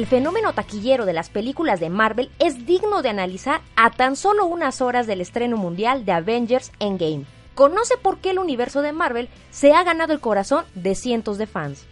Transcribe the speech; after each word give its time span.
el 0.00 0.06
fenómeno 0.06 0.54
taquillero 0.54 1.04
de 1.04 1.12
las 1.12 1.28
películas 1.28 1.78
de 1.78 1.90
Marvel 1.90 2.30
es 2.38 2.64
digno 2.64 3.02
de 3.02 3.10
analizar 3.10 3.60
a 3.76 3.90
tan 3.90 4.16
solo 4.16 4.46
unas 4.46 4.80
horas 4.80 5.06
del 5.06 5.20
estreno 5.20 5.58
mundial 5.58 6.06
de 6.06 6.12
Avengers 6.12 6.72
Endgame. 6.78 7.26
Conoce 7.54 7.98
por 7.98 8.16
qué 8.16 8.30
el 8.30 8.38
universo 8.38 8.80
de 8.80 8.92
Marvel 8.92 9.28
se 9.50 9.74
ha 9.74 9.84
ganado 9.84 10.14
el 10.14 10.20
corazón 10.20 10.64
de 10.74 10.94
cientos 10.94 11.36
de 11.36 11.46
fans. 11.46 11.84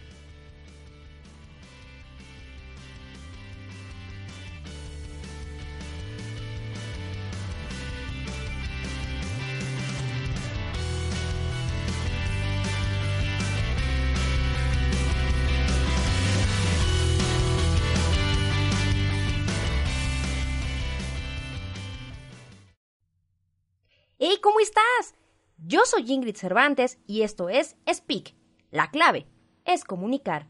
Yo 25.69 25.85
soy 25.85 26.11
Ingrid 26.11 26.35
Cervantes 26.35 26.97
y 27.05 27.21
esto 27.21 27.47
es 27.47 27.75
Speak. 27.87 28.33
La 28.71 28.89
clave 28.89 29.27
es 29.65 29.83
comunicar. 29.83 30.47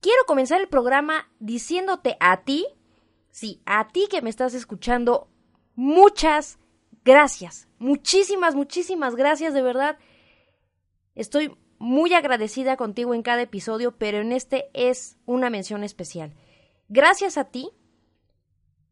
Quiero 0.00 0.24
comenzar 0.26 0.60
el 0.60 0.66
programa 0.66 1.30
diciéndote 1.38 2.16
a 2.18 2.42
ti, 2.42 2.66
sí, 3.30 3.62
a 3.64 3.86
ti 3.86 4.08
que 4.10 4.20
me 4.20 4.30
estás 4.30 4.54
escuchando, 4.54 5.28
muchas 5.76 6.58
gracias. 7.04 7.68
Muchísimas, 7.78 8.56
muchísimas 8.56 9.14
gracias, 9.14 9.54
de 9.54 9.62
verdad. 9.62 9.96
Estoy 11.14 11.56
muy 11.78 12.14
agradecida 12.14 12.76
contigo 12.76 13.14
en 13.14 13.22
cada 13.22 13.42
episodio, 13.42 13.96
pero 13.96 14.18
en 14.18 14.32
este 14.32 14.70
es 14.74 15.18
una 15.24 15.50
mención 15.50 15.84
especial. 15.84 16.34
Gracias 16.88 17.38
a 17.38 17.44
ti, 17.44 17.70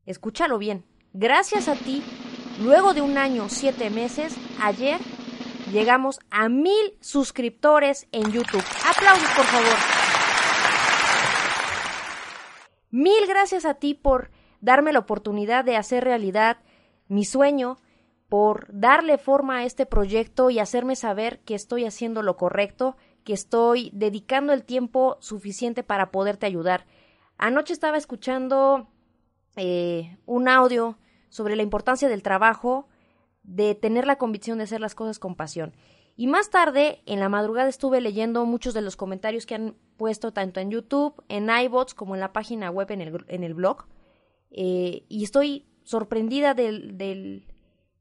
escúchalo 0.06 0.58
bien, 0.58 0.84
gracias 1.12 1.66
a 1.66 1.74
ti 1.74 2.04
Luego 2.60 2.92
de 2.92 3.00
un 3.00 3.16
año, 3.16 3.48
siete 3.48 3.88
meses, 3.88 4.36
ayer 4.60 5.00
llegamos 5.72 6.20
a 6.30 6.50
mil 6.50 6.94
suscriptores 7.00 8.06
en 8.12 8.30
YouTube. 8.30 8.62
Aplausos, 8.86 9.30
por 9.34 9.46
favor. 9.46 9.76
Mil 12.90 13.26
gracias 13.26 13.64
a 13.64 13.74
ti 13.74 13.94
por 13.94 14.30
darme 14.60 14.92
la 14.92 14.98
oportunidad 14.98 15.64
de 15.64 15.76
hacer 15.76 16.04
realidad 16.04 16.58
mi 17.08 17.24
sueño, 17.24 17.78
por 18.28 18.66
darle 18.68 19.16
forma 19.16 19.58
a 19.58 19.64
este 19.64 19.86
proyecto 19.86 20.50
y 20.50 20.58
hacerme 20.58 20.96
saber 20.96 21.40
que 21.40 21.54
estoy 21.54 21.86
haciendo 21.86 22.22
lo 22.22 22.36
correcto, 22.36 22.94
que 23.24 23.32
estoy 23.32 23.90
dedicando 23.94 24.52
el 24.52 24.64
tiempo 24.64 25.16
suficiente 25.20 25.82
para 25.82 26.10
poderte 26.10 26.44
ayudar. 26.44 26.84
Anoche 27.38 27.72
estaba 27.72 27.96
escuchando 27.96 28.86
eh, 29.56 30.18
un 30.26 30.46
audio 30.46 30.98
sobre 31.30 31.56
la 31.56 31.62
importancia 31.62 32.08
del 32.08 32.22
trabajo, 32.22 32.88
de 33.42 33.74
tener 33.74 34.06
la 34.06 34.18
convicción 34.18 34.58
de 34.58 34.64
hacer 34.64 34.80
las 34.80 34.94
cosas 34.94 35.18
con 35.18 35.34
pasión. 35.34 35.72
Y 36.16 36.26
más 36.26 36.50
tarde, 36.50 37.00
en 37.06 37.18
la 37.18 37.30
madrugada, 37.30 37.70
estuve 37.70 38.02
leyendo 38.02 38.44
muchos 38.44 38.74
de 38.74 38.82
los 38.82 38.96
comentarios 38.96 39.46
que 39.46 39.54
han 39.54 39.74
puesto 39.96 40.32
tanto 40.32 40.60
en 40.60 40.70
YouTube, 40.70 41.14
en 41.28 41.48
iBots, 41.48 41.94
como 41.94 42.14
en 42.14 42.20
la 42.20 42.34
página 42.34 42.70
web, 42.70 42.90
en 42.90 43.00
el, 43.00 43.24
en 43.28 43.42
el 43.42 43.54
blog. 43.54 43.86
Eh, 44.50 45.04
y 45.08 45.24
estoy 45.24 45.66
sorprendida 45.84 46.52
del, 46.52 46.98
del, 46.98 47.46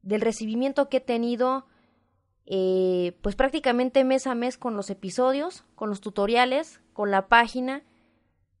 del, 0.02 0.20
recibimiento 0.20 0.88
que 0.88 0.98
he 0.98 1.00
tenido, 1.00 1.66
eh, 2.44 3.16
pues 3.22 3.36
prácticamente 3.36 4.04
mes 4.04 4.26
a 4.26 4.34
mes 4.34 4.58
con 4.58 4.76
los 4.76 4.90
episodios, 4.90 5.64
con 5.74 5.88
los 5.88 6.02
tutoriales, 6.02 6.80
con 6.92 7.10
la 7.10 7.28
página. 7.28 7.84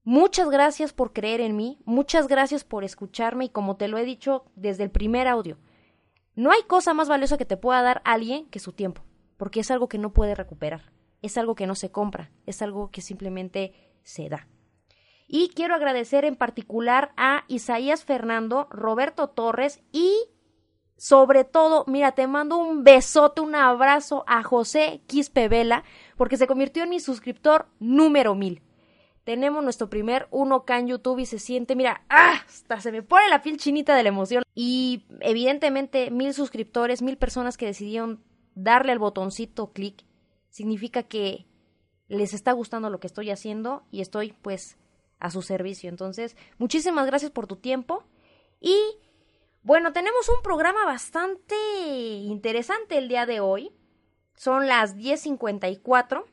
Muchas 0.04 0.48
gracias 0.48 0.94
por 0.94 1.12
creer 1.12 1.42
en 1.42 1.56
mí, 1.56 1.78
muchas 1.84 2.26
gracias 2.26 2.64
por 2.64 2.84
escucharme 2.84 3.44
y 3.44 3.48
como 3.50 3.76
te 3.76 3.86
lo 3.86 3.98
he 3.98 4.04
dicho 4.06 4.46
desde 4.56 4.82
el 4.82 4.90
primer 4.90 5.28
audio, 5.28 5.58
no 6.34 6.50
hay 6.52 6.62
cosa 6.62 6.94
más 6.94 7.06
valiosa 7.06 7.36
que 7.36 7.44
te 7.44 7.58
pueda 7.58 7.82
dar 7.82 8.00
alguien 8.06 8.46
que 8.46 8.60
su 8.60 8.72
tiempo, 8.72 9.02
porque 9.36 9.60
es 9.60 9.70
algo 9.70 9.88
que 9.88 9.98
no 9.98 10.14
puede 10.14 10.34
recuperar, 10.34 10.90
es 11.20 11.36
algo 11.36 11.54
que 11.54 11.66
no 11.66 11.74
se 11.74 11.90
compra, 11.90 12.30
es 12.46 12.62
algo 12.62 12.90
que 12.90 13.02
simplemente 13.02 13.74
se 14.02 14.30
da. 14.30 14.48
Y 15.28 15.50
quiero 15.50 15.74
agradecer 15.74 16.24
en 16.24 16.34
particular 16.34 17.12
a 17.18 17.44
Isaías 17.46 18.02
Fernando, 18.04 18.68
Roberto 18.70 19.28
Torres 19.28 19.82
y 19.92 20.14
sobre 20.96 21.44
todo, 21.44 21.84
mira, 21.86 22.12
te 22.12 22.26
mando 22.26 22.56
un 22.56 22.84
besote, 22.84 23.42
un 23.42 23.54
abrazo 23.54 24.24
a 24.26 24.42
José 24.42 25.02
Quispe 25.06 25.48
Vela, 25.48 25.84
porque 26.16 26.38
se 26.38 26.46
convirtió 26.46 26.84
en 26.84 26.90
mi 26.90 27.00
suscriptor 27.00 27.68
número 27.78 28.34
mil 28.34 28.62
tenemos 29.30 29.62
nuestro 29.62 29.88
primer 29.88 30.28
1K 30.30 30.80
en 30.80 30.88
YouTube 30.88 31.20
y 31.20 31.24
se 31.24 31.38
siente, 31.38 31.76
mira, 31.76 32.02
¡ah! 32.08 32.42
hasta 32.44 32.80
se 32.80 32.90
me 32.90 33.04
pone 33.04 33.28
la 33.28 33.42
piel 33.42 33.58
chinita 33.58 33.94
de 33.94 34.02
la 34.02 34.08
emoción. 34.08 34.42
Y 34.56 35.04
evidentemente 35.20 36.10
mil 36.10 36.34
suscriptores, 36.34 37.00
mil 37.00 37.16
personas 37.16 37.56
que 37.56 37.66
decidieron 37.66 38.24
darle 38.56 38.90
al 38.90 38.98
botoncito 38.98 39.72
clic, 39.72 40.04
significa 40.48 41.04
que 41.04 41.46
les 42.08 42.34
está 42.34 42.50
gustando 42.50 42.90
lo 42.90 42.98
que 42.98 43.06
estoy 43.06 43.30
haciendo 43.30 43.84
y 43.92 44.00
estoy 44.00 44.34
pues 44.42 44.78
a 45.20 45.30
su 45.30 45.42
servicio. 45.42 45.90
Entonces, 45.90 46.36
muchísimas 46.58 47.06
gracias 47.06 47.30
por 47.30 47.46
tu 47.46 47.54
tiempo 47.54 48.02
y 48.60 48.74
bueno, 49.62 49.92
tenemos 49.92 50.28
un 50.28 50.42
programa 50.42 50.84
bastante 50.86 51.54
interesante 52.24 52.98
el 52.98 53.06
día 53.06 53.26
de 53.26 53.38
hoy. 53.38 53.70
Son 54.34 54.66
las 54.66 54.96
10.54 54.96 56.24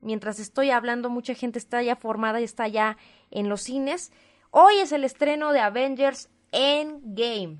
mientras 0.00 0.38
estoy 0.38 0.70
hablando, 0.70 1.10
mucha 1.10 1.34
gente 1.34 1.58
está 1.58 1.82
ya 1.82 1.96
formada 1.96 2.40
y 2.40 2.44
está 2.44 2.68
ya 2.68 2.96
en 3.30 3.48
los 3.48 3.62
cines. 3.62 4.12
Hoy 4.50 4.78
es 4.78 4.92
el 4.92 5.04
estreno 5.04 5.52
de 5.52 5.60
Avengers 5.60 6.28
Endgame. 6.52 7.58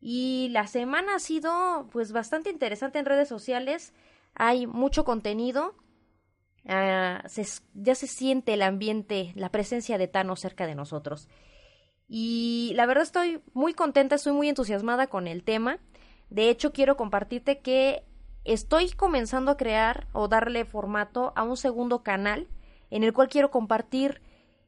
Y 0.00 0.48
la 0.50 0.66
semana 0.66 1.16
ha 1.16 1.18
sido 1.18 1.88
pues 1.90 2.12
bastante 2.12 2.50
interesante 2.50 2.98
en 2.98 3.06
redes 3.06 3.28
sociales. 3.28 3.92
Hay 4.34 4.66
mucho 4.66 5.04
contenido. 5.04 5.74
Ah, 6.66 7.24
ya 7.74 7.94
se 7.94 8.06
siente 8.06 8.54
el 8.54 8.62
ambiente, 8.62 9.32
la 9.34 9.50
presencia 9.50 9.98
de 9.98 10.08
Thanos 10.08 10.40
cerca 10.40 10.66
de 10.66 10.74
nosotros. 10.74 11.28
Y 12.08 12.72
la 12.74 12.86
verdad 12.86 13.02
estoy 13.02 13.42
muy 13.52 13.74
contenta, 13.74 14.14
estoy 14.14 14.32
muy 14.32 14.48
entusiasmada 14.48 15.08
con 15.08 15.26
el 15.26 15.44
tema. 15.44 15.78
De 16.30 16.50
hecho, 16.50 16.72
quiero 16.72 16.96
compartirte 16.96 17.60
que 17.60 18.04
estoy 18.52 18.90
comenzando 18.90 19.50
a 19.50 19.56
crear 19.56 20.06
o 20.12 20.28
darle 20.28 20.64
formato 20.64 21.32
a 21.36 21.42
un 21.42 21.56
segundo 21.56 22.02
canal 22.02 22.48
en 22.90 23.04
el 23.04 23.12
cual 23.12 23.28
quiero 23.28 23.50
compartir 23.50 24.22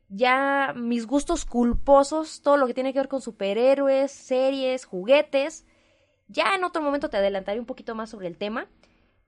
ya 0.08 0.74
mis 0.76 1.06
gustos 1.06 1.44
culposos, 1.44 2.42
todo 2.42 2.56
lo 2.56 2.66
que 2.66 2.74
tiene 2.74 2.92
que 2.92 2.98
ver 2.98 3.08
con 3.08 3.22
superhéroes, 3.22 4.10
series, 4.10 4.84
juguetes. 4.84 5.66
Ya 6.28 6.54
en 6.54 6.64
otro 6.64 6.82
momento 6.82 7.08
te 7.08 7.16
adelantaré 7.16 7.58
un 7.58 7.66
poquito 7.66 7.94
más 7.94 8.10
sobre 8.10 8.26
el 8.26 8.36
tema, 8.36 8.68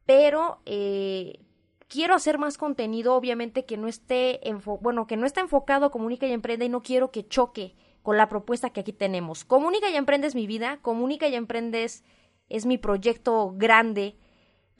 pero 0.05 0.61
eh, 0.67 1.41
quiero 1.89 2.15
hacer 2.15 2.39
más 2.39 2.59
contenido, 2.59 3.15
obviamente 3.15 3.65
que 3.65 3.77
no 3.77 3.89
esté 3.89 4.41
bueno, 4.81 5.07
que 5.07 5.17
no 5.17 5.25
esté 5.25 5.41
enfocado 5.41 5.87
a 5.87 5.91
Comunica 5.91 6.27
y 6.27 6.33
Emprende 6.33 6.67
y 6.67 6.69
no 6.69 6.83
quiero 6.83 7.11
que 7.11 7.27
choque 7.27 7.75
con 8.03 8.17
la 8.17 8.29
propuesta 8.29 8.71
que 8.71 8.81
aquí 8.81 8.93
tenemos. 8.93 9.45
Comunica 9.45 9.89
y 9.89 9.97
Emprende 9.97 10.27
es 10.27 10.35
mi 10.35 10.47
vida, 10.47 10.79
Comunica 10.83 11.29
y 11.29 11.37
Emprende 11.37 11.85
es 11.85 12.67
mi 12.67 12.77
proyecto 12.77 13.55
grande 13.57 14.17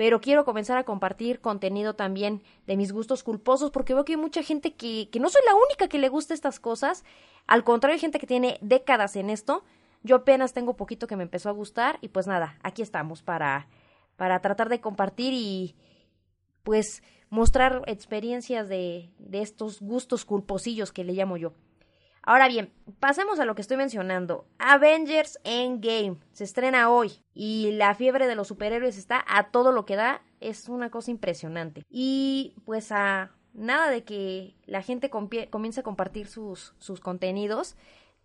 pero 0.03 0.21
quiero 0.21 0.45
comenzar 0.45 0.79
a 0.79 0.83
compartir 0.83 1.41
contenido 1.41 1.95
también 1.95 2.43
de 2.67 2.77
mis 2.77 2.91
gustos 2.91 3.23
culposos 3.23 3.71
porque 3.71 3.95
veo 3.95 4.05
que 4.05 4.15
hay 4.15 4.17
mucha 4.17 4.43
gente 4.43 4.75
que, 4.75 5.09
que 5.13 5.21
no 5.21 5.31
soy 5.31 5.43
la 5.47 5.55
única 5.55 5.87
que 5.87 6.01
le 6.01 6.09
gusta 6.09 6.35
estas 6.35 6.59
cosas, 6.59 7.05
al 7.47 7.63
contrario 7.63 7.95
hay 7.95 8.01
gente 8.01 8.19
que 8.19 8.27
tiene 8.27 8.59
décadas 8.63 9.15
en 9.15 9.31
esto, 9.31 9.63
yo 10.03 10.17
apenas 10.17 10.55
tengo 10.55 10.75
poquito 10.75 11.07
que 11.07 11.15
me 11.15 11.23
empezó 11.23 11.51
a 11.51 11.53
gustar 11.53 11.99
y 12.01 12.09
pues 12.09 12.27
nada, 12.27 12.59
aquí 12.65 12.83
estamos 12.83 13.23
para, 13.23 13.69
para 14.17 14.41
tratar 14.41 14.69
de 14.69 14.81
compartir 14.81 15.35
y 15.35 15.77
pues 16.65 17.05
mostrar 17.31 17.83
experiencias 17.87 18.69
de, 18.69 19.09
de 19.21 19.41
estos 19.41 19.81
gustos 19.81 20.25
culposillos 20.25 20.91
que 20.91 21.05
le 21.05 21.13
llamo 21.13 21.37
yo. 21.37 21.53
Ahora 22.25 22.47
bien, 22.47 22.73
pasemos 23.01 23.41
a 23.41 23.45
lo 23.45 23.55
que 23.55 23.63
estoy 23.63 23.77
mencionando. 23.77 24.47
Avengers 24.59 25.41
Endgame 25.43 26.19
se 26.33 26.45
estrena 26.45 26.89
hoy 26.89 27.13
y 27.35 27.73
la 27.73 27.95
fiebre 27.95 28.29
de 28.29 28.37
los 28.37 28.49
superhéroes 28.49 28.97
está 28.97 29.25
a 29.27 29.51
todo 29.51 29.73
lo 29.73 29.85
que 29.85 29.97
da. 29.97 30.23
Es 30.41 30.69
una 30.69 30.91
cosa 30.91 31.11
impresionante. 31.11 31.85
Y 31.91 32.55
pues 32.65 32.93
a 32.93 33.33
nada 33.55 33.91
de 33.91 34.05
que 34.05 34.55
la 34.67 34.83
gente 34.83 35.11
comience 35.11 35.81
a 35.81 35.83
compartir 35.83 36.29
sus, 36.29 36.75
sus 36.79 37.01
contenidos. 37.01 37.77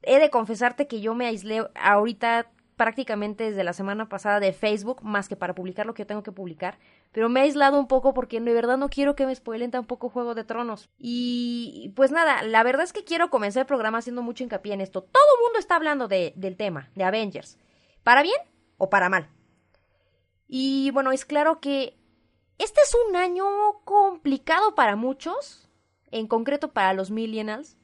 He 0.03 0.19
de 0.19 0.29
confesarte 0.29 0.87
que 0.87 1.01
yo 1.01 1.15
me 1.15 1.25
aislé 1.25 1.67
ahorita 1.75 2.51
prácticamente 2.75 3.45
desde 3.45 3.63
la 3.63 3.73
semana 3.73 4.07
pasada 4.07 4.39
de 4.39 4.53
Facebook, 4.53 5.03
más 5.03 5.27
que 5.27 5.35
para 5.35 5.55
publicar 5.55 5.87
lo 5.87 5.95
que 5.95 6.03
yo 6.03 6.07
tengo 6.07 6.21
que 6.21 6.31
publicar, 6.31 6.77
pero 7.11 7.29
me 7.29 7.39
he 7.39 7.43
aislado 7.43 7.79
un 7.79 7.87
poco 7.87 8.13
porque 8.13 8.39
de 8.39 8.53
verdad 8.53 8.77
no 8.77 8.89
quiero 8.89 9.15
que 9.15 9.25
me 9.25 9.35
spoilen 9.35 9.71
tampoco 9.71 10.09
Juego 10.09 10.35
de 10.35 10.43
Tronos. 10.43 10.89
Y 10.97 11.93
pues 11.95 12.11
nada, 12.11 12.43
la 12.43 12.63
verdad 12.63 12.83
es 12.83 12.93
que 12.93 13.03
quiero 13.03 13.29
comenzar 13.29 13.61
el 13.61 13.67
programa 13.67 13.99
haciendo 13.99 14.21
mucho 14.21 14.43
hincapié 14.43 14.73
en 14.73 14.81
esto. 14.81 15.01
Todo 15.03 15.23
el 15.37 15.43
mundo 15.43 15.59
está 15.59 15.75
hablando 15.75 16.07
de, 16.07 16.33
del 16.35 16.57
tema, 16.57 16.89
de 16.95 17.03
Avengers, 17.03 17.57
para 18.03 18.21
bien 18.21 18.39
o 18.77 18.89
para 18.89 19.09
mal. 19.09 19.29
Y 20.47 20.91
bueno, 20.91 21.11
es 21.11 21.25
claro 21.25 21.59
que 21.59 21.97
este 22.57 22.81
es 22.81 22.95
un 23.07 23.15
año 23.15 23.45
complicado 23.83 24.75
para 24.75 24.95
muchos, 24.95 25.69
en 26.09 26.27
concreto 26.27 26.71
para 26.71 26.93
los 26.93 27.11
millennials, 27.11 27.77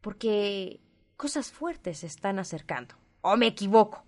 porque 0.00 0.80
cosas 1.16 1.52
fuertes 1.52 1.98
se 1.98 2.06
están 2.06 2.38
acercando. 2.38 2.94
¿O 3.20 3.36
me 3.36 3.46
equivoco? 3.46 4.04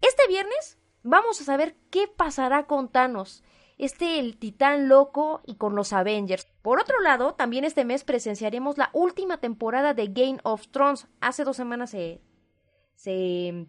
Este 0.00 0.26
viernes 0.28 0.78
vamos 1.06 1.40
a 1.40 1.44
saber 1.44 1.76
qué 1.90 2.08
pasará 2.08 2.66
con 2.66 2.88
Thanos, 2.88 3.42
este 3.78 4.18
el 4.18 4.38
titán 4.38 4.88
loco 4.88 5.40
y 5.46 5.56
con 5.56 5.74
los 5.74 5.92
Avengers. 5.92 6.46
Por 6.62 6.80
otro 6.80 7.00
lado, 7.00 7.34
también 7.34 7.64
este 7.64 7.84
mes 7.84 8.04
presenciaremos 8.04 8.78
la 8.78 8.90
última 8.92 9.38
temporada 9.38 9.94
de 9.94 10.08
Game 10.08 10.38
of 10.44 10.68
Thrones. 10.68 11.06
Hace 11.20 11.44
dos 11.44 11.56
semanas 11.56 11.90
se, 11.90 12.20
se 12.94 13.66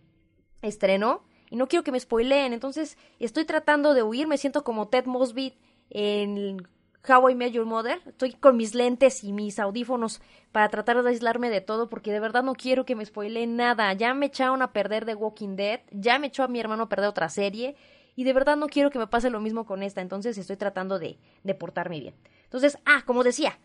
estrenó 0.62 1.24
y 1.50 1.58
no 1.58 1.68
quiero 1.68 1.84
que 1.84 1.92
me 1.92 2.00
spoileen, 2.00 2.54
entonces 2.54 2.98
estoy 3.20 3.46
tratando 3.46 3.94
de 3.94 4.04
huir, 4.04 4.28
me 4.28 4.38
siento 4.38 4.64
como 4.64 4.88
Ted 4.88 5.06
Mosby 5.06 5.58
en 5.90 6.68
How 7.08 7.30
I 7.30 7.36
Met 7.36 7.52
Your 7.52 7.66
Mother. 7.66 8.02
Estoy 8.06 8.34
con 8.34 8.58
mis 8.58 8.76
lentes 8.76 9.24
y 9.24 9.34
mis 9.34 9.60
audífonos 9.60 10.22
para 10.52 10.70
tratar 10.70 11.02
de 11.02 11.10
aislarme 11.10 11.50
de 11.50 11.62
todo 11.62 11.90
porque 11.90 12.12
de 12.12 12.20
verdad 12.20 12.44
no 12.44 12.54
quiero 12.54 12.86
que 12.86 12.96
me 12.96 13.06
spoileen 13.06 13.56
nada. 13.56 13.94
Ya 13.94 14.14
me 14.14 14.26
echaron 14.26 14.62
a 14.62 14.74
perder 14.74 15.06
The 15.06 15.16
Walking 15.16 15.56
Dead, 15.56 15.82
ya 15.92 16.20
me 16.20 16.28
echó 16.28 16.44
a 16.44 16.48
mi 16.48 16.60
hermano 16.60 16.84
a 16.84 16.90
perder 16.90 17.10
otra 17.10 17.30
serie 17.30 17.76
y 18.16 18.24
de 18.24 18.34
verdad 18.34 18.58
no 18.58 18.68
quiero 18.68 18.90
que 18.90 19.00
me 19.00 19.08
pase 19.08 19.30
lo 19.30 19.40
mismo 19.40 19.66
con 19.66 19.84
esta, 19.84 20.02
entonces 20.02 20.38
estoy 20.38 20.58
tratando 20.58 20.98
de, 20.98 21.20
de 21.44 21.54
portarme 21.54 22.00
bien. 22.00 22.16
Entonces, 22.46 22.80
ah, 22.86 23.04
como 23.06 23.24
decía, 23.24 23.60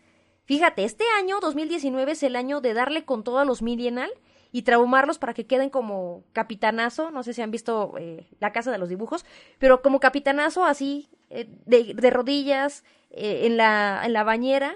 fíjate, 0.45 0.83
este 0.83 1.03
año 1.17 1.39
2019 1.39 2.11
es 2.11 2.23
el 2.23 2.35
año 2.35 2.61
de 2.61 2.75
darle 2.75 3.03
con 3.03 3.23
todo 3.23 3.39
a 3.39 3.45
los 3.45 3.63
Millennial 3.63 4.11
y 4.51 4.61
traumarlos 4.61 5.17
para 5.17 5.33
que 5.33 5.47
queden 5.47 5.71
como 5.71 6.23
capitanazo, 6.33 7.09
no 7.09 7.23
sé 7.23 7.33
si 7.33 7.41
han 7.41 7.49
visto 7.49 7.95
eh, 7.97 8.27
la 8.39 8.51
casa 8.51 8.71
de 8.71 8.77
los 8.77 8.89
dibujos, 8.89 9.25
pero 9.57 9.81
como 9.81 9.99
capitanazo 9.99 10.63
así, 10.63 11.09
eh, 11.33 11.93
de, 11.95 12.09
rodillas, 12.09 12.83
eh, 13.09 13.45
en, 13.45 13.57
la, 13.57 14.01
en 14.05 14.13
la 14.13 14.23
bañera, 14.23 14.75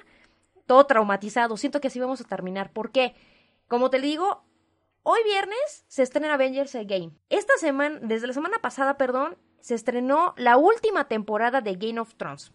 todo 0.66 0.86
traumatizado. 0.86 1.58
Siento 1.58 1.82
que 1.82 1.88
así 1.88 2.00
vamos 2.00 2.22
a 2.22 2.26
terminar. 2.26 2.72
¿Por 2.72 2.92
qué? 2.92 3.16
Como 3.68 3.90
te 3.90 4.00
digo, 4.02 4.44
hoy 5.04 5.20
viernes 5.24 5.86
se 5.88 6.04
estrena 6.04 6.34
Avengers 6.34 6.74
Game. 6.74 7.12
Esta 7.30 7.58
semana, 7.58 8.00
desde 8.02 8.28
la 8.28 8.34
semana 8.34 8.60
pasada, 8.60 8.98
perdón, 8.98 9.38
se 9.60 9.76
estrenó 9.76 10.34
la 10.38 10.58
última 10.58 11.08
temporada 11.08 11.62
de 11.62 11.76
Game 11.76 12.00
of 12.00 12.16
Thrones. 12.16 12.52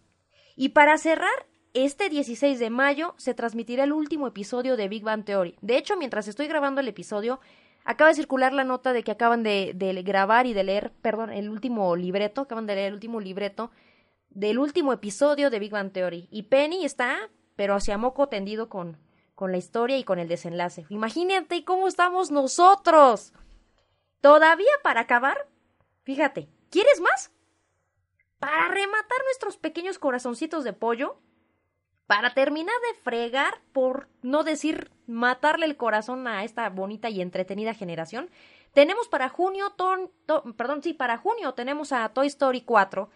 Y 0.57 0.71
para 0.71 0.99
cerrar, 0.99 1.47
este 1.75 2.09
16 2.11 2.59
de 2.59 2.71
mayo 2.71 3.15
se 3.17 3.35
transmitirá 3.35 3.85
el 3.85 3.93
último 3.93 4.27
episodio 4.27 4.77
de 4.77 4.89
Big 4.89 5.03
Bang 5.03 5.25
Theory. 5.25 5.57
De 5.63 5.79
hecho, 5.79 5.97
mientras 5.97 6.29
estoy 6.29 6.47
grabando 6.47 6.81
el 6.81 6.89
episodio, 6.89 7.41
acaba 7.85 8.09
de 8.09 8.15
circular 8.15 8.53
la 8.53 8.65
nota 8.65 8.93
de 8.93 9.03
que 9.03 9.11
acaban 9.11 9.43
de, 9.43 10.03
grabar 10.05 10.47
y 10.47 10.53
de 10.53 10.65
leer, 10.65 10.93
perdón, 11.01 11.31
el 11.31 11.49
último 11.49 11.97
libreto, 11.97 12.43
acaban 12.43 12.67
de 12.67 12.75
leer 12.75 12.89
el 12.89 12.95
último 12.95 13.21
libreto 13.21 13.71
del 14.35 14.59
último 14.59 14.93
episodio 14.93 15.51
de 15.51 15.59
Big 15.59 15.73
Bang 15.73 15.93
Theory. 15.93 16.29
Y 16.31 16.45
Penny 16.45 16.85
está, 16.85 17.31
pero 17.57 17.75
hacia 17.75 17.99
moco 17.99 18.29
tendido 18.29 18.69
con, 18.69 18.99
con 19.35 19.53
la 19.53 19.59
historia 19.59 19.99
y 19.99 20.05
con 20.05 20.19
el 20.19 20.29
desenlace. 20.29 20.87
Imagínate 20.89 21.65
cómo 21.65 21.89
estamos 21.89 22.31
nosotros. 22.31 23.33
Todavía 24.21 24.73
para 24.83 25.01
acabar, 25.01 25.49
fíjate, 26.05 26.49
¿quieres 26.71 27.01
más? 27.01 27.33
Para 28.39 28.69
rematar 28.69 29.19
nuestros 29.25 29.57
pequeños 29.57 29.99
corazoncitos 29.99 30.65
de 30.65 30.73
pollo, 30.73 31.19
para 32.07 32.35
terminar 32.35 32.75
de 32.89 33.01
fregar, 33.01 33.61
por 33.73 34.09
no 34.23 34.45
decir 34.45 34.91
matarle 35.07 35.67
el 35.67 35.77
corazón 35.77 36.27
a 36.27 36.45
esta 36.45 36.69
bonita 36.69 37.09
y 37.09 37.21
entretenida 37.21 37.75
generación, 37.75 38.31
tenemos 38.73 39.09
para 39.09 39.29
junio, 39.29 39.75
perdón, 40.57 40.83
sí, 40.83 40.95
para 40.95 41.19
junio 41.19 41.55
tenemos 41.55 41.93
a 41.93 42.09
Toy 42.09 42.27
Story 42.27 42.63
4 42.63 43.11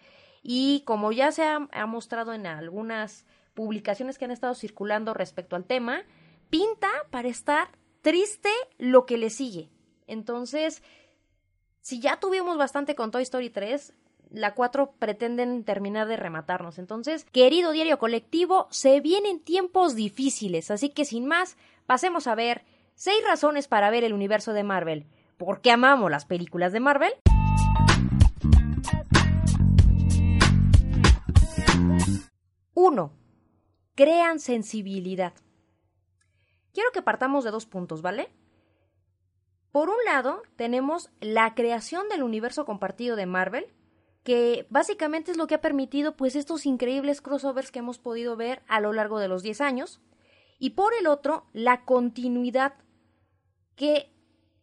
y 0.49 0.83
como 0.85 1.11
ya 1.11 1.33
se 1.33 1.43
ha, 1.43 1.85
mostrado 1.87 2.33
en 2.33 2.47
algunas 2.47 3.25
publicaciones 3.53 4.17
que 4.17 4.23
han 4.23 4.31
estado 4.31 4.55
circulando 4.55 5.13
respecto 5.13 5.57
al 5.57 5.65
tema, 5.65 6.03
pinta 6.49 6.87
para 7.11 7.27
estar 7.27 7.67
triste 8.01 8.49
lo 8.77 9.05
que 9.05 9.17
le 9.17 9.29
sigue. 9.29 9.69
Entonces, 10.07 10.83
si 11.81 11.99
ya 11.99 12.21
tuvimos 12.21 12.57
bastante 12.57 12.95
con 12.95 13.11
Toy 13.11 13.23
Story 13.23 13.49
3, 13.49 13.93
la 14.29 14.55
4 14.55 14.93
pretenden 14.97 15.65
terminar 15.65 16.07
de 16.07 16.15
rematarnos. 16.15 16.79
Entonces, 16.79 17.25
querido 17.25 17.71
diario 17.73 17.99
colectivo, 17.99 18.67
se 18.71 19.01
vienen 19.01 19.41
tiempos 19.41 19.95
difíciles, 19.95 20.71
así 20.71 20.87
que 20.91 21.03
sin 21.03 21.25
más, 21.25 21.57
pasemos 21.85 22.25
a 22.25 22.35
ver 22.35 22.63
seis 22.95 23.21
razones 23.27 23.67
para 23.67 23.89
ver 23.89 24.05
el 24.05 24.13
universo 24.13 24.53
de 24.53 24.63
Marvel. 24.63 25.07
¿Por 25.35 25.59
qué 25.59 25.71
amamos 25.71 26.09
las 26.09 26.23
películas 26.23 26.71
de 26.71 26.79
Marvel? 26.79 27.11
1. 32.87 33.11
Crean 33.95 34.39
sensibilidad. 34.39 35.33
Quiero 36.71 36.91
que 36.93 37.01
partamos 37.01 37.43
de 37.43 37.51
dos 37.51 37.65
puntos, 37.65 38.01
¿vale? 38.01 38.29
Por 39.73 39.89
un 39.89 39.97
lado, 40.05 40.41
tenemos 40.55 41.09
la 41.19 41.53
creación 41.53 42.07
del 42.07 42.23
universo 42.23 42.63
compartido 42.63 43.17
de 43.17 43.25
Marvel, 43.25 43.67
que 44.23 44.67
básicamente 44.69 45.31
es 45.31 45.37
lo 45.37 45.47
que 45.47 45.55
ha 45.55 45.61
permitido 45.61 46.15
pues 46.15 46.37
estos 46.37 46.65
increíbles 46.65 47.21
crossovers 47.21 47.71
que 47.71 47.79
hemos 47.79 47.99
podido 47.99 48.37
ver 48.37 48.63
a 48.67 48.79
lo 48.79 48.93
largo 48.93 49.19
de 49.19 49.27
los 49.27 49.43
10 49.43 49.59
años 49.59 49.99
y 50.57 50.69
por 50.69 50.93
el 50.93 51.07
otro 51.07 51.45
la 51.51 51.83
continuidad 51.83 52.75
que 53.75 54.13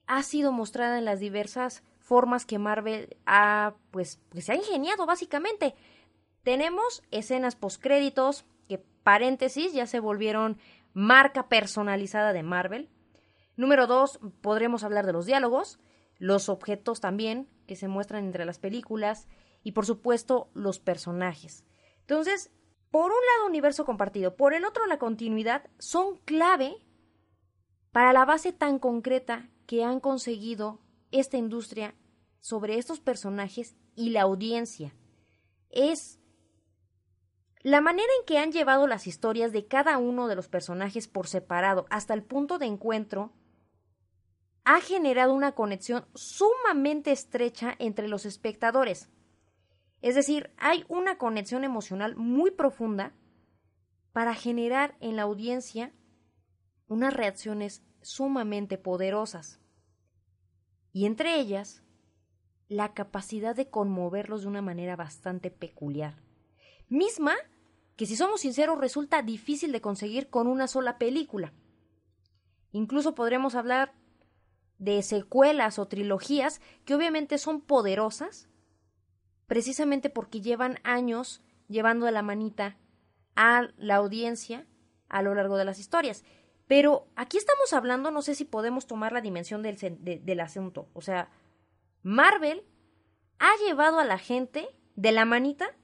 ha 0.06 0.23
sido 0.23 0.50
mostrada 0.50 0.97
en 0.99 1.05
las 1.05 1.21
diversas 1.21 1.82
formas 1.99 2.47
que 2.47 2.59
Marvel 2.59 3.19
ha 3.26 3.75
pues, 3.91 4.19
pues 4.31 4.47
se 4.47 4.53
ha 4.53 4.56
ingeniado 4.56 5.05
básicamente. 5.05 5.75
Tenemos 6.44 7.02
escenas 7.11 7.56
postcréditos 7.56 8.44
que 8.69 8.79
paréntesis 8.79 9.73
ya 9.73 9.87
se 9.87 9.99
volvieron 9.99 10.58
marca 10.93 11.49
personalizada 11.49 12.32
de 12.32 12.43
Marvel. 12.43 12.91
Número 13.56 13.87
dos, 13.87 14.20
podremos 14.43 14.85
hablar 14.85 15.06
de 15.06 15.12
los 15.12 15.26
diálogos, 15.26 15.81
los 16.19 16.49
objetos 16.49 17.00
también 17.00 17.49
que 17.67 17.76
se 17.76 17.88
muestran 17.88 18.25
entre 18.25 18.44
las 18.44 18.58
películas, 18.58 19.26
y 19.62 19.73
por 19.73 19.87
supuesto 19.87 20.50
los 20.52 20.79
personajes. 20.79 21.64
Entonces, 22.00 22.50
por 22.90 23.11
un 23.11 23.17
lado 23.37 23.49
universo 23.49 23.87
compartido, 23.87 24.37
por 24.37 24.52
el 24.52 24.67
otro 24.67 24.87
la 24.87 24.99
continuidad, 24.99 25.69
son 25.79 26.19
clave 26.19 26.76
para 27.90 28.12
la 28.12 28.26
base 28.26 28.52
tan 28.52 28.79
concreta 28.79 29.49
que 29.67 29.82
han 29.82 29.99
conseguido 29.99 30.80
esta 31.11 31.38
industria 31.38 31.95
sobre 32.40 32.76
estos 32.76 33.00
personajes 33.00 33.75
y 33.97 34.11
la 34.11 34.23
audiencia. 34.23 34.95
Es 35.71 36.21
la 37.64 37.80
manera 37.80 38.12
en 38.21 38.26
que 38.26 38.38
han 38.38 38.52
llevado 38.52 38.87
las 38.87 39.06
historias 39.06 39.50
de 39.50 39.66
cada 39.66 39.97
uno 39.97 40.28
de 40.28 40.37
los 40.37 40.49
personajes 40.49 41.09
por 41.09 41.26
separado 41.26 41.87
hasta 41.88 42.12
el 42.12 42.23
punto 42.23 42.59
de 42.59 42.66
encuentro 42.66 43.33
ha 44.64 44.83
generado 44.83 45.33
una 45.33 45.52
conexión 45.52 46.04
sumamente 46.14 47.11
estrecha 47.11 47.75
entre 47.78 48.06
los 48.06 48.26
espectadores. 48.26 49.11
Es 50.02 50.14
decir, 50.14 50.52
hay 50.59 50.85
una 50.88 51.16
conexión 51.16 51.64
emocional 51.64 52.16
muy 52.16 52.50
profunda 52.50 53.14
para 54.12 54.35
generar 54.35 54.94
en 55.00 55.16
la 55.16 55.23
audiencia 55.23 55.94
unas 56.87 57.14
reacciones 57.14 57.83
sumamente 58.02 58.76
poderosas. 58.76 59.59
Y 60.92 61.06
entre 61.06 61.40
ellas, 61.40 61.83
la 62.68 62.92
capacidad 62.92 63.56
de 63.56 63.71
conmoverlos 63.71 64.42
de 64.42 64.49
una 64.49 64.61
manera 64.61 64.97
bastante 64.97 65.50
peculiar. 65.50 66.23
Misma 66.90 67.35
que, 67.97 68.07
si 68.07 68.17
somos 68.17 68.41
sinceros, 68.41 68.79
resulta 68.79 69.23
difícil 69.23 69.73
de 69.73 69.81
conseguir 69.81 70.29
con 70.29 70.47
una 70.47 70.67
sola 70.67 70.99
película. 70.99 71.53
Incluso 72.73 73.15
podremos 73.15 73.55
hablar 73.55 73.93
de 74.79 75.03
secuelas 75.03 75.79
o 75.79 75.87
trilogías 75.87 76.61
que 76.85 76.95
obviamente 76.95 77.39
son 77.39 77.61
poderosas, 77.61 78.49
precisamente 79.47 80.11
porque 80.11 80.41
llevan 80.41 80.81
años 80.83 81.43
llevando 81.69 82.07
de 82.07 82.13
la 82.13 82.23
manita 82.23 82.77
a 83.37 83.69
la 83.77 83.97
audiencia 83.97 84.67
a 85.09 85.23
lo 85.23 85.35
largo 85.35 85.57
de 85.57 85.65
las 85.65 85.79
historias. 85.79 86.25
Pero 86.67 87.07
aquí 87.15 87.37
estamos 87.37 87.73
hablando, 87.73 88.11
no 88.11 88.23
sé 88.23 88.35
si 88.35 88.45
podemos 88.45 88.87
tomar 88.87 89.13
la 89.13 89.21
dimensión 89.21 89.63
del, 89.63 89.77
del 90.01 90.41
asunto. 90.41 90.89
O 90.95 91.03
sea, 91.03 91.31
Marvel 92.03 92.65
ha 93.39 93.53
llevado 93.67 93.99
a 93.99 94.05
la 94.05 94.19
gente 94.19 94.67
de 94.97 95.13
la 95.13 95.25
manita 95.25 95.77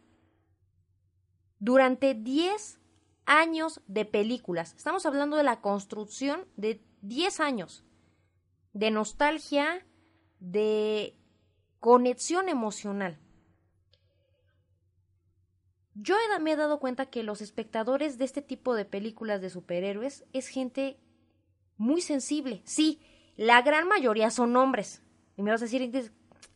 durante 1.60 2.14
10 2.14 2.80
años 3.26 3.80
de 3.86 4.04
películas. 4.04 4.74
Estamos 4.76 5.06
hablando 5.06 5.36
de 5.36 5.44
la 5.44 5.60
construcción 5.60 6.46
de 6.56 6.82
10 7.02 7.40
años 7.40 7.84
de 8.72 8.90
nostalgia, 8.90 9.86
de 10.40 11.16
conexión 11.80 12.48
emocional. 12.48 13.18
Yo 15.94 16.16
me 16.40 16.52
he 16.52 16.56
dado 16.56 16.78
cuenta 16.80 17.06
que 17.06 17.22
los 17.22 17.42
espectadores 17.42 18.16
de 18.16 18.24
este 18.24 18.42
tipo 18.42 18.74
de 18.74 18.84
películas 18.84 19.40
de 19.40 19.50
superhéroes 19.50 20.24
es 20.32 20.48
gente 20.48 20.98
muy 21.76 22.00
sensible. 22.00 22.62
Sí, 22.64 23.00
la 23.36 23.60
gran 23.62 23.86
mayoría 23.86 24.30
son 24.30 24.56
hombres. 24.56 25.02
Y 25.36 25.42
me 25.42 25.50
vas 25.50 25.60
a 25.62 25.66
decir 25.66 26.10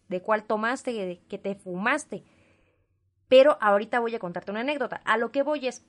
de 0.09 0.23
cuál 0.23 0.45
tomaste, 0.45 1.21
que 1.29 1.39
te 1.39 1.55
fumaste. 1.57 2.25
Pero 3.35 3.59
ahorita 3.61 3.99
voy 3.99 4.14
a 4.14 4.21
contarte 4.21 4.53
una 4.53 4.61
anécdota. 4.61 5.00
A 5.05 5.19
lo 5.19 5.33
que 5.33 5.43
voy 5.43 5.67
es 5.67 5.85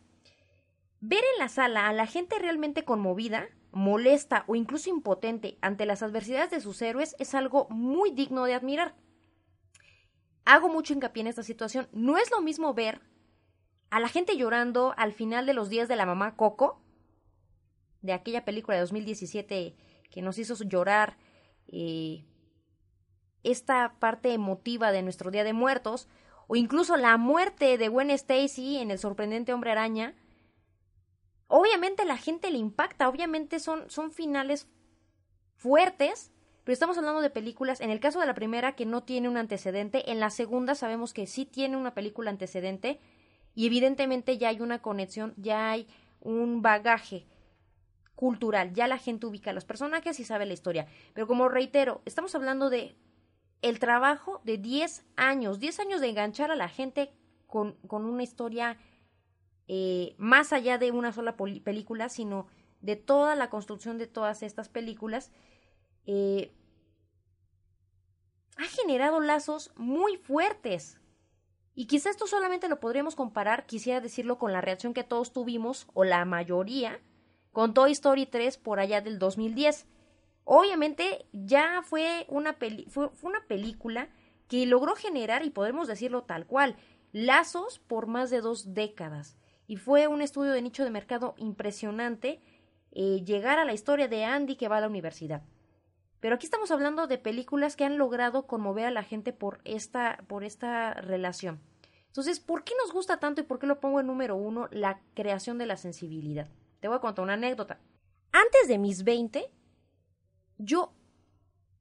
ver 1.00 1.24
en 1.36 1.38
la 1.38 1.48
sala 1.48 1.88
a 1.88 1.94
la 1.94 2.08
gente 2.08 2.40
realmente 2.40 2.84
conmovida, 2.86 3.50
molesta 3.72 4.46
o 4.48 4.56
incluso 4.56 4.90
impotente 4.90 5.60
ante 5.62 5.86
las 5.86 6.02
adversidades 6.02 6.50
de 6.50 6.60
sus 6.60 6.82
héroes 6.82 7.16
es 7.20 7.36
algo 7.36 7.68
muy 7.70 8.10
digno 8.10 8.46
de 8.46 8.56
admirar. 8.56 8.96
Hago 10.44 10.70
mucho 10.70 10.94
hincapié 10.94 11.22
en 11.22 11.28
esta 11.28 11.44
situación. 11.44 11.88
No 11.92 12.18
es 12.18 12.32
lo 12.32 12.42
mismo 12.42 12.74
ver 12.74 13.00
a 13.92 14.00
la 14.00 14.10
gente 14.10 14.38
llorando 14.38 14.96
al 14.98 15.14
final 15.14 15.46
de 15.46 15.54
los 15.54 15.70
días 15.70 15.88
de 15.88 15.98
la 15.98 16.08
mamá 16.08 16.36
Coco, 16.36 16.82
de 18.02 18.14
aquella 18.14 18.44
película 18.44 18.74
de 18.74 18.82
2017 18.82 19.76
que 20.10 20.22
nos 20.24 20.40
hizo 20.40 20.56
llorar 20.64 21.20
eh, 21.68 22.26
esta 23.44 24.00
parte 24.00 24.34
emotiva 24.34 24.92
de 24.92 25.04
nuestro 25.04 25.30
Día 25.30 25.44
de 25.44 25.54
Muertos, 25.54 26.08
o 26.48 26.56
incluso 26.56 26.98
la 26.98 27.18
muerte 27.18 27.78
de 27.78 27.88
Gwen 27.88 28.10
Stacy 28.12 28.78
en 28.78 28.92
El 28.92 29.00
sorprendente 29.00 29.54
hombre 29.54 29.72
araña, 29.72 30.16
obviamente 31.48 32.06
la 32.06 32.18
gente 32.18 32.52
le 32.52 32.58
impacta, 32.58 33.10
obviamente 33.10 33.60
son, 33.60 33.90
son 33.90 34.12
finales 34.12 34.68
fuertes, 35.56 36.32
pero 36.64 36.74
estamos 36.74 36.98
hablando 36.98 37.22
de 37.22 37.30
películas, 37.30 37.82
en 37.82 37.92
el 37.92 38.00
caso 38.00 38.20
de 38.20 38.26
la 38.26 38.34
primera 38.34 38.76
que 38.76 38.86
no 38.86 39.04
tiene 39.04 39.30
un 39.30 39.38
antecedente, 39.38 40.12
en 40.12 40.20
la 40.20 40.30
segunda 40.30 40.76
sabemos 40.76 41.14
que 41.14 41.28
sí 41.28 41.46
tiene 41.46 41.78
una 41.78 41.94
película 41.94 42.32
antecedente 42.32 43.00
y 43.54 43.68
evidentemente 43.68 44.38
ya 44.38 44.50
hay 44.50 44.62
una 44.62 44.82
conexión, 44.82 45.34
ya 45.38 45.70
hay 45.72 45.88
un 46.20 46.62
bagaje 46.62 47.28
cultural, 48.16 48.74
ya 48.74 48.88
la 48.88 48.98
gente 48.98 49.28
ubica 49.28 49.52
a 49.52 49.54
los 49.54 49.66
personajes 49.66 50.20
y 50.20 50.24
sabe 50.24 50.46
la 50.46 50.54
historia. 50.54 50.88
Pero 51.14 51.28
como 51.28 51.50
reitero, 51.50 52.02
estamos 52.06 52.34
hablando 52.34 52.70
de 52.70 52.96
el 53.62 53.80
trabajo 53.80 54.42
de 54.44 54.58
10 54.58 55.06
años, 55.16 55.60
10 55.60 55.80
años 55.80 56.02
de 56.02 56.10
enganchar 56.10 56.52
a 56.52 56.56
la 56.56 56.70
gente 56.70 57.14
con, 57.48 57.74
con 57.88 58.06
una 58.06 58.24
historia 58.24 58.78
eh, 59.68 60.14
más 60.18 60.54
allá 60.54 60.78
de 60.78 60.92
una 60.92 61.12
sola 61.12 61.36
película, 61.36 62.10
sino 62.10 62.48
de 62.82 62.96
toda 62.96 63.36
la 63.36 63.50
construcción 63.50 63.98
de 63.98 64.08
todas 64.08 64.44
estas 64.44 64.70
películas, 64.70 65.32
eh, 66.06 66.54
ha 68.58 68.66
generado 68.66 69.20
lazos 69.20 69.72
muy 69.76 70.18
fuertes. 70.18 71.00
Y 71.74 71.88
quizá 71.88 72.10
esto 72.10 72.28
solamente 72.28 72.70
lo 72.70 72.80
podríamos 72.80 73.16
comparar, 73.16 73.66
quisiera 73.66 74.00
decirlo, 74.00 74.38
con 74.38 74.54
la 74.54 74.62
reacción 74.62 74.94
que 74.94 75.04
todos 75.04 75.34
tuvimos, 75.34 75.88
o 75.94 76.04
la 76.04 76.24
mayoría, 76.24 77.02
con 77.52 77.74
Toy 77.74 77.92
Story 77.92 78.28
3 78.28 78.58
por 78.58 78.80
allá 78.80 79.02
del 79.02 79.20
2010. 79.20 79.88
Obviamente 80.46 81.26
ya 81.34 81.82
fue 81.84 82.26
una, 82.30 82.56
fue, 82.88 83.10
una 83.24 83.46
película 83.48 84.10
que 84.48 84.66
logró 84.68 84.96
generar, 84.96 85.44
y 85.44 85.50
podemos 85.50 85.88
decirlo 85.88 86.24
tal 86.24 86.46
cual, 86.46 86.76
lazos 87.12 87.80
por 87.80 88.06
más 88.06 88.30
de 88.30 88.42
dos 88.42 88.74
décadas. 88.74 89.38
Y 89.68 89.78
fue 89.78 90.08
un 90.08 90.22
estudio 90.22 90.52
de 90.52 90.62
nicho 90.62 90.84
de 90.84 90.92
mercado 90.92 91.34
impresionante 91.38 92.40
eh, 92.92 93.24
llegar 93.26 93.58
a 93.58 93.66
la 93.66 93.74
historia 93.74 94.08
de 94.08 94.24
Andy 94.24 94.56
que 94.56 94.68
va 94.68 94.78
a 94.78 94.82
la 94.82 94.88
universidad. 94.88 95.42
Pero 96.20 96.36
aquí 96.36 96.46
estamos 96.46 96.70
hablando 96.70 97.08
de 97.08 97.18
películas 97.18 97.76
que 97.76 97.84
han 97.84 97.98
logrado 97.98 98.46
conmover 98.46 98.86
a 98.86 98.92
la 98.92 99.04
gente 99.04 99.34
por 99.34 99.62
esta, 99.66 100.24
por 100.28 100.44
esta 100.44 100.94
relación. 100.94 101.60
Entonces, 102.08 102.40
¿por 102.40 102.64
qué 102.64 102.74
nos 102.82 102.94
gusta 102.94 103.20
tanto 103.20 103.42
y 103.42 103.44
por 103.44 103.60
qué 103.60 103.68
lo 103.68 103.80
pongo 103.80 104.00
en 104.00 104.08
número 104.08 104.36
uno? 104.36 104.70
La 104.72 105.02
creación 105.16 105.58
de 105.58 105.66
la 105.66 105.76
sensibilidad. 105.76 106.48
Te 106.80 106.88
voy 106.88 106.98
a 106.98 107.02
contar 107.02 107.24
una 107.24 107.34
anécdota. 107.34 107.80
Antes 108.32 108.68
de 108.68 108.78
mis 108.78 109.04
20, 109.04 109.52
yo 110.58 110.94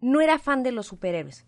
no 0.00 0.20
era 0.20 0.38
fan 0.38 0.62
de 0.62 0.72
los 0.72 0.86
superhéroes. 0.86 1.46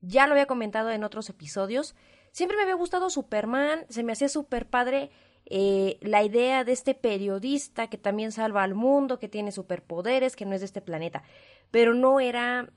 Ya 0.00 0.26
lo 0.26 0.32
había 0.32 0.46
comentado 0.46 0.90
en 0.90 1.04
otros 1.04 1.28
episodios. 1.30 1.94
Siempre 2.32 2.56
me 2.56 2.62
había 2.62 2.74
gustado 2.74 3.10
Superman, 3.10 3.86
se 3.88 4.02
me 4.02 4.12
hacía 4.12 4.28
súper 4.28 4.68
padre 4.68 5.10
eh, 5.46 5.98
la 6.00 6.22
idea 6.22 6.64
de 6.64 6.72
este 6.72 6.94
periodista 6.94 7.88
que 7.88 7.98
también 7.98 8.32
salva 8.32 8.62
al 8.62 8.74
mundo, 8.74 9.18
que 9.18 9.28
tiene 9.28 9.52
superpoderes, 9.52 10.36
que 10.36 10.46
no 10.46 10.54
es 10.54 10.60
de 10.60 10.66
este 10.66 10.80
planeta. 10.80 11.22
Pero 11.70 11.94
no 11.94 12.20
era 12.20 12.70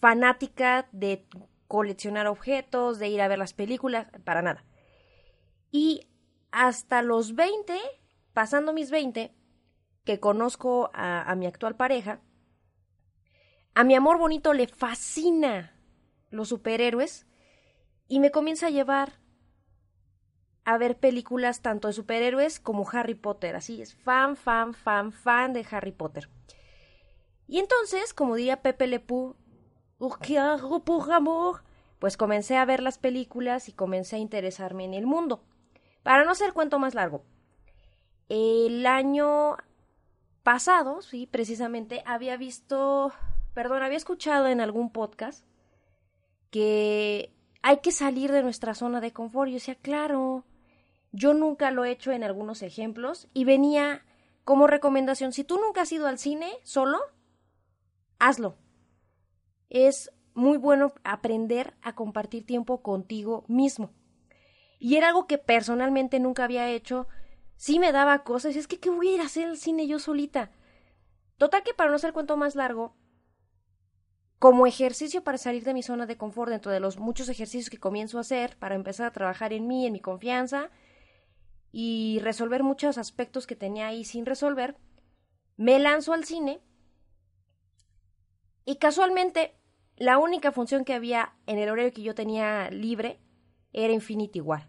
fanática 0.00 0.88
de 0.92 1.26
coleccionar 1.68 2.26
objetos, 2.26 2.98
de 2.98 3.08
ir 3.08 3.20
a 3.20 3.28
ver 3.28 3.38
las 3.38 3.54
películas, 3.54 4.08
para 4.24 4.42
nada. 4.42 4.64
Y 5.70 6.08
hasta 6.50 7.02
los 7.02 7.34
20 7.34 7.78
pasando 8.36 8.74
mis 8.74 8.90
20, 8.90 9.34
que 10.04 10.20
conozco 10.20 10.90
a, 10.92 11.34
mi 11.36 11.46
actual 11.46 11.74
pareja, 11.74 12.20
a 13.76 13.84
mi 13.84 13.94
amor 13.94 14.16
bonito 14.16 14.54
le 14.54 14.68
fascina 14.68 15.74
los 16.30 16.48
superhéroes 16.48 17.26
y 18.08 18.20
me 18.20 18.30
comienza 18.30 18.68
a 18.68 18.70
llevar 18.70 19.20
a 20.64 20.78
ver 20.78 20.98
películas 20.98 21.60
tanto 21.60 21.88
de 21.88 21.92
superhéroes 21.94 22.58
como 22.58 22.88
Harry 22.90 23.14
Potter. 23.14 23.54
Así 23.54 23.82
es, 23.82 23.94
fan, 23.94 24.34
fan, 24.34 24.72
fan, 24.72 25.12
fan 25.12 25.52
de 25.52 25.66
Harry 25.70 25.92
Potter. 25.92 26.30
Y 27.46 27.58
entonces, 27.58 28.14
como 28.14 28.34
diría 28.34 28.62
Pepe 28.62 28.86
Le 28.86 28.98
Pew, 28.98 29.36
pues 31.98 32.16
comencé 32.16 32.56
a 32.56 32.64
ver 32.64 32.82
las 32.82 32.96
películas 32.96 33.68
y 33.68 33.72
comencé 33.72 34.16
a 34.16 34.20
interesarme 34.20 34.86
en 34.86 34.94
el 34.94 35.06
mundo. 35.06 35.44
Para 36.02 36.24
no 36.24 36.30
hacer 36.30 36.54
cuento 36.54 36.78
más 36.78 36.94
largo, 36.94 37.26
el 38.30 38.86
año 38.86 39.58
pasado, 40.42 41.02
sí, 41.02 41.26
precisamente, 41.26 42.02
había 42.06 42.38
visto, 42.38 43.12
perdón, 43.56 43.82
había 43.82 43.96
escuchado 43.96 44.48
en 44.48 44.60
algún 44.60 44.90
podcast 44.90 45.42
que 46.50 47.32
hay 47.62 47.78
que 47.78 47.90
salir 47.90 48.30
de 48.30 48.42
nuestra 48.42 48.74
zona 48.74 49.00
de 49.00 49.14
confort. 49.14 49.48
Yo 49.48 49.54
decía, 49.54 49.76
claro, 49.76 50.44
yo 51.10 51.32
nunca 51.32 51.70
lo 51.70 51.86
he 51.86 51.90
hecho 51.90 52.12
en 52.12 52.22
algunos 52.22 52.60
ejemplos 52.60 53.28
y 53.32 53.46
venía 53.46 54.04
como 54.44 54.66
recomendación, 54.66 55.32
si 55.32 55.42
tú 55.42 55.58
nunca 55.58 55.80
has 55.80 55.92
ido 55.92 56.06
al 56.06 56.18
cine 56.18 56.52
solo, 56.64 57.00
hazlo. 58.18 58.58
Es 59.70 60.12
muy 60.34 60.58
bueno 60.58 60.92
aprender 61.02 61.78
a 61.80 61.94
compartir 61.94 62.44
tiempo 62.44 62.82
contigo 62.82 63.46
mismo. 63.48 63.94
Y 64.78 64.96
era 64.96 65.08
algo 65.08 65.26
que 65.26 65.38
personalmente 65.38 66.20
nunca 66.20 66.44
había 66.44 66.68
hecho 66.68 67.08
sí 67.56 67.78
me 67.78 67.92
daba 67.92 68.22
cosas. 68.22 68.54
Es 68.54 68.68
que, 68.68 68.78
¿qué 68.78 68.90
voy 68.90 69.08
a 69.08 69.14
ir 69.14 69.20
a 69.22 69.24
hacer 69.24 69.48
al 69.48 69.56
cine 69.56 69.86
yo 69.86 69.98
solita? 69.98 70.50
Total 71.38 71.62
que 71.62 71.72
para 71.72 71.88
no 71.88 71.96
hacer 71.96 72.12
cuento 72.12 72.36
más 72.36 72.54
largo, 72.54 72.94
como 74.38 74.66
ejercicio 74.66 75.24
para 75.24 75.38
salir 75.38 75.64
de 75.64 75.74
mi 75.74 75.82
zona 75.82 76.06
de 76.06 76.16
confort, 76.16 76.50
dentro 76.50 76.70
de 76.70 76.80
los 76.80 76.98
muchos 76.98 77.28
ejercicios 77.28 77.70
que 77.70 77.78
comienzo 77.78 78.18
a 78.18 78.22
hacer 78.22 78.56
para 78.58 78.74
empezar 78.74 79.06
a 79.06 79.12
trabajar 79.12 79.52
en 79.52 79.66
mí, 79.66 79.86
en 79.86 79.92
mi 79.92 80.00
confianza 80.00 80.70
y 81.72 82.18
resolver 82.20 82.62
muchos 82.62 82.98
aspectos 82.98 83.46
que 83.46 83.56
tenía 83.56 83.88
ahí 83.88 84.04
sin 84.04 84.26
resolver, 84.26 84.76
me 85.56 85.78
lanzo 85.78 86.12
al 86.12 86.24
cine 86.24 86.60
y 88.64 88.76
casualmente 88.76 89.54
la 89.96 90.18
única 90.18 90.52
función 90.52 90.84
que 90.84 90.92
había 90.92 91.34
en 91.46 91.58
el 91.58 91.70
horario 91.70 91.92
que 91.92 92.02
yo 92.02 92.14
tenía 92.14 92.70
libre 92.70 93.18
era 93.72 93.92
Infinity 93.92 94.40
War. 94.40 94.68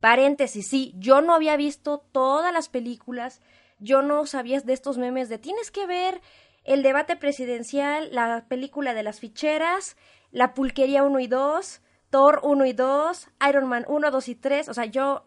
Paréntesis, 0.00 0.68
sí, 0.68 0.94
yo 0.98 1.20
no 1.20 1.34
había 1.34 1.56
visto 1.56 1.98
todas 2.12 2.52
las 2.52 2.68
películas, 2.68 3.40
yo 3.78 4.02
no 4.02 4.26
sabía 4.26 4.60
de 4.60 4.72
estos 4.72 4.98
memes 4.98 5.28
de 5.28 5.38
tienes 5.38 5.70
que 5.70 5.86
ver 5.86 6.20
el 6.64 6.82
debate 6.82 7.16
presidencial, 7.16 8.08
la 8.12 8.46
película 8.48 8.94
de 8.94 9.02
las 9.02 9.20
ficheras, 9.20 9.96
la 10.30 10.54
pulquería 10.54 11.02
1 11.02 11.20
y 11.20 11.26
2, 11.26 11.82
Thor 12.10 12.40
1 12.42 12.66
y 12.66 12.72
2, 12.72 13.28
Iron 13.48 13.66
Man 13.66 13.84
1, 13.88 14.10
2 14.10 14.28
y 14.28 14.34
3, 14.34 14.68
o 14.68 14.74
sea, 14.74 14.86
yo 14.86 15.26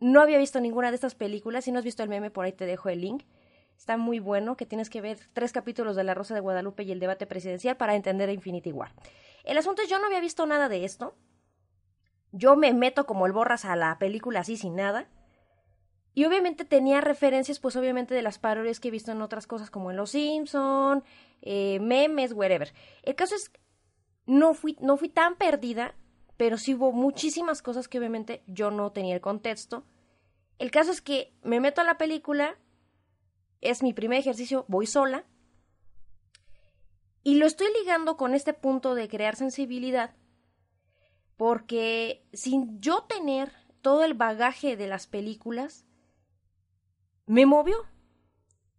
no 0.00 0.20
había 0.20 0.38
visto 0.38 0.60
ninguna 0.60 0.90
de 0.90 0.94
estas 0.94 1.14
películas, 1.14 1.64
si 1.64 1.72
no 1.72 1.78
has 1.78 1.84
visto 1.84 2.02
el 2.02 2.08
meme, 2.08 2.30
por 2.30 2.44
ahí 2.44 2.52
te 2.52 2.66
dejo 2.66 2.88
el 2.88 3.00
link. 3.00 3.24
Está 3.76 3.96
muy 3.96 4.18
bueno, 4.18 4.56
que 4.56 4.66
tienes 4.66 4.90
que 4.90 5.00
ver 5.00 5.18
tres 5.32 5.52
capítulos 5.52 5.96
de 5.96 6.04
La 6.04 6.14
Rosa 6.14 6.34
de 6.34 6.40
Guadalupe 6.40 6.82
y 6.82 6.92
el 6.92 7.00
debate 7.00 7.26
presidencial 7.26 7.76
para 7.76 7.94
entender 7.94 8.28
Infinity 8.28 8.72
War. 8.72 8.92
El 9.44 9.56
asunto 9.56 9.82
es, 9.82 9.88
yo 9.88 9.98
no 9.98 10.06
había 10.06 10.20
visto 10.20 10.44
nada 10.46 10.68
de 10.68 10.84
esto, 10.84 11.14
yo 12.32 12.56
me 12.56 12.72
meto 12.72 13.06
como 13.06 13.26
el 13.26 13.32
borras 13.32 13.64
a 13.64 13.74
la 13.76 13.98
película 13.98 14.40
así 14.40 14.56
sin 14.56 14.76
nada. 14.76 15.08
Y 16.14 16.24
obviamente 16.24 16.64
tenía 16.64 17.00
referencias, 17.00 17.60
pues 17.60 17.76
obviamente 17.76 18.14
de 18.14 18.22
las 18.22 18.38
parodias 18.38 18.80
que 18.80 18.88
he 18.88 18.90
visto 18.90 19.12
en 19.12 19.22
otras 19.22 19.46
cosas 19.46 19.70
como 19.70 19.90
en 19.90 19.96
Los 19.96 20.10
Simpson, 20.10 21.04
eh, 21.42 21.78
memes, 21.80 22.32
wherever. 22.32 22.72
El 23.02 23.14
caso 23.14 23.36
es, 23.36 23.52
no 24.26 24.54
fui, 24.54 24.76
no 24.80 24.96
fui 24.96 25.08
tan 25.08 25.36
perdida, 25.36 25.94
pero 26.36 26.58
sí 26.58 26.74
hubo 26.74 26.92
muchísimas 26.92 27.62
cosas 27.62 27.86
que 27.86 27.98
obviamente 27.98 28.42
yo 28.46 28.70
no 28.70 28.92
tenía 28.92 29.14
el 29.14 29.20
contexto. 29.20 29.84
El 30.58 30.70
caso 30.70 30.90
es 30.90 31.00
que 31.00 31.32
me 31.42 31.60
meto 31.60 31.80
a 31.80 31.84
la 31.84 31.96
película, 31.96 32.58
es 33.60 33.82
mi 33.82 33.92
primer 33.92 34.18
ejercicio, 34.18 34.64
voy 34.68 34.86
sola, 34.86 35.24
y 37.22 37.36
lo 37.36 37.46
estoy 37.46 37.68
ligando 37.78 38.16
con 38.16 38.34
este 38.34 38.52
punto 38.52 38.94
de 38.94 39.08
crear 39.08 39.36
sensibilidad, 39.36 40.14
porque 41.36 42.26
sin 42.32 42.80
yo 42.80 43.04
tener 43.04 43.52
todo 43.82 44.04
el 44.04 44.14
bagaje 44.14 44.76
de 44.76 44.86
las 44.86 45.06
películas, 45.06 45.86
me 47.30 47.46
movió, 47.46 47.86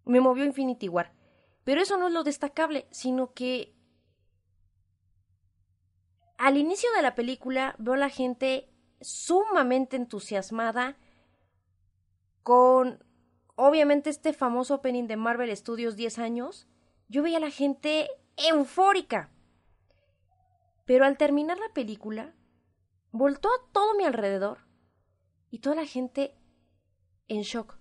me 0.04 0.20
movió 0.20 0.44
Infinity 0.44 0.90
War. 0.90 1.14
Pero 1.64 1.82
eso 1.82 1.98
no 1.98 2.08
es 2.08 2.14
lo 2.14 2.26
destacable, 2.26 2.86
sino 2.92 3.34
que 3.34 3.74
al 6.38 6.58
inicio 6.58 6.90
de 6.94 7.02
la 7.02 7.16
película 7.16 7.76
veo 7.80 7.94
a 7.94 7.98
la 7.98 8.10
gente 8.10 8.70
sumamente 9.00 9.96
entusiasmada 9.96 10.98
con, 12.44 13.02
obviamente 13.56 14.10
este 14.10 14.34
famoso 14.34 14.76
opening 14.76 15.08
de 15.08 15.16
Marvel 15.16 15.56
Studios 15.56 15.96
10 15.96 16.20
años, 16.20 16.68
yo 17.08 17.24
veía 17.24 17.38
a 17.38 17.40
la 17.42 17.52
gente 17.52 18.10
eufórica. 18.36 19.32
Pero 20.84 21.06
al 21.06 21.18
terminar 21.18 21.58
la 21.58 21.74
película, 21.74 22.36
voltó 23.14 23.48
a 23.48 23.72
todo 23.72 23.96
mi 23.96 24.04
alrededor 24.04 24.58
y 25.52 25.60
toda 25.60 25.78
la 25.78 25.86
gente 25.86 26.36
en 27.30 27.44
shock. 27.44 27.81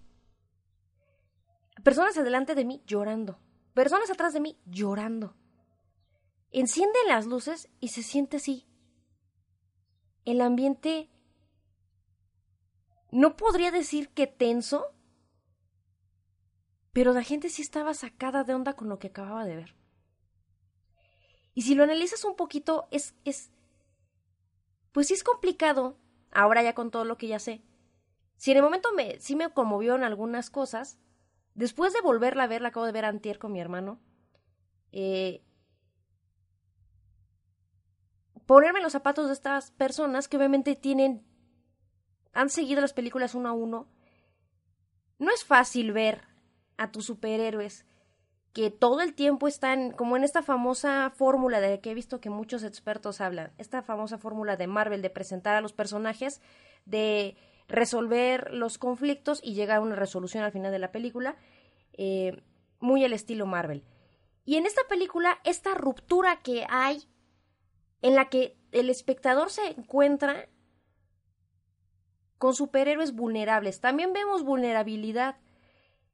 Personas 1.82 2.16
adelante 2.18 2.54
de 2.54 2.64
mí 2.64 2.82
llorando. 2.86 3.38
Personas 3.74 4.10
atrás 4.10 4.32
de 4.32 4.40
mí 4.40 4.58
llorando. 4.66 5.34
Encienden 6.50 7.06
las 7.06 7.26
luces 7.26 7.68
y 7.80 7.88
se 7.88 8.02
siente 8.02 8.38
así. 8.38 8.66
El 10.24 10.40
ambiente 10.40 11.10
no 13.10 13.36
podría 13.36 13.70
decir 13.70 14.10
que 14.10 14.26
tenso, 14.26 14.94
pero 16.92 17.12
la 17.12 17.22
gente 17.22 17.48
sí 17.48 17.62
estaba 17.62 17.94
sacada 17.94 18.44
de 18.44 18.54
onda 18.54 18.74
con 18.74 18.88
lo 18.88 18.98
que 18.98 19.08
acababa 19.08 19.44
de 19.44 19.56
ver. 19.56 19.74
Y 21.54 21.62
si 21.62 21.74
lo 21.74 21.84
analizas 21.84 22.24
un 22.24 22.36
poquito, 22.36 22.88
es, 22.90 23.14
es, 23.24 23.50
pues 24.92 25.08
sí 25.08 25.14
es 25.14 25.24
complicado, 25.24 25.96
ahora 26.30 26.62
ya 26.62 26.74
con 26.74 26.90
todo 26.90 27.04
lo 27.04 27.16
que 27.16 27.28
ya 27.28 27.38
sé. 27.38 27.62
Si 28.36 28.50
en 28.50 28.58
el 28.58 28.62
momento 28.62 28.92
me, 28.92 29.20
sí 29.20 29.36
me 29.36 29.52
conmovió 29.52 29.96
en 29.96 30.04
algunas 30.04 30.50
cosas, 30.50 30.98
después 31.54 31.92
de 31.92 32.00
volverla 32.00 32.44
a 32.44 32.48
ver, 32.48 32.62
la 32.62 32.68
acabo 32.68 32.86
de 32.86 32.92
ver 32.92 33.04
antier 33.04 33.38
con 33.38 33.52
mi 33.52 33.60
hermano, 33.60 34.00
eh, 34.92 35.44
ponerme 38.46 38.80
los 38.80 38.92
zapatos 38.92 39.28
de 39.28 39.32
estas 39.32 39.70
personas 39.70 40.28
que 40.28 40.36
obviamente 40.36 40.74
tienen, 40.74 41.24
han 42.32 42.50
seguido 42.50 42.80
las 42.80 42.92
películas 42.92 43.34
uno 43.34 43.48
a 43.48 43.52
uno, 43.52 43.88
no 45.18 45.30
es 45.30 45.44
fácil 45.44 45.92
ver 45.92 46.22
a 46.76 46.90
tus 46.90 47.06
superhéroes 47.06 47.84
que 48.52 48.70
todo 48.70 49.00
el 49.00 49.14
tiempo 49.14 49.46
están 49.46 49.92
como 49.92 50.16
en 50.16 50.24
esta 50.24 50.42
famosa 50.42 51.12
fórmula 51.14 51.60
de 51.60 51.80
que 51.80 51.92
he 51.92 51.94
visto 51.94 52.20
que 52.20 52.30
muchos 52.30 52.64
expertos 52.64 53.20
hablan, 53.20 53.52
esta 53.58 53.82
famosa 53.82 54.18
fórmula 54.18 54.56
de 54.56 54.66
Marvel 54.66 55.02
de 55.02 55.10
presentar 55.10 55.54
a 55.54 55.60
los 55.60 55.72
personajes, 55.72 56.40
de 56.84 57.36
resolver 57.70 58.52
los 58.52 58.78
conflictos 58.78 59.40
y 59.42 59.54
llegar 59.54 59.78
a 59.78 59.80
una 59.80 59.96
resolución 59.96 60.44
al 60.44 60.52
final 60.52 60.72
de 60.72 60.78
la 60.78 60.92
película, 60.92 61.36
eh, 61.92 62.42
muy 62.80 63.04
al 63.04 63.12
estilo 63.12 63.46
Marvel. 63.46 63.84
Y 64.44 64.56
en 64.56 64.66
esta 64.66 64.82
película, 64.88 65.38
esta 65.44 65.74
ruptura 65.74 66.40
que 66.42 66.66
hay 66.68 67.04
en 68.02 68.14
la 68.14 68.28
que 68.28 68.58
el 68.72 68.90
espectador 68.90 69.50
se 69.50 69.66
encuentra 69.68 70.48
con 72.38 72.54
superhéroes 72.54 73.14
vulnerables. 73.14 73.80
También 73.80 74.12
vemos 74.12 74.42
vulnerabilidad 74.42 75.36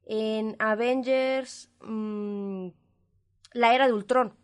en 0.05 0.57
Avengers, 0.59 1.71
mm, 1.81 2.69
la 3.53 3.75
era 3.75 3.87
de 3.87 3.93
Ultron. 3.93 4.37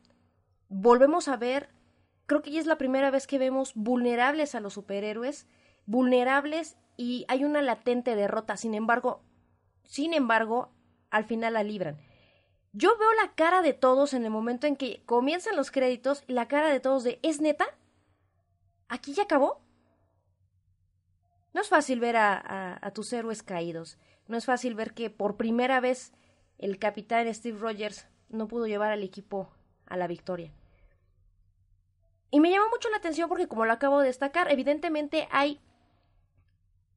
Volvemos 0.69 1.29
a 1.29 1.37
ver, 1.37 1.69
creo 2.27 2.41
que 2.41 2.53
ya 2.53 2.61
es 2.61 2.67
la 2.67 2.79
primera 2.79 3.11
vez 3.11 3.27
que 3.27 3.39
vemos 3.39 3.73
vulnerables 3.75 4.55
a 4.55 4.61
los 4.61 4.75
superhéroes, 4.75 5.49
vulnerables 5.85 6.79
y 6.97 7.25
hay 7.29 7.45
una 7.45 7.63
latente 7.63 8.17
derrota. 8.17 8.57
Sin 8.57 8.75
embargo, 8.75 9.23
sin 9.85 10.15
embargo, 10.15 10.71
al 11.11 11.25
final 11.25 11.55
la 11.55 11.63
libran. 11.63 11.99
Yo 12.73 12.97
veo 12.99 13.13
la 13.15 13.33
cara 13.35 13.61
de 13.63 13.75
todos 13.75 14.15
en 14.15 14.25
el 14.25 14.31
momento 14.31 14.67
en 14.67 14.77
que 14.77 15.03
comienzan 15.05 15.57
los 15.57 15.71
créditos 15.71 16.25
y 16.27 16.33
la 16.33 16.49
cara 16.49 16.71
de 16.71 16.81
todos 16.81 17.05
de 17.05 17.19
¿es 17.23 17.41
neta? 17.41 17.67
¿Aquí 18.89 19.13
ya 19.13 19.25
acabó? 19.25 19.61
No 21.53 21.61
es 21.61 21.69
fácil 21.69 22.01
ver 22.01 22.17
a, 22.17 22.79
a 22.81 22.91
tus 22.93 23.13
héroes 23.13 23.43
caídos. 23.43 23.99
No 24.27 24.39
es 24.39 24.47
fácil 24.47 24.75
ver 24.75 24.95
que 24.95 25.11
por 25.11 25.37
primera 25.37 25.81
vez 25.81 26.13
el 26.59 26.79
capitán 26.79 27.33
Steve 27.35 27.59
Rogers 27.59 28.07
no 28.31 28.49
pudo 28.49 28.67
llevar 28.67 28.91
al 28.91 29.03
equipo 29.03 29.51
a 29.87 29.97
la 29.99 30.07
victoria. 30.07 30.53
Y 32.31 32.41
me 32.41 32.51
llama 32.51 32.71
mucho 32.71 32.89
la 32.89 32.97
atención 32.97 33.29
porque, 33.29 33.47
como 33.47 33.67
lo 33.67 33.73
acabo 33.73 34.01
de 34.01 34.07
destacar, 34.07 34.51
evidentemente 34.51 35.29
hay 35.31 35.61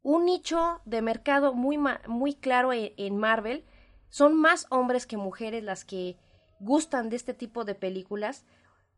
un 0.05 0.25
nicho 0.25 0.81
de 0.85 1.01
mercado 1.01 1.53
muy, 1.53 1.79
muy 2.07 2.35
claro 2.35 2.71
en, 2.71 2.93
en 2.97 3.17
Marvel. 3.17 3.65
Son 4.09 4.39
más 4.39 4.67
hombres 4.69 5.07
que 5.07 5.17
mujeres 5.17 5.63
las 5.63 5.83
que 5.83 6.17
gustan 6.59 7.09
de 7.09 7.15
este 7.15 7.33
tipo 7.33 7.65
de 7.65 7.73
películas. 7.73 8.45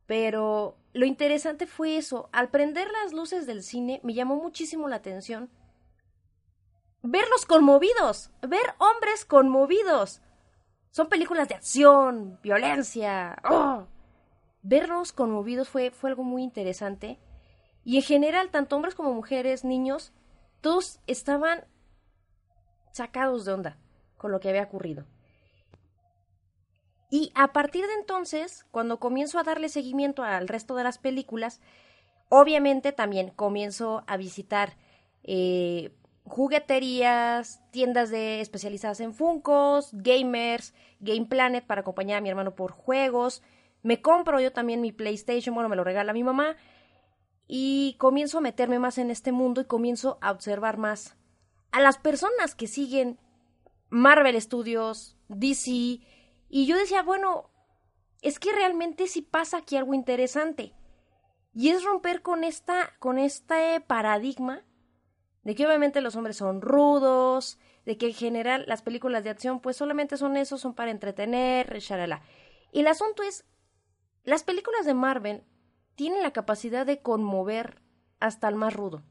Pero 0.06 0.78
lo 0.92 1.06
interesante 1.06 1.66
fue 1.66 1.96
eso. 1.96 2.30
Al 2.34 2.50
prender 2.50 2.90
las 2.92 3.14
luces 3.14 3.48
del 3.48 3.64
cine, 3.64 4.02
me 4.04 4.14
llamó 4.14 4.36
muchísimo 4.36 4.90
la 4.90 4.98
atención 4.98 5.50
verlos 7.02 7.46
conmovidos, 7.46 8.32
ver 8.42 8.76
hombres 8.80 9.24
conmovidos. 9.24 10.22
Son 10.92 11.08
películas 11.08 11.48
de 11.48 11.56
acción, 11.56 12.38
violencia. 12.44 13.42
¡oh! 13.50 13.88
Verlos 14.62 15.14
conmovidos 15.14 15.70
fue, 15.70 15.92
fue 15.92 16.10
algo 16.10 16.24
muy 16.24 16.44
interesante. 16.44 17.18
Y 17.86 17.96
en 17.96 18.04
general, 18.04 18.50
tanto 18.50 18.76
hombres 18.76 18.94
como 18.94 19.14
mujeres, 19.14 19.64
niños, 19.64 20.12
todos 20.68 21.00
estaban 21.08 21.64
sacados 22.92 23.46
de 23.46 23.54
onda 23.54 23.78
con 24.18 24.34
lo 24.34 24.42
que 24.42 24.50
había 24.50 24.64
ocurrido. 24.64 25.06
Y 27.10 27.32
a 27.36 27.54
partir 27.54 27.88
de 27.88 27.94
entonces, 27.94 28.66
cuando 28.70 29.00
comienzo 29.00 29.40
a 29.40 29.44
darle 29.44 29.70
seguimiento 29.70 30.24
al 30.24 30.50
resto 30.50 30.76
de 30.76 30.84
las 30.84 30.98
películas, 30.98 31.62
obviamente 32.28 32.92
también 32.92 33.30
comienzo 33.30 34.04
a 34.08 34.18
visitar 34.18 34.76
eh, 35.24 35.94
jugueterías, 36.26 37.62
tiendas 37.72 38.10
de 38.10 38.42
especializadas 38.42 39.00
en 39.00 39.14
Funcos, 39.14 39.92
gamers, 39.94 40.74
Game 41.00 41.28
Planet 41.28 41.66
para 41.66 41.80
acompañar 41.80 42.18
a 42.18 42.22
mi 42.22 42.28
hermano 42.28 42.56
por 42.56 42.74
juegos. 42.74 43.42
Me 43.84 44.02
compro 44.02 44.42
yo 44.42 44.52
también 44.52 44.82
mi 44.82 44.92
PlayStation, 44.92 45.56
bueno, 45.56 45.70
me 45.70 45.78
lo 45.78 45.86
regala 45.86 46.12
mi 46.12 46.26
mamá. 46.26 46.58
Y 47.48 47.96
comienzo 47.98 48.40
a 48.40 48.42
meterme 48.42 48.80
más 48.80 48.98
en 48.98 49.10
este 49.10 49.32
mundo 49.32 49.62
y 49.62 49.66
comienzo 49.66 50.18
a 50.22 50.32
observar 50.32 50.78
más 50.78 51.16
a 51.72 51.80
las 51.80 51.98
personas 51.98 52.56
que 52.56 52.68
siguen 52.68 53.20
Marvel 53.90 54.40
Studios, 54.42 55.18
DC. 55.30 55.72
Y 55.72 56.66
yo 56.66 56.78
decía, 56.78 57.04
bueno, 57.04 57.50
es 58.22 58.40
que 58.40 58.52
realmente 58.52 59.08
sí 59.08 59.22
pasa 59.22 59.58
aquí 59.58 59.78
algo 59.78 59.94
interesante. 59.94 60.74
Y 61.54 61.70
es 61.70 61.84
romper 61.84 62.22
con 62.22 62.44
esta, 62.44 62.94
con 63.00 63.18
este 63.18 63.82
paradigma 63.82 64.64
de 65.44 65.56
que 65.56 65.66
obviamente 65.66 66.02
los 66.02 66.16
hombres 66.16 66.38
son 66.38 66.62
rudos, 66.62 67.58
de 67.86 67.98
que 67.98 68.08
en 68.08 68.14
general 68.14 68.66
las 68.68 68.82
películas 68.82 69.24
de 69.24 69.30
acción 69.30 69.62
pues 69.62 69.78
solamente 69.78 70.18
son 70.18 70.36
eso, 70.36 70.58
son 70.58 70.76
para 70.76 70.92
entretener, 70.92 71.80
shalala. 71.80 72.22
Y 72.74 72.82
el 72.82 72.88
asunto 72.88 73.24
es, 73.24 73.46
las 74.24 74.44
películas 74.44 74.86
de 74.86 74.94
Marvel 74.94 75.44
tienen 75.98 76.24
la 76.24 76.32
capacidad 76.32 76.86
de 76.86 77.02
conmover 77.02 77.82
hasta 78.22 78.48
el 78.48 78.56
más 78.56 78.74
rudo. 78.74 79.04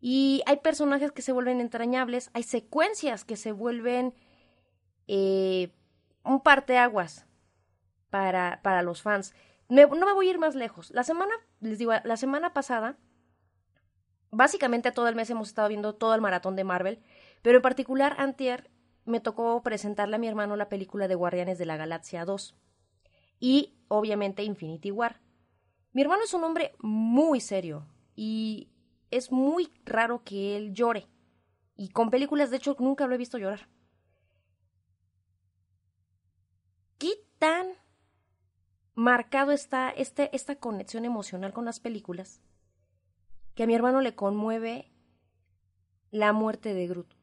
Y 0.00 0.42
hay 0.46 0.56
personajes 0.56 1.12
que 1.12 1.22
se 1.22 1.32
vuelven 1.32 1.60
entrañables, 1.60 2.30
hay 2.32 2.44
secuencias 2.44 3.24
que 3.24 3.36
se 3.36 3.52
vuelven 3.52 4.14
eh, 5.08 5.74
un 6.24 6.40
parteaguas 6.40 7.26
para, 8.08 8.60
para 8.62 8.82
los 8.82 9.02
fans. 9.02 9.34
no 9.68 9.88
me 9.88 10.12
voy 10.14 10.28
a 10.28 10.30
ir 10.30 10.38
más 10.38 10.54
lejos. 10.54 10.90
La 10.92 11.02
semana, 11.02 11.34
les 11.60 11.78
digo, 11.78 11.92
la 12.04 12.16
semana 12.16 12.54
pasada 12.54 12.96
básicamente 14.30 14.92
todo 14.92 15.08
el 15.08 15.14
mes 15.14 15.30
hemos 15.30 15.48
estado 15.48 15.68
viendo 15.68 15.94
todo 15.94 16.14
el 16.14 16.20
maratón 16.20 16.56
de 16.56 16.64
Marvel, 16.64 17.00
pero 17.42 17.58
en 17.58 17.62
particular 17.62 18.14
antier 18.18 18.70
me 19.04 19.20
tocó 19.20 19.62
presentarle 19.62 20.16
a 20.16 20.18
mi 20.18 20.28
hermano 20.28 20.56
la 20.56 20.68
película 20.68 21.06
de 21.06 21.16
Guardianes 21.16 21.58
de 21.58 21.66
la 21.66 21.76
Galaxia 21.76 22.24
2 22.24 22.56
y 23.38 23.74
obviamente 23.88 24.42
Infinity 24.44 24.90
War. 24.90 25.20
Mi 25.92 26.02
hermano 26.02 26.24
es 26.24 26.34
un 26.34 26.44
hombre 26.44 26.74
muy 26.78 27.40
serio 27.40 27.86
y 28.16 28.68
es 29.10 29.30
muy 29.30 29.70
raro 29.84 30.22
que 30.24 30.56
él 30.56 30.72
llore. 30.72 31.06
Y 31.76 31.88
con 31.88 32.10
películas, 32.10 32.50
de 32.50 32.56
hecho, 32.56 32.76
nunca 32.78 33.06
lo 33.06 33.14
he 33.14 33.18
visto 33.18 33.38
llorar. 33.38 33.68
¿Qué 36.98 37.12
tan 37.38 37.66
marcado 38.94 39.52
está 39.52 39.90
este, 39.90 40.34
esta 40.34 40.56
conexión 40.56 41.04
emocional 41.04 41.52
con 41.52 41.64
las 41.64 41.80
películas? 41.80 42.40
que 43.54 43.64
a 43.64 43.66
mi 43.66 43.74
hermano 43.74 44.00
le 44.00 44.14
conmueve 44.14 44.90
la 46.10 46.32
muerte 46.32 46.74
de 46.74 46.86
Groot. 46.86 47.14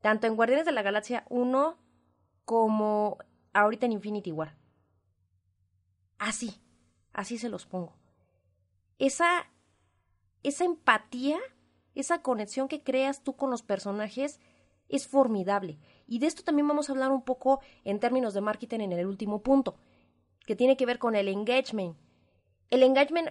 Tanto 0.00 0.26
en 0.26 0.36
Guardianes 0.36 0.66
de 0.66 0.72
la 0.72 0.82
Galaxia 0.82 1.24
1 1.30 1.78
como 2.44 3.18
ahorita 3.52 3.86
en 3.86 3.92
Infinity 3.92 4.32
War. 4.32 4.54
Así, 6.18 6.60
así 7.12 7.38
se 7.38 7.48
los 7.48 7.66
pongo. 7.66 7.94
Esa, 8.98 9.50
esa 10.42 10.64
empatía, 10.64 11.38
esa 11.94 12.22
conexión 12.22 12.68
que 12.68 12.82
creas 12.82 13.22
tú 13.22 13.36
con 13.36 13.50
los 13.50 13.62
personajes 13.62 14.40
es 14.88 15.06
formidable. 15.06 15.78
Y 16.06 16.18
de 16.18 16.26
esto 16.26 16.42
también 16.42 16.68
vamos 16.68 16.88
a 16.88 16.92
hablar 16.92 17.10
un 17.10 17.22
poco 17.22 17.60
en 17.84 18.00
términos 18.00 18.34
de 18.34 18.40
marketing 18.40 18.80
en 18.80 18.92
el 18.92 19.06
último 19.06 19.42
punto, 19.42 19.76
que 20.46 20.56
tiene 20.56 20.76
que 20.76 20.86
ver 20.86 20.98
con 20.98 21.14
el 21.14 21.28
engagement. 21.28 21.96
El 22.70 22.82
engagement 22.82 23.30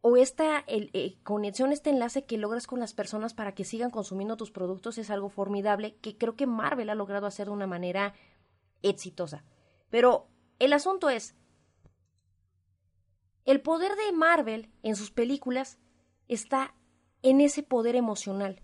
o 0.00 0.16
esta 0.16 0.64
eh, 0.68 1.16
conexión, 1.24 1.72
este 1.72 1.90
enlace 1.90 2.24
que 2.24 2.38
logras 2.38 2.66
con 2.66 2.78
las 2.78 2.94
personas 2.94 3.34
para 3.34 3.54
que 3.54 3.64
sigan 3.64 3.90
consumiendo 3.90 4.36
tus 4.36 4.50
productos 4.52 4.98
es 4.98 5.10
algo 5.10 5.28
formidable 5.28 5.96
que 5.96 6.16
creo 6.16 6.36
que 6.36 6.46
Marvel 6.46 6.90
ha 6.90 6.94
logrado 6.94 7.26
hacer 7.26 7.48
de 7.48 7.52
una 7.52 7.66
manera 7.66 8.14
exitosa. 8.82 9.44
Pero 9.90 10.28
el 10.58 10.72
asunto 10.72 11.10
es, 11.10 11.34
el 13.46 13.60
poder 13.60 13.96
de 13.96 14.12
Marvel 14.12 14.70
en 14.82 14.96
sus 14.96 15.10
películas 15.10 15.78
está 16.28 16.74
en 17.22 17.40
ese 17.40 17.62
poder 17.62 17.96
emocional, 17.96 18.60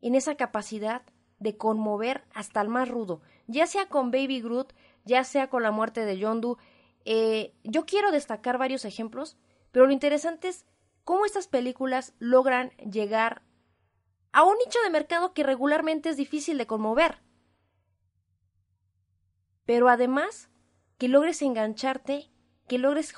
en 0.00 0.14
esa 0.14 0.36
capacidad 0.36 1.02
de 1.38 1.56
conmover 1.56 2.24
hasta 2.32 2.60
el 2.60 2.68
más 2.68 2.88
rudo, 2.88 3.20
ya 3.48 3.66
sea 3.66 3.88
con 3.88 4.10
Baby 4.10 4.40
Groot, 4.40 4.72
ya 5.04 5.24
sea 5.24 5.50
con 5.50 5.62
la 5.62 5.72
muerte 5.72 6.04
de 6.04 6.18
Yondu. 6.18 6.58
Eh, 7.04 7.54
yo 7.64 7.86
quiero 7.86 8.12
destacar 8.12 8.56
varios 8.56 8.84
ejemplos, 8.84 9.36
pero 9.72 9.86
lo 9.86 9.92
interesante 9.92 10.48
es 10.48 10.64
cómo 11.04 11.24
estas 11.24 11.48
películas 11.48 12.14
logran 12.18 12.70
llegar 12.78 13.42
a 14.32 14.44
un 14.44 14.56
nicho 14.64 14.78
de 14.84 14.90
mercado 14.90 15.32
que 15.32 15.42
regularmente 15.42 16.08
es 16.08 16.16
difícil 16.16 16.56
de 16.56 16.68
conmover. 16.68 17.18
Pero 19.64 19.88
además, 19.88 20.50
que 20.98 21.08
logres 21.08 21.42
engancharte, 21.42 22.29
que 22.70 22.78
logres 22.78 23.12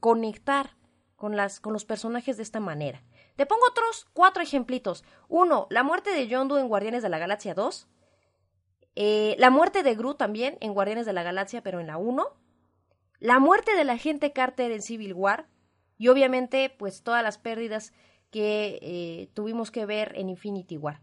conectar 0.00 0.70
con, 1.14 1.36
las, 1.36 1.60
con 1.60 1.72
los 1.72 1.84
personajes 1.84 2.36
de 2.36 2.42
esta 2.42 2.58
manera. 2.58 3.04
Te 3.36 3.46
pongo 3.46 3.62
otros 3.70 4.08
cuatro 4.12 4.42
ejemplitos. 4.42 5.04
Uno, 5.28 5.68
la 5.70 5.84
muerte 5.84 6.10
de 6.10 6.26
Yondu 6.26 6.56
en 6.56 6.66
Guardianes 6.66 7.04
de 7.04 7.08
la 7.08 7.20
Galaxia 7.20 7.54
2. 7.54 7.86
Eh, 8.96 9.36
la 9.38 9.50
muerte 9.50 9.84
de 9.84 9.94
Gru 9.94 10.14
también 10.14 10.58
en 10.60 10.74
Guardianes 10.74 11.06
de 11.06 11.12
la 11.12 11.22
Galaxia, 11.22 11.62
pero 11.62 11.78
en 11.78 11.86
la 11.86 11.96
1. 11.96 12.26
La 13.20 13.38
muerte 13.38 13.76
de 13.76 13.84
la 13.84 13.92
agente 13.92 14.32
Carter 14.32 14.72
en 14.72 14.82
Civil 14.82 15.14
War. 15.14 15.46
Y 15.96 16.08
obviamente, 16.08 16.68
pues 16.68 17.04
todas 17.04 17.22
las 17.22 17.38
pérdidas 17.38 17.92
que 18.32 18.80
eh, 18.82 19.30
tuvimos 19.32 19.70
que 19.70 19.86
ver 19.86 20.10
en 20.16 20.28
Infinity 20.28 20.76
War. 20.76 21.00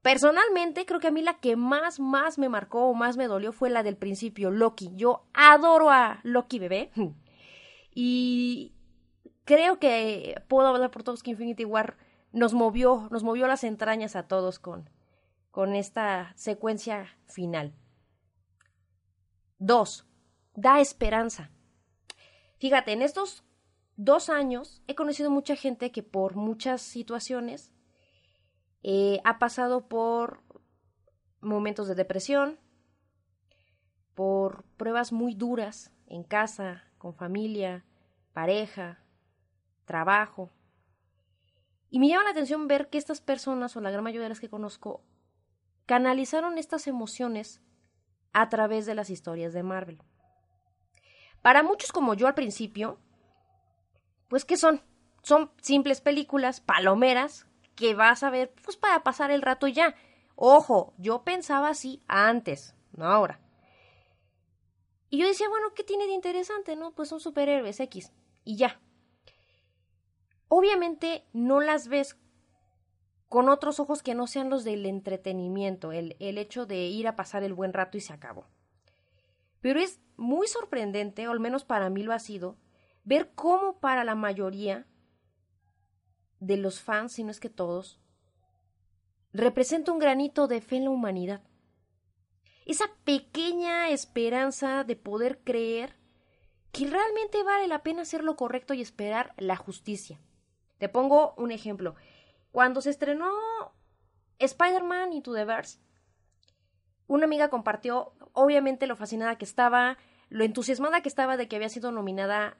Personalmente, 0.00 0.86
creo 0.86 0.98
que 0.98 1.08
a 1.08 1.10
mí 1.10 1.20
la 1.20 1.40
que 1.40 1.56
más, 1.56 2.00
más 2.00 2.38
me 2.38 2.48
marcó 2.48 2.86
o 2.86 2.94
más 2.94 3.18
me 3.18 3.26
dolió 3.26 3.52
fue 3.52 3.68
la 3.68 3.82
del 3.82 3.98
principio, 3.98 4.50
Loki. 4.50 4.92
Yo 4.94 5.26
adoro 5.34 5.90
a 5.90 6.20
Loki 6.22 6.58
bebé. 6.58 6.90
Y 7.94 8.74
creo 9.44 9.78
que 9.78 10.42
puedo 10.48 10.68
hablar 10.68 10.90
por 10.90 11.02
todos 11.04 11.22
que 11.22 11.30
Infinity 11.30 11.64
War 11.64 11.96
nos 12.32 12.52
movió, 12.52 13.08
nos 13.10 13.22
movió 13.22 13.46
las 13.46 13.64
entrañas 13.64 14.16
a 14.16 14.26
todos 14.26 14.58
con, 14.58 14.90
con 15.50 15.76
esta 15.76 16.32
secuencia 16.36 17.16
final. 17.26 17.72
Dos, 19.58 20.06
da 20.54 20.80
esperanza. 20.80 21.50
Fíjate, 22.58 22.92
en 22.92 23.02
estos 23.02 23.44
dos 23.96 24.28
años 24.28 24.82
he 24.88 24.94
conocido 24.94 25.30
mucha 25.30 25.54
gente 25.54 25.92
que 25.92 26.02
por 26.02 26.34
muchas 26.34 26.82
situaciones 26.82 27.72
eh, 28.82 29.20
ha 29.24 29.38
pasado 29.38 29.88
por 29.88 30.42
momentos 31.40 31.86
de 31.88 31.94
depresión, 31.94 32.58
por 34.14 34.64
pruebas 34.76 35.12
muy 35.12 35.34
duras 35.34 35.92
en 36.06 36.24
casa, 36.24 36.84
con 37.04 37.14
familia, 37.14 37.84
pareja, 38.32 38.98
trabajo. 39.84 40.50
Y 41.90 41.98
me 41.98 42.08
llama 42.08 42.24
la 42.24 42.30
atención 42.30 42.66
ver 42.66 42.88
que 42.88 42.96
estas 42.96 43.20
personas, 43.20 43.76
o 43.76 43.82
la 43.82 43.90
gran 43.90 44.02
mayoría 44.02 44.22
de 44.22 44.30
las 44.30 44.40
que 44.40 44.48
conozco, 44.48 45.04
canalizaron 45.84 46.56
estas 46.56 46.86
emociones 46.86 47.60
a 48.32 48.48
través 48.48 48.86
de 48.86 48.94
las 48.94 49.10
historias 49.10 49.52
de 49.52 49.62
Marvel. 49.62 50.00
Para 51.42 51.62
muchos 51.62 51.92
como 51.92 52.14
yo 52.14 52.26
al 52.26 52.32
principio, 52.32 52.98
pues 54.28 54.46
¿qué 54.46 54.56
son? 54.56 54.80
Son 55.22 55.50
simples 55.60 56.00
películas, 56.00 56.62
palomeras, 56.62 57.46
que 57.74 57.94
vas 57.94 58.22
a 58.22 58.30
ver 58.30 58.54
pues 58.64 58.78
para 58.78 59.02
pasar 59.04 59.30
el 59.30 59.42
rato 59.42 59.68
ya. 59.68 59.94
Ojo, 60.36 60.94
yo 60.96 61.22
pensaba 61.22 61.68
así 61.68 62.02
antes, 62.08 62.74
no 62.92 63.04
ahora. 63.04 63.43
Y 65.14 65.18
yo 65.18 65.28
decía, 65.28 65.48
bueno, 65.48 65.72
¿qué 65.74 65.84
tiene 65.84 66.08
de 66.08 66.12
interesante, 66.12 66.74
no? 66.74 66.92
Pues 66.92 67.08
son 67.08 67.20
superhéroes 67.20 67.78
X. 67.78 68.10
Y 68.42 68.56
ya. 68.56 68.80
Obviamente 70.48 71.24
no 71.32 71.60
las 71.60 71.86
ves 71.86 72.18
con 73.28 73.48
otros 73.48 73.78
ojos 73.78 74.02
que 74.02 74.16
no 74.16 74.26
sean 74.26 74.50
los 74.50 74.64
del 74.64 74.84
entretenimiento, 74.86 75.92
el, 75.92 76.16
el 76.18 76.36
hecho 76.36 76.66
de 76.66 76.86
ir 76.86 77.06
a 77.06 77.14
pasar 77.14 77.44
el 77.44 77.54
buen 77.54 77.72
rato 77.72 77.96
y 77.96 78.00
se 78.00 78.12
acabó. 78.12 78.48
Pero 79.60 79.78
es 79.78 80.00
muy 80.16 80.48
sorprendente, 80.48 81.28
o 81.28 81.30
al 81.30 81.38
menos 81.38 81.62
para 81.62 81.90
mí 81.90 82.02
lo 82.02 82.12
ha 82.12 82.18
sido, 82.18 82.56
ver 83.04 83.30
cómo 83.36 83.78
para 83.78 84.02
la 84.02 84.16
mayoría 84.16 84.84
de 86.40 86.56
los 86.56 86.80
fans, 86.80 87.12
si 87.12 87.22
no 87.22 87.30
es 87.30 87.38
que 87.38 87.50
todos, 87.50 88.00
representa 89.32 89.92
un 89.92 90.00
granito 90.00 90.48
de 90.48 90.60
fe 90.60 90.78
en 90.78 90.84
la 90.86 90.90
humanidad. 90.90 91.40
Esa 92.64 92.86
pequeña 93.04 93.90
esperanza 93.90 94.84
de 94.84 94.96
poder 94.96 95.40
creer 95.44 95.96
que 96.72 96.88
realmente 96.88 97.42
vale 97.42 97.68
la 97.68 97.82
pena 97.82 98.02
hacer 98.02 98.24
lo 98.24 98.36
correcto 98.36 98.74
y 98.74 98.80
esperar 98.80 99.34
la 99.36 99.56
justicia. 99.56 100.18
Te 100.78 100.88
pongo 100.88 101.34
un 101.36 101.52
ejemplo. 101.52 101.94
Cuando 102.50 102.80
se 102.80 102.90
estrenó 102.90 103.30
Spider-Man 104.38 105.12
Into 105.12 105.34
the 105.34 105.44
Verse, 105.44 105.78
una 107.06 107.26
amiga 107.26 107.48
compartió, 107.48 108.14
obviamente, 108.32 108.86
lo 108.86 108.96
fascinada 108.96 109.36
que 109.36 109.44
estaba, 109.44 109.98
lo 110.30 110.42
entusiasmada 110.42 111.02
que 111.02 111.08
estaba 111.08 111.36
de 111.36 111.48
que 111.48 111.56
había 111.56 111.68
sido 111.68 111.92
nominada 111.92 112.56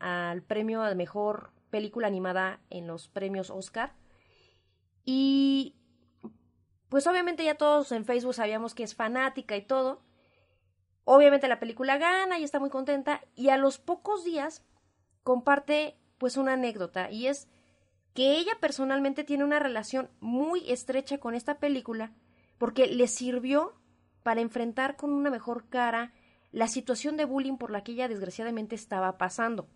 al 0.00 0.42
premio 0.42 0.82
a 0.82 0.94
mejor 0.94 1.52
película 1.70 2.08
animada 2.08 2.60
en 2.68 2.86
los 2.86 3.08
premios 3.08 3.48
Oscar. 3.48 3.94
Y 5.04 5.76
pues 6.90 7.06
obviamente 7.06 7.44
ya 7.44 7.54
todos 7.54 7.92
en 7.92 8.04
Facebook 8.04 8.34
sabíamos 8.34 8.74
que 8.74 8.82
es 8.82 8.94
fanática 8.94 9.56
y 9.56 9.62
todo. 9.62 10.02
Obviamente 11.04 11.48
la 11.48 11.60
película 11.60 11.96
gana 11.96 12.38
y 12.38 12.44
está 12.44 12.58
muy 12.58 12.68
contenta 12.68 13.22
y 13.36 13.48
a 13.48 13.56
los 13.56 13.78
pocos 13.78 14.24
días 14.24 14.66
comparte 15.22 15.96
pues 16.18 16.36
una 16.36 16.54
anécdota 16.54 17.10
y 17.10 17.28
es 17.28 17.48
que 18.12 18.36
ella 18.36 18.52
personalmente 18.60 19.22
tiene 19.22 19.44
una 19.44 19.60
relación 19.60 20.10
muy 20.18 20.68
estrecha 20.68 21.18
con 21.18 21.34
esta 21.34 21.58
película 21.60 22.12
porque 22.58 22.88
le 22.88 23.06
sirvió 23.06 23.80
para 24.24 24.40
enfrentar 24.40 24.96
con 24.96 25.12
una 25.12 25.30
mejor 25.30 25.68
cara 25.68 26.12
la 26.50 26.66
situación 26.66 27.16
de 27.16 27.24
bullying 27.24 27.56
por 27.56 27.70
la 27.70 27.84
que 27.84 27.92
ella 27.92 28.08
desgraciadamente 28.08 28.74
estaba 28.74 29.16
pasando. 29.16 29.68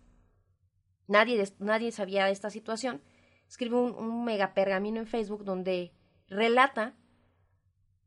Nadie, 1.07 1.41
nadie 1.59 1.93
sabía 1.93 2.25
de 2.25 2.31
esta 2.31 2.49
situación. 2.49 3.01
Escribe 3.47 3.77
un, 3.77 3.95
un 3.95 4.25
mega 4.25 4.53
pergamino 4.53 4.99
en 4.99 5.07
Facebook 5.07 5.45
donde 5.45 5.93
relata 6.27 6.95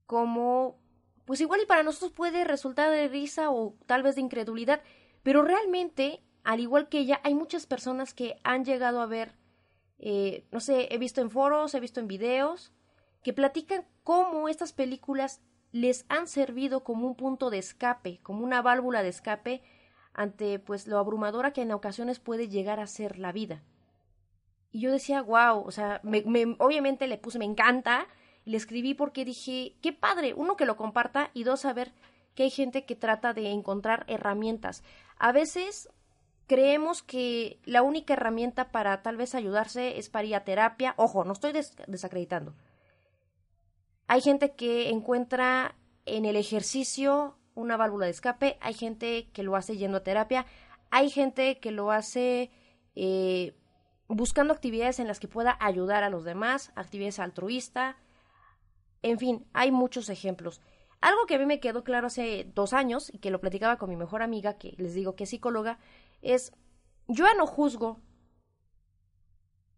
cómo 0.09 0.81
pues 1.27 1.43
igual 1.43 1.61
y 1.63 1.67
para 1.67 1.83
nosotros 1.83 2.13
puede 2.13 2.43
resultar 2.45 2.91
de 2.91 3.07
risa 3.07 3.51
o 3.51 3.77
tal 3.85 4.03
vez 4.03 4.15
de 4.15 4.23
incredulidad, 4.23 4.83
pero 5.23 5.43
realmente, 5.43 6.23
al 6.43 6.59
igual 6.59 6.89
que 6.89 7.01
ella, 7.01 7.21
hay 7.23 7.35
muchas 7.35 7.67
personas 7.67 8.15
que 8.15 8.41
han 8.45 8.65
llegado 8.65 9.03
a 9.03 9.07
ver, 9.07 9.35
eh, 9.99 10.47
no 10.51 10.61
sé, 10.61 10.89
he 10.91 10.97
visto 10.97 11.21
en 11.21 11.31
foros, 11.31 11.75
he 11.75 11.81
visto 11.81 12.01
en 12.01 12.09
videos, 12.09 12.73
que 13.23 13.35
platican 13.35 13.85
cómo 14.05 14.49
estas 14.49 14.73
películas 14.73 15.43
les 15.71 16.07
han 16.09 16.29
servido 16.29 16.83
como 16.83 17.07
un 17.07 17.15
punto 17.15 17.51
de 17.51 17.59
escape, 17.59 18.21
como 18.23 18.43
una 18.43 18.63
válvula 18.63 19.03
de 19.03 19.11
escape 19.11 19.63
ante 20.15 20.59
pues 20.59 20.87
lo 20.87 20.97
abrumadora 20.97 21.53
que 21.53 21.61
en 21.61 21.73
ocasiones 21.73 22.21
puede 22.21 22.49
llegar 22.49 22.81
a 22.81 22.87
ser 22.87 23.19
la 23.19 23.33
vida. 23.33 23.63
Y 24.71 24.81
yo 24.81 24.91
decía, 24.91 25.21
wow, 25.21 25.61
o 25.61 25.71
sea, 25.71 26.01
me, 26.03 26.25
obviamente 26.59 27.07
le 27.07 27.19
puse, 27.19 27.39
me 27.39 27.45
encanta, 27.45 28.07
le 28.49 28.57
escribí 28.57 28.95
porque 28.95 29.27
dije, 29.27 29.75
qué 29.83 29.93
padre, 29.93 30.33
uno 30.35 30.57
que 30.57 30.65
lo 30.65 30.77
comparta 30.77 31.31
y 31.35 31.45
dos, 31.45 31.61
saber 31.61 31.93
que 32.35 32.45
hay 32.45 32.51
gente 32.51 32.87
que 32.87 32.97
trata 32.97 33.35
de 33.35 33.51
encontrar 33.51 34.07
herramientas. 34.09 34.83
A 35.19 35.33
veces 35.33 35.91
creemos 36.47 37.03
que 37.03 37.61
la 37.67 37.83
única 37.83 38.15
herramienta 38.15 38.71
para 38.71 39.03
tal 39.03 39.19
vez 39.19 39.35
ayudarse 39.35 39.99
es 39.99 40.09
para 40.09 40.27
ir 40.27 40.35
a 40.35 40.45
terapia. 40.45 40.95
Ojo, 40.97 41.25
no 41.25 41.35
estoy 41.35 41.53
desacreditando. 41.53 42.55
Hay 44.07 44.23
gente 44.23 44.55
que 44.55 44.89
encuentra 44.89 45.75
en 46.07 46.25
el 46.25 46.37
ejercicio 46.37 47.37
una 47.55 47.77
válvula 47.77 48.07
de 48.07 48.13
escape, 48.13 48.57
hay 48.63 48.73
gente 48.73 49.29
que 49.35 49.43
lo 49.43 49.57
hace 49.57 49.77
yendo 49.77 49.99
a 49.99 50.05
terapia, 50.05 50.47
hay 50.91 51.11
gente 51.11 51.59
que 51.59 51.71
lo 51.71 51.91
hace 51.91 52.51
eh, 52.95 53.55
buscando 54.07 54.55
actividades 54.55 55.01
en 55.01 55.07
las 55.07 55.21
que 55.21 55.29
pueda 55.29 55.59
ayudar 55.61 56.03
a 56.03 56.09
los 56.09 56.25
demás, 56.25 56.73
actividades 56.77 57.19
altruistas, 57.19 57.97
en 59.03 59.19
fin, 59.19 59.47
hay 59.53 59.71
muchos 59.71 60.09
ejemplos. 60.09 60.61
Algo 61.01 61.27
que 61.27 61.37
a 61.37 61.39
mí 61.39 61.47
me 61.47 61.61
quedó 61.61 61.85
claro 61.85 62.09
hace 62.09 62.51
dos 62.55 62.73
años 62.73 63.13
y 63.13 63.19
que 63.19 63.31
lo 63.31 63.41
platicaba 63.41 63.79
con 63.79 63.89
mi 63.89 63.97
mejor 63.97 64.23
amiga, 64.23 64.59
que 64.59 64.75
les 64.79 64.95
digo 64.95 65.15
que 65.15 65.25
es 65.25 65.31
psicóloga, 65.31 65.79
es 66.23 66.53
yo 67.07 67.25
ya 67.25 67.35
no 67.35 67.47
juzgo 67.47 68.01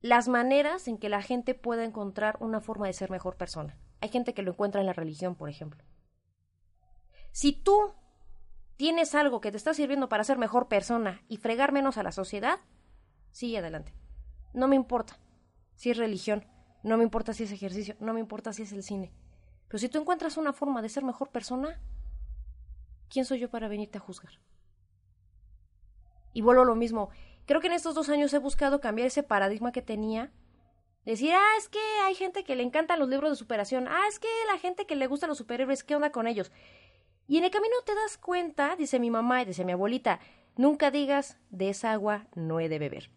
las 0.00 0.28
maneras 0.28 0.88
en 0.88 0.96
que 0.96 1.10
la 1.10 1.22
gente 1.22 1.54
puede 1.54 1.84
encontrar 1.84 2.38
una 2.40 2.60
forma 2.60 2.86
de 2.86 2.94
ser 2.94 3.10
mejor 3.10 3.36
persona. 3.36 3.78
Hay 4.00 4.08
gente 4.08 4.32
que 4.32 4.42
lo 4.42 4.52
encuentra 4.52 4.80
en 4.80 4.86
la 4.86 4.94
religión, 4.94 5.34
por 5.34 5.50
ejemplo. 5.50 5.84
Si 7.32 7.52
tú 7.52 7.92
tienes 8.76 9.14
algo 9.14 9.42
que 9.42 9.50
te 9.50 9.58
está 9.58 9.74
sirviendo 9.74 10.08
para 10.08 10.24
ser 10.24 10.38
mejor 10.38 10.68
persona 10.68 11.22
y 11.28 11.36
fregar 11.36 11.70
menos 11.72 11.98
a 11.98 12.02
la 12.02 12.12
sociedad, 12.12 12.60
sigue 13.30 13.58
adelante. 13.58 13.94
No 14.54 14.68
me 14.68 14.76
importa 14.76 15.18
si 15.74 15.90
es 15.90 15.98
religión, 15.98 16.46
no 16.82 16.96
me 16.96 17.04
importa 17.04 17.32
si 17.34 17.44
es 17.44 17.52
ejercicio, 17.52 17.96
no 18.00 18.14
me 18.14 18.20
importa 18.20 18.52
si 18.52 18.62
es 18.62 18.72
el 18.72 18.82
cine. 18.82 19.12
Pero 19.68 19.78
si 19.78 19.88
tú 19.88 20.00
encuentras 20.00 20.36
una 20.36 20.52
forma 20.52 20.82
de 20.82 20.88
ser 20.88 21.04
mejor 21.04 21.30
persona, 21.30 21.80
¿quién 23.08 23.24
soy 23.24 23.38
yo 23.38 23.50
para 23.50 23.68
venirte 23.68 23.98
a 23.98 24.00
juzgar? 24.00 24.32
Y 26.32 26.42
vuelvo 26.42 26.62
a 26.62 26.66
lo 26.66 26.74
mismo. 26.74 27.10
Creo 27.46 27.60
que 27.60 27.66
en 27.66 27.74
estos 27.74 27.94
dos 27.94 28.08
años 28.08 28.32
he 28.32 28.38
buscado 28.38 28.80
cambiar 28.80 29.06
ese 29.06 29.22
paradigma 29.22 29.72
que 29.72 29.82
tenía. 29.82 30.32
Decir, 31.04 31.32
ah, 31.34 31.56
es 31.58 31.68
que 31.68 31.78
hay 32.04 32.14
gente 32.14 32.44
que 32.44 32.56
le 32.56 32.62
encantan 32.62 32.98
los 32.98 33.08
libros 33.08 33.30
de 33.30 33.36
superación. 33.36 33.88
Ah, 33.88 34.04
es 34.08 34.18
que 34.18 34.28
la 34.46 34.58
gente 34.58 34.86
que 34.86 34.96
le 34.96 35.06
gustan 35.06 35.28
los 35.28 35.38
superhéroes, 35.38 35.82
¿qué 35.82 35.96
onda 35.96 36.12
con 36.12 36.26
ellos? 36.26 36.52
Y 37.26 37.38
en 37.38 37.44
el 37.44 37.50
camino 37.50 37.74
te 37.84 37.94
das 37.94 38.18
cuenta, 38.18 38.76
dice 38.76 38.98
mi 38.98 39.10
mamá 39.10 39.42
y 39.42 39.44
dice 39.46 39.64
mi 39.64 39.72
abuelita, 39.72 40.20
nunca 40.56 40.90
digas, 40.90 41.38
de 41.50 41.70
esa 41.70 41.92
agua 41.92 42.26
no 42.34 42.60
he 42.60 42.68
de 42.68 42.78
beber. 42.78 43.10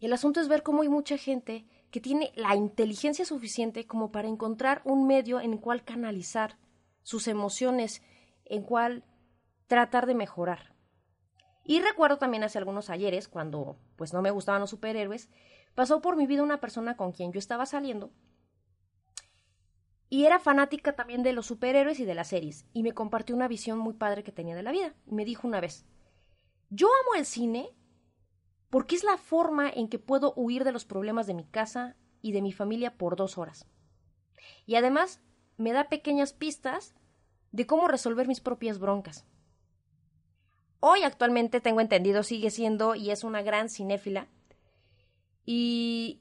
El 0.00 0.12
asunto 0.12 0.40
es 0.40 0.48
ver 0.48 0.62
cómo 0.62 0.82
hay 0.82 0.88
mucha 0.88 1.16
gente 1.16 1.64
que 1.94 2.00
tiene 2.00 2.32
la 2.34 2.56
inteligencia 2.56 3.24
suficiente 3.24 3.86
como 3.86 4.10
para 4.10 4.26
encontrar 4.26 4.82
un 4.84 5.06
medio 5.06 5.38
en 5.38 5.52
el 5.52 5.60
cual 5.60 5.84
canalizar 5.84 6.58
sus 7.04 7.28
emociones, 7.28 8.02
en 8.46 8.64
cual 8.64 9.04
tratar 9.68 10.06
de 10.06 10.16
mejorar. 10.16 10.74
Y 11.62 11.80
recuerdo 11.80 12.18
también 12.18 12.42
hace 12.42 12.58
algunos 12.58 12.90
ayeres, 12.90 13.28
cuando 13.28 13.78
pues 13.94 14.12
no 14.12 14.22
me 14.22 14.32
gustaban 14.32 14.60
los 14.60 14.70
superhéroes, 14.70 15.30
pasó 15.76 16.00
por 16.00 16.16
mi 16.16 16.26
vida 16.26 16.42
una 16.42 16.58
persona 16.58 16.96
con 16.96 17.12
quien 17.12 17.30
yo 17.30 17.38
estaba 17.38 17.64
saliendo 17.64 18.10
y 20.08 20.24
era 20.24 20.40
fanática 20.40 20.96
también 20.96 21.22
de 21.22 21.32
los 21.32 21.46
superhéroes 21.46 22.00
y 22.00 22.04
de 22.04 22.16
las 22.16 22.26
series, 22.26 22.66
y 22.72 22.82
me 22.82 22.90
compartió 22.90 23.36
una 23.36 23.46
visión 23.46 23.78
muy 23.78 23.94
padre 23.94 24.24
que 24.24 24.32
tenía 24.32 24.56
de 24.56 24.64
la 24.64 24.72
vida. 24.72 24.96
Me 25.06 25.24
dijo 25.24 25.46
una 25.46 25.60
vez, 25.60 25.86
yo 26.70 26.88
amo 26.88 27.14
el 27.14 27.24
cine 27.24 27.70
porque 28.74 28.96
es 28.96 29.04
la 29.04 29.18
forma 29.18 29.70
en 29.70 29.86
que 29.86 30.00
puedo 30.00 30.32
huir 30.34 30.64
de 30.64 30.72
los 30.72 30.84
problemas 30.84 31.28
de 31.28 31.34
mi 31.34 31.44
casa 31.44 31.94
y 32.22 32.32
de 32.32 32.42
mi 32.42 32.50
familia 32.50 32.98
por 32.98 33.14
dos 33.14 33.38
horas. 33.38 33.68
Y 34.66 34.74
además 34.74 35.20
me 35.56 35.72
da 35.72 35.88
pequeñas 35.88 36.32
pistas 36.32 36.92
de 37.52 37.68
cómo 37.68 37.86
resolver 37.86 38.26
mis 38.26 38.40
propias 38.40 38.80
broncas. 38.80 39.26
Hoy 40.80 41.04
actualmente 41.04 41.60
tengo 41.60 41.80
entendido 41.80 42.24
sigue 42.24 42.50
siendo 42.50 42.96
y 42.96 43.12
es 43.12 43.22
una 43.22 43.42
gran 43.42 43.68
cinéfila. 43.68 44.26
Y 45.46 46.20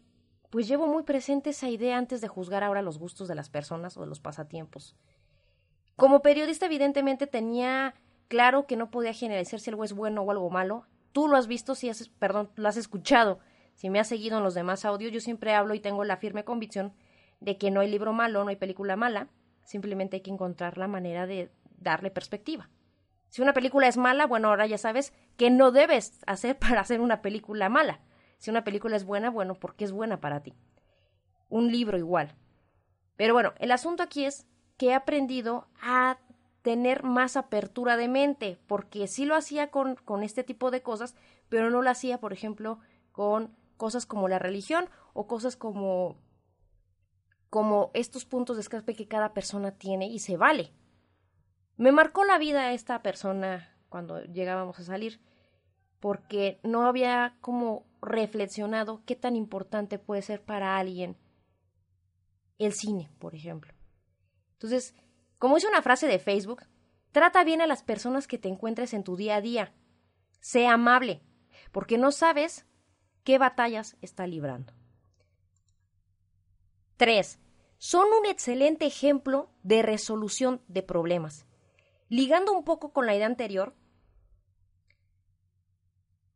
pues 0.52 0.68
llevo 0.68 0.86
muy 0.86 1.02
presente 1.02 1.50
esa 1.50 1.70
idea 1.70 1.98
antes 1.98 2.22
de 2.22 2.28
juzgar 2.28 2.64
ahora 2.64 2.84
los 2.84 3.00
gustos 3.00 3.28
de 3.28 3.34
las 3.34 3.50
personas 3.50 3.98
o 3.98 4.02
de 4.02 4.08
los 4.08 4.20
pasatiempos. 4.20 4.96
Como 5.96 6.22
periodista 6.22 6.68
evidentemente 6.68 7.26
tenía 7.26 7.96
claro 8.28 8.68
que 8.68 8.78
no 8.78 8.92
podía 8.92 9.14
generalizar 9.14 9.60
si 9.60 9.72
algo 9.72 9.84
es 9.84 9.94
bueno 9.94 10.22
o 10.22 10.30
algo 10.30 10.52
malo. 10.52 10.86
Tú 11.14 11.28
lo 11.28 11.38
has 11.38 11.48
visto, 11.48 11.76
si 11.76 11.90
has, 11.90 12.10
perdón, 12.10 12.52
lo 12.56 12.68
has 12.68 12.76
escuchado. 12.76 13.40
Si 13.76 13.90
me 13.90 14.00
has 14.00 14.08
seguido 14.08 14.38
en 14.38 14.44
los 14.44 14.54
demás 14.54 14.84
audios, 14.84 15.12
yo 15.12 15.20
siempre 15.20 15.54
hablo 15.54 15.74
y 15.74 15.80
tengo 15.80 16.04
la 16.04 16.18
firme 16.18 16.44
convicción 16.44 16.94
de 17.40 17.58
que 17.58 17.72
no 17.72 17.80
hay 17.80 17.90
libro 17.90 18.14
malo, 18.14 18.44
no 18.44 18.50
hay 18.50 18.56
película 18.56 18.96
mala, 18.96 19.30
simplemente 19.64 20.18
hay 20.18 20.22
que 20.22 20.32
encontrar 20.32 20.78
la 20.78 20.88
manera 20.88 21.28
de 21.28 21.52
darle 21.78 22.12
perspectiva. 22.12 22.70
Si 23.30 23.42
una 23.42 23.54
película 23.54 23.88
es 23.88 23.98
mala, 23.98 24.28
bueno, 24.28 24.50
ahora 24.50 24.68
ya 24.68 24.78
sabes 24.78 25.14
que 25.38 25.50
no 25.50 25.72
debes 25.72 26.20
hacer 26.28 26.58
para 26.60 26.82
hacer 26.82 27.02
una 27.02 27.22
película 27.22 27.70
mala. 27.70 28.02
Si 28.38 28.50
una 28.50 28.64
película 28.64 28.96
es 28.96 29.06
buena, 29.06 29.30
bueno, 29.30 29.56
porque 29.56 29.86
es 29.86 29.92
buena 29.92 30.20
para 30.20 30.42
ti. 30.42 30.54
Un 31.50 31.72
libro 31.72 31.98
igual. 31.98 32.36
Pero 33.16 33.34
bueno, 33.34 33.54
el 33.60 33.72
asunto 33.72 34.04
aquí 34.04 34.26
es 34.26 34.48
que 34.78 34.88
he 34.88 34.94
aprendido 34.94 35.68
a 35.82 36.18
tener 36.64 37.04
más 37.04 37.38
apertura 37.38 37.98
de 37.98 38.08
mente, 38.08 38.58
porque 38.68 39.08
sí 39.08 39.26
lo 39.26 39.36
hacía 39.36 39.70
con, 39.70 39.96
con 39.96 40.24
este 40.24 40.44
tipo 40.44 40.72
de 40.72 40.82
cosas, 40.82 41.16
pero 41.50 41.70
no 41.70 41.84
lo 41.84 41.90
hacía, 41.90 42.20
por 42.20 42.34
ejemplo, 42.34 42.80
con 43.12 43.56
cosas 43.78 44.06
como 44.08 44.28
la 44.28 44.40
religión 44.40 44.90
o 45.14 45.28
cosas 45.28 45.56
como 45.56 46.18
como 47.50 47.92
estos 47.94 48.26
puntos 48.26 48.56
de 48.56 48.62
escape 48.62 48.96
que 48.96 49.08
cada 49.08 49.36
persona 49.36 49.78
tiene 49.78 50.08
y 50.08 50.18
se 50.18 50.38
vale. 50.38 50.72
Me 51.78 51.92
marcó 51.92 52.24
la 52.24 52.40
vida 52.40 52.74
esta 52.74 53.04
persona 53.04 53.78
cuando 53.90 54.24
llegábamos 54.24 54.80
a 54.80 54.84
salir, 54.84 55.22
porque 56.00 56.60
no 56.64 56.88
había 56.88 57.38
como 57.42 57.86
reflexionado 58.02 59.04
qué 59.06 59.16
tan 59.16 59.36
importante 59.36 60.00
puede 60.00 60.24
ser 60.24 60.44
para 60.44 60.78
alguien 60.80 61.16
el 62.58 62.74
cine, 62.74 63.12
por 63.20 63.36
ejemplo. 63.36 63.72
Entonces, 64.54 64.96
como 65.44 65.56
dice 65.56 65.68
una 65.68 65.82
frase 65.82 66.08
de 66.08 66.20
Facebook, 66.20 66.64
trata 67.12 67.44
bien 67.44 67.60
a 67.60 67.68
las 67.68 67.84
personas 67.84 68.28
que 68.28 68.38
te 68.38 68.48
encuentres 68.48 68.94
en 68.94 69.04
tu 69.04 69.18
día 69.18 69.36
a 69.36 69.42
día. 69.42 69.74
Sé 70.40 70.68
amable, 70.68 71.22
porque 71.74 71.98
no 71.98 72.14
sabes 72.14 72.66
qué 73.26 73.38
batallas 73.38 73.98
está 74.02 74.26
librando. 74.26 74.72
3. 76.96 77.40
Son 77.78 78.08
un 78.18 78.26
excelente 78.26 78.86
ejemplo 78.86 79.52
de 79.64 79.82
resolución 79.82 80.62
de 80.70 80.82
problemas. 80.82 81.46
Ligando 82.08 82.54
un 82.54 82.64
poco 82.64 82.94
con 82.94 83.06
la 83.06 83.14
idea 83.14 83.26
anterior, 83.26 83.76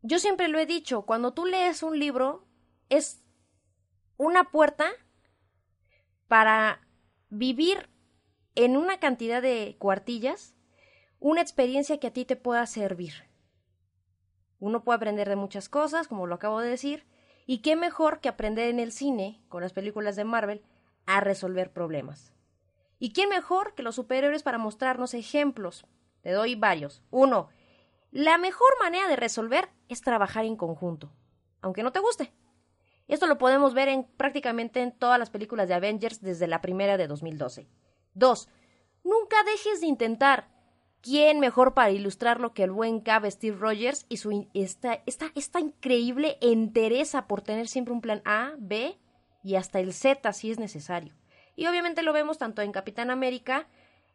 yo 0.02 0.20
siempre 0.20 0.50
lo 0.50 0.60
he 0.60 0.65
dicho, 0.65 1.04
cuando 1.04 1.34
tú 1.34 1.46
lees 1.46 1.82
un 1.82 1.98
libro 1.98 2.46
es 2.89 3.24
una 4.17 4.52
puerta 4.52 4.91
para 6.28 6.86
vivir 7.30 7.89
en 8.58 8.76
una 8.76 9.00
cantidad 9.00 9.39
de 9.39 9.76
cuartillas 9.78 10.56
una 11.20 11.41
experiencia 11.41 12.00
que 12.00 12.08
a 12.08 12.13
ti 12.13 12.26
te 12.26 12.36
pueda 12.36 12.65
servir. 12.65 13.13
Uno 14.60 14.84
puede 14.84 14.98
aprender 14.98 15.30
de 15.30 15.36
muchas 15.36 15.70
cosas, 15.70 16.08
como 16.08 16.26
lo 16.26 16.36
acabo 16.36 16.60
de 16.60 16.70
decir, 16.70 17.06
y 17.46 17.60
qué 17.60 17.76
mejor 17.76 18.20
que 18.20 18.30
aprender 18.30 18.70
en 18.70 18.80
el 18.80 18.91
cine, 18.91 19.43
con 19.48 19.62
las 19.62 19.74
películas 19.74 20.15
de 20.15 20.24
Marvel, 20.24 20.63
a 21.06 21.22
resolver 21.22 21.72
problemas. 21.72 22.34
¿Y 22.98 23.13
quién 23.13 23.30
mejor 23.30 23.76
que 23.76 23.84
los 23.84 23.93
superhéroes 23.93 24.41
para 24.41 24.58
mostrarnos 24.58 25.13
ejemplos? 25.13 25.86
Te 26.22 26.32
doy 26.32 26.56
varios. 26.56 27.04
Uno, 27.12 27.50
la 28.10 28.39
mejor 28.39 28.70
manera 28.80 29.08
de 29.08 29.17
resolver 29.17 29.70
es 29.88 30.02
trabajar 30.02 30.46
en 30.46 30.56
conjunto, 30.56 31.12
aunque 31.62 31.84
no 31.84 31.91
te 31.91 32.00
guste. 32.00 32.34
Esto 33.08 33.28
lo 33.28 33.38
podemos 33.38 33.76
ver 33.76 33.88
en 33.88 34.04
prácticamente 34.04 34.82
en 34.82 34.98
todas 34.98 35.20
las 35.20 35.30
películas 35.30 35.67
de 35.67 35.76
Avengers 35.76 36.22
desde 36.22 36.48
la 36.48 36.60
primera 36.60 36.98
de 36.98 37.08
2012. 37.08 37.67
Dos, 38.18 38.50
nunca 39.04 39.38
dejes 39.44 39.82
de 39.82 39.88
intentar. 39.88 40.50
¿Quién 41.02 41.40
mejor 41.40 41.76
para 41.76 41.92
ilustrarlo 41.92 42.54
que 42.54 42.64
el 42.64 42.72
buen 42.72 43.00
Cab 43.00 43.30
Steve 43.30 43.56
Rogers 43.56 44.08
y 44.10 44.18
su 44.18 44.48
esta, 44.56 45.04
esta, 45.06 45.32
esta 45.36 45.60
increíble 45.60 46.38
entereza 46.42 47.28
por 47.28 47.42
tener 47.42 47.68
siempre 47.68 47.94
un 47.94 48.02
plan 48.02 48.24
A, 48.26 48.56
B 48.58 48.98
y 49.44 49.56
hasta 49.56 49.80
el 49.80 49.94
Z 49.94 50.34
si 50.34 50.50
es 50.50 50.58
necesario? 50.58 51.14
Y 51.56 51.68
obviamente 51.68 52.02
lo 52.02 52.12
vemos 52.12 52.40
tanto 52.40 52.64
en 52.64 52.72
Capitán 52.72 53.12
América, 53.12 53.68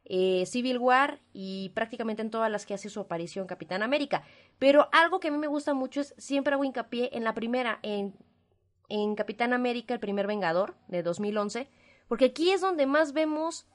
eh, 0.05 0.45
Civil 0.47 0.79
War 0.79 1.21
y 1.33 1.71
prácticamente 1.71 2.23
en 2.23 2.31
todas 2.31 2.51
las 2.51 2.67
que 2.67 2.75
hace 2.75 2.91
su 2.91 2.99
aparición 2.99 3.47
Capitán 3.47 3.85
América. 3.85 4.25
Pero 4.59 4.89
algo 4.91 5.21
que 5.21 5.29
a 5.29 5.31
mí 5.31 5.39
me 5.39 5.47
gusta 5.47 5.75
mucho 5.75 6.01
es 6.01 6.15
siempre 6.19 6.55
hago 6.55 6.65
hincapié 6.65 7.11
en 7.13 7.23
la 7.23 7.35
primera, 7.35 7.79
en, 7.83 8.17
en 8.89 9.15
Capitán 9.15 9.53
América, 9.53 9.95
el 9.95 10.01
primer 10.01 10.27
Vengador 10.27 10.75
de 10.89 11.05
2011, 11.05 11.71
porque 12.09 12.27
aquí 12.27 12.51
es 12.51 12.61
donde 12.61 12.87
más 12.87 13.13
vemos 13.13 13.67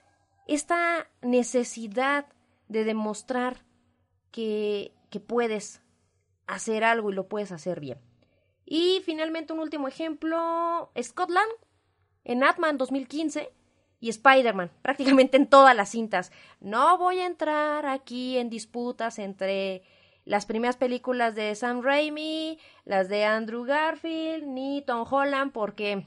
esta 0.48 1.10
necesidad 1.22 2.26
de 2.68 2.84
demostrar 2.84 3.64
que, 4.32 4.94
que 5.10 5.20
puedes 5.20 5.82
hacer 6.48 6.84
algo 6.84 7.12
y 7.12 7.16
lo 7.16 7.28
puedes 7.28 7.52
hacer 7.52 7.80
bien. 7.80 8.00
Y 8.66 9.02
finalmente 9.06 9.54
un 9.54 9.60
último 9.60 9.88
ejemplo, 9.88 10.92
Scotland, 11.02 11.50
en 12.24 12.44
Atman 12.44 12.78
2015, 12.78 13.52
y 14.00 14.10
Spider-Man, 14.10 14.72
prácticamente 14.82 15.38
en 15.38 15.48
todas 15.48 15.76
las 15.76 15.90
cintas. 15.90 16.32
No 16.60 16.98
voy 16.98 17.20
a 17.20 17.26
entrar 17.26 17.86
aquí 17.86 18.38
en 18.38 18.50
disputas 18.50 19.20
entre 19.20 19.84
las 20.26 20.46
primeras 20.46 20.76
películas 20.76 21.36
de 21.36 21.56
Sam 21.56 21.82
Raimi, 21.82 22.60
las 22.84 23.08
de 23.08 23.24
Andrew 23.26 23.64
Garfield, 23.64 24.46
ni 24.46 24.82
Tom 24.82 25.06
Holland, 25.10 25.52
porque 25.52 26.06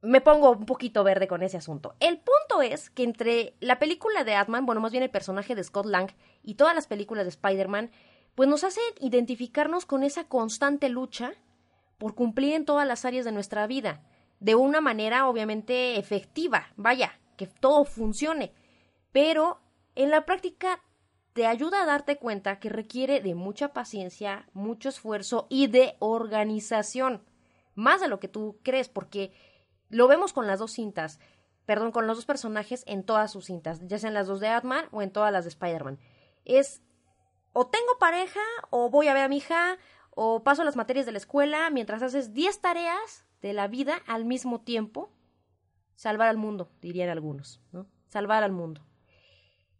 me 0.00 0.20
pongo 0.20 0.50
un 0.52 0.66
poquito 0.66 1.02
verde 1.04 1.26
con 1.26 1.42
ese 1.42 1.56
asunto. 1.56 1.94
El 2.00 2.18
punto 2.18 2.62
es 2.62 2.90
que 2.90 3.02
entre 3.02 3.54
la 3.60 3.78
película 3.78 4.24
de 4.24 4.34
Atman, 4.34 4.66
bueno, 4.66 4.80
más 4.80 4.92
bien 4.92 5.02
el 5.02 5.10
personaje 5.10 5.54
de 5.54 5.64
Scott 5.64 5.86
Lang 5.86 6.10
y 6.42 6.54
todas 6.54 6.74
las 6.74 6.86
películas 6.86 7.24
de 7.24 7.30
Spider-Man, 7.30 7.90
pues 8.34 8.48
nos 8.48 8.62
hace 8.62 8.80
identificarnos 9.00 9.86
con 9.86 10.04
esa 10.04 10.24
constante 10.24 10.88
lucha 10.88 11.32
por 11.98 12.14
cumplir 12.14 12.54
en 12.54 12.64
todas 12.64 12.86
las 12.86 13.04
áreas 13.04 13.24
de 13.24 13.32
nuestra 13.32 13.66
vida 13.66 14.02
de 14.40 14.54
una 14.54 14.80
manera 14.80 15.28
obviamente 15.28 15.98
efectiva, 15.98 16.68
vaya, 16.76 17.18
que 17.36 17.46
todo 17.46 17.84
funcione. 17.84 18.52
Pero 19.12 19.60
en 19.94 20.10
la 20.10 20.24
práctica 20.24 20.80
te 21.32 21.46
ayuda 21.46 21.82
a 21.82 21.86
darte 21.86 22.16
cuenta 22.18 22.58
que 22.58 22.68
requiere 22.68 23.20
de 23.20 23.34
mucha 23.34 23.72
paciencia, 23.72 24.48
mucho 24.52 24.88
esfuerzo 24.88 25.46
y 25.50 25.66
de 25.66 25.96
organización, 25.98 27.24
más 27.74 28.00
de 28.00 28.08
lo 28.08 28.20
que 28.20 28.28
tú 28.28 28.58
crees, 28.62 28.88
porque 28.88 29.32
lo 29.88 30.08
vemos 30.08 30.32
con 30.32 30.46
las 30.46 30.58
dos 30.58 30.72
cintas, 30.72 31.20
perdón, 31.66 31.92
con 31.92 32.06
los 32.06 32.16
dos 32.16 32.26
personajes 32.26 32.84
en 32.86 33.04
todas 33.04 33.30
sus 33.30 33.46
cintas, 33.46 33.80
ya 33.86 33.98
sean 33.98 34.14
las 34.14 34.26
dos 34.26 34.40
de 34.40 34.48
Atman 34.48 34.86
o 34.90 35.02
en 35.02 35.10
todas 35.10 35.32
las 35.32 35.44
de 35.44 35.50
Spider-Man. 35.50 35.98
Es 36.44 36.82
o 37.52 37.66
tengo 37.66 37.98
pareja, 37.98 38.40
o 38.70 38.90
voy 38.90 39.08
a 39.08 39.14
ver 39.14 39.24
a 39.24 39.28
mi 39.28 39.38
hija, 39.38 39.78
o 40.10 40.42
paso 40.44 40.64
las 40.64 40.76
materias 40.76 41.06
de 41.06 41.12
la 41.12 41.18
escuela 41.18 41.70
mientras 41.70 42.02
haces 42.02 42.32
10 42.32 42.60
tareas 42.60 43.26
de 43.42 43.52
la 43.52 43.68
vida 43.68 44.00
al 44.06 44.24
mismo 44.24 44.60
tiempo. 44.60 45.10
Salvar 45.94 46.28
al 46.28 46.36
mundo, 46.36 46.70
dirían 46.80 47.08
algunos, 47.08 47.60
¿no? 47.72 47.86
Salvar 48.08 48.44
al 48.44 48.52
mundo. 48.52 48.86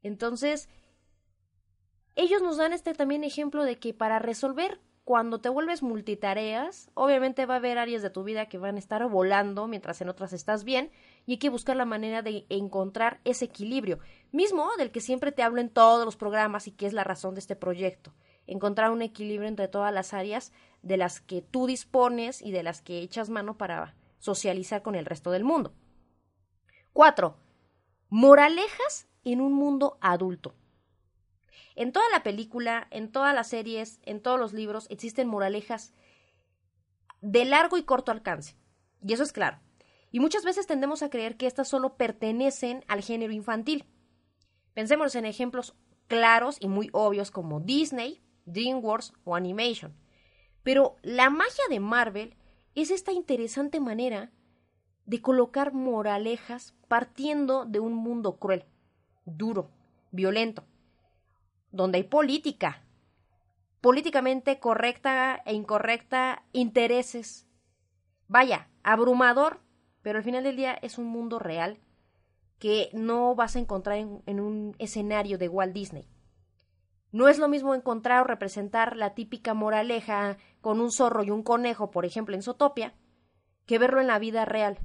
Entonces, 0.02 0.68
ellos 2.16 2.42
nos 2.42 2.56
dan 2.56 2.72
este 2.72 2.94
también 2.94 3.22
ejemplo 3.22 3.62
de 3.62 3.78
que 3.78 3.94
para 3.94 4.18
resolver 4.18 4.80
cuando 5.08 5.40
te 5.40 5.48
vuelves 5.48 5.82
multitareas, 5.82 6.90
obviamente 6.92 7.46
va 7.46 7.54
a 7.54 7.56
haber 7.56 7.78
áreas 7.78 8.02
de 8.02 8.10
tu 8.10 8.24
vida 8.24 8.50
que 8.50 8.58
van 8.58 8.76
a 8.76 8.78
estar 8.78 9.08
volando 9.08 9.66
mientras 9.66 10.02
en 10.02 10.10
otras 10.10 10.34
estás 10.34 10.64
bien 10.64 10.90
y 11.24 11.32
hay 11.32 11.38
que 11.38 11.48
buscar 11.48 11.76
la 11.76 11.86
manera 11.86 12.20
de 12.20 12.44
encontrar 12.50 13.18
ese 13.24 13.46
equilibrio, 13.46 14.00
mismo 14.32 14.68
del 14.76 14.90
que 14.90 15.00
siempre 15.00 15.32
te 15.32 15.42
hablo 15.42 15.62
en 15.62 15.70
todos 15.70 16.04
los 16.04 16.16
programas 16.16 16.66
y 16.66 16.72
que 16.72 16.84
es 16.84 16.92
la 16.92 17.04
razón 17.04 17.32
de 17.32 17.40
este 17.40 17.56
proyecto, 17.56 18.12
encontrar 18.46 18.90
un 18.90 19.00
equilibrio 19.00 19.48
entre 19.48 19.66
todas 19.66 19.94
las 19.94 20.12
áreas 20.12 20.52
de 20.82 20.98
las 20.98 21.22
que 21.22 21.40
tú 21.40 21.66
dispones 21.66 22.42
y 22.42 22.50
de 22.52 22.62
las 22.62 22.82
que 22.82 22.98
echas 22.98 23.30
mano 23.30 23.56
para 23.56 23.94
socializar 24.18 24.82
con 24.82 24.94
el 24.94 25.06
resto 25.06 25.30
del 25.30 25.42
mundo. 25.42 25.72
Cuatro, 26.92 27.38
moralejas 28.10 29.08
en 29.24 29.40
un 29.40 29.54
mundo 29.54 29.96
adulto. 30.02 30.54
En 31.78 31.92
toda 31.92 32.06
la 32.10 32.24
película, 32.24 32.88
en 32.90 33.12
todas 33.12 33.32
las 33.32 33.50
series, 33.50 34.00
en 34.02 34.20
todos 34.20 34.36
los 34.36 34.52
libros, 34.52 34.88
existen 34.90 35.28
moralejas 35.28 35.94
de 37.20 37.44
largo 37.44 37.78
y 37.78 37.84
corto 37.84 38.10
alcance. 38.10 38.56
Y 39.00 39.12
eso 39.12 39.22
es 39.22 39.32
claro. 39.32 39.60
Y 40.10 40.18
muchas 40.18 40.44
veces 40.44 40.66
tendemos 40.66 41.04
a 41.04 41.08
creer 41.08 41.36
que 41.36 41.46
estas 41.46 41.68
solo 41.68 41.96
pertenecen 41.96 42.84
al 42.88 43.02
género 43.02 43.32
infantil. 43.32 43.84
Pensemos 44.74 45.14
en 45.14 45.24
ejemplos 45.24 45.76
claros 46.08 46.56
y 46.58 46.66
muy 46.66 46.90
obvios 46.90 47.30
como 47.30 47.60
Disney, 47.60 48.24
DreamWorks 48.46 49.12
o 49.22 49.36
Animation. 49.36 49.94
Pero 50.64 50.96
la 51.02 51.30
magia 51.30 51.62
de 51.70 51.78
Marvel 51.78 52.34
es 52.74 52.90
esta 52.90 53.12
interesante 53.12 53.78
manera 53.78 54.32
de 55.06 55.22
colocar 55.22 55.72
moralejas 55.72 56.74
partiendo 56.88 57.66
de 57.66 57.78
un 57.78 57.94
mundo 57.94 58.40
cruel, 58.40 58.64
duro, 59.24 59.70
violento, 60.10 60.64
donde 61.70 61.98
hay 61.98 62.04
política, 62.04 62.83
políticamente 63.81 64.59
correcta 64.59 65.42
e 65.44 65.54
incorrecta, 65.54 66.44
intereses. 66.52 67.46
Vaya, 68.26 68.68
abrumador, 68.83 69.61
pero 70.02 70.18
al 70.18 70.24
final 70.24 70.44
del 70.44 70.57
día 70.57 70.74
es 70.83 70.98
un 70.98 71.07
mundo 71.07 71.38
real 71.38 71.78
que 72.59 72.90
no 72.92 73.35
vas 73.35 73.57
a 73.57 73.61
encontrar 73.61 73.98
en, 73.98 74.40
un 74.40 74.74
escenario 74.78 75.38
de 75.38 75.48
Walt 75.48 75.72
Disney. 75.72 76.09
No 77.12 77.28
es 77.28 77.38
lo 77.38 77.48
mismo 77.48 77.74
encontrar 77.74 78.22
o 78.22 78.26
representar 78.26 78.96
la 78.96 79.14
típica 79.14 79.54
moraleja 79.54 80.37
con 80.61 80.81
un 80.81 80.90
zorro 80.90 81.22
y 81.22 81.31
un 81.31 81.42
conejo, 81.42 81.90
por 81.90 82.04
ejemplo, 82.04 82.35
en 82.35 82.42
Zootopia, 82.42 82.94
que 83.64 83.78
verlo 83.78 84.00
en 84.00 84.09
la 84.09 84.18
vida 84.18 84.44
real, 84.44 84.78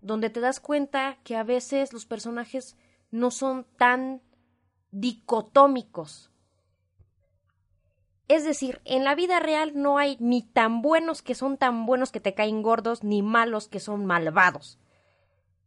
donde 0.00 0.28
te 0.28 0.40
das 0.40 0.60
cuenta 0.60 1.18
que 1.24 1.36
a 1.36 1.44
veces 1.44 1.92
los 1.92 2.04
personajes 2.04 2.76
no 3.10 3.30
son 3.30 3.66
tan 3.76 4.22
dicotómicos, 4.90 6.30
es 8.30 8.44
decir, 8.44 8.80
en 8.84 9.02
la 9.02 9.16
vida 9.16 9.40
real 9.40 9.72
no 9.74 9.98
hay 9.98 10.16
ni 10.20 10.42
tan 10.42 10.82
buenos 10.82 11.20
que 11.20 11.34
son 11.34 11.56
tan 11.56 11.84
buenos 11.84 12.12
que 12.12 12.20
te 12.20 12.32
caen 12.32 12.62
gordos, 12.62 13.02
ni 13.02 13.22
malos 13.22 13.66
que 13.66 13.80
son 13.80 14.06
malvados, 14.06 14.78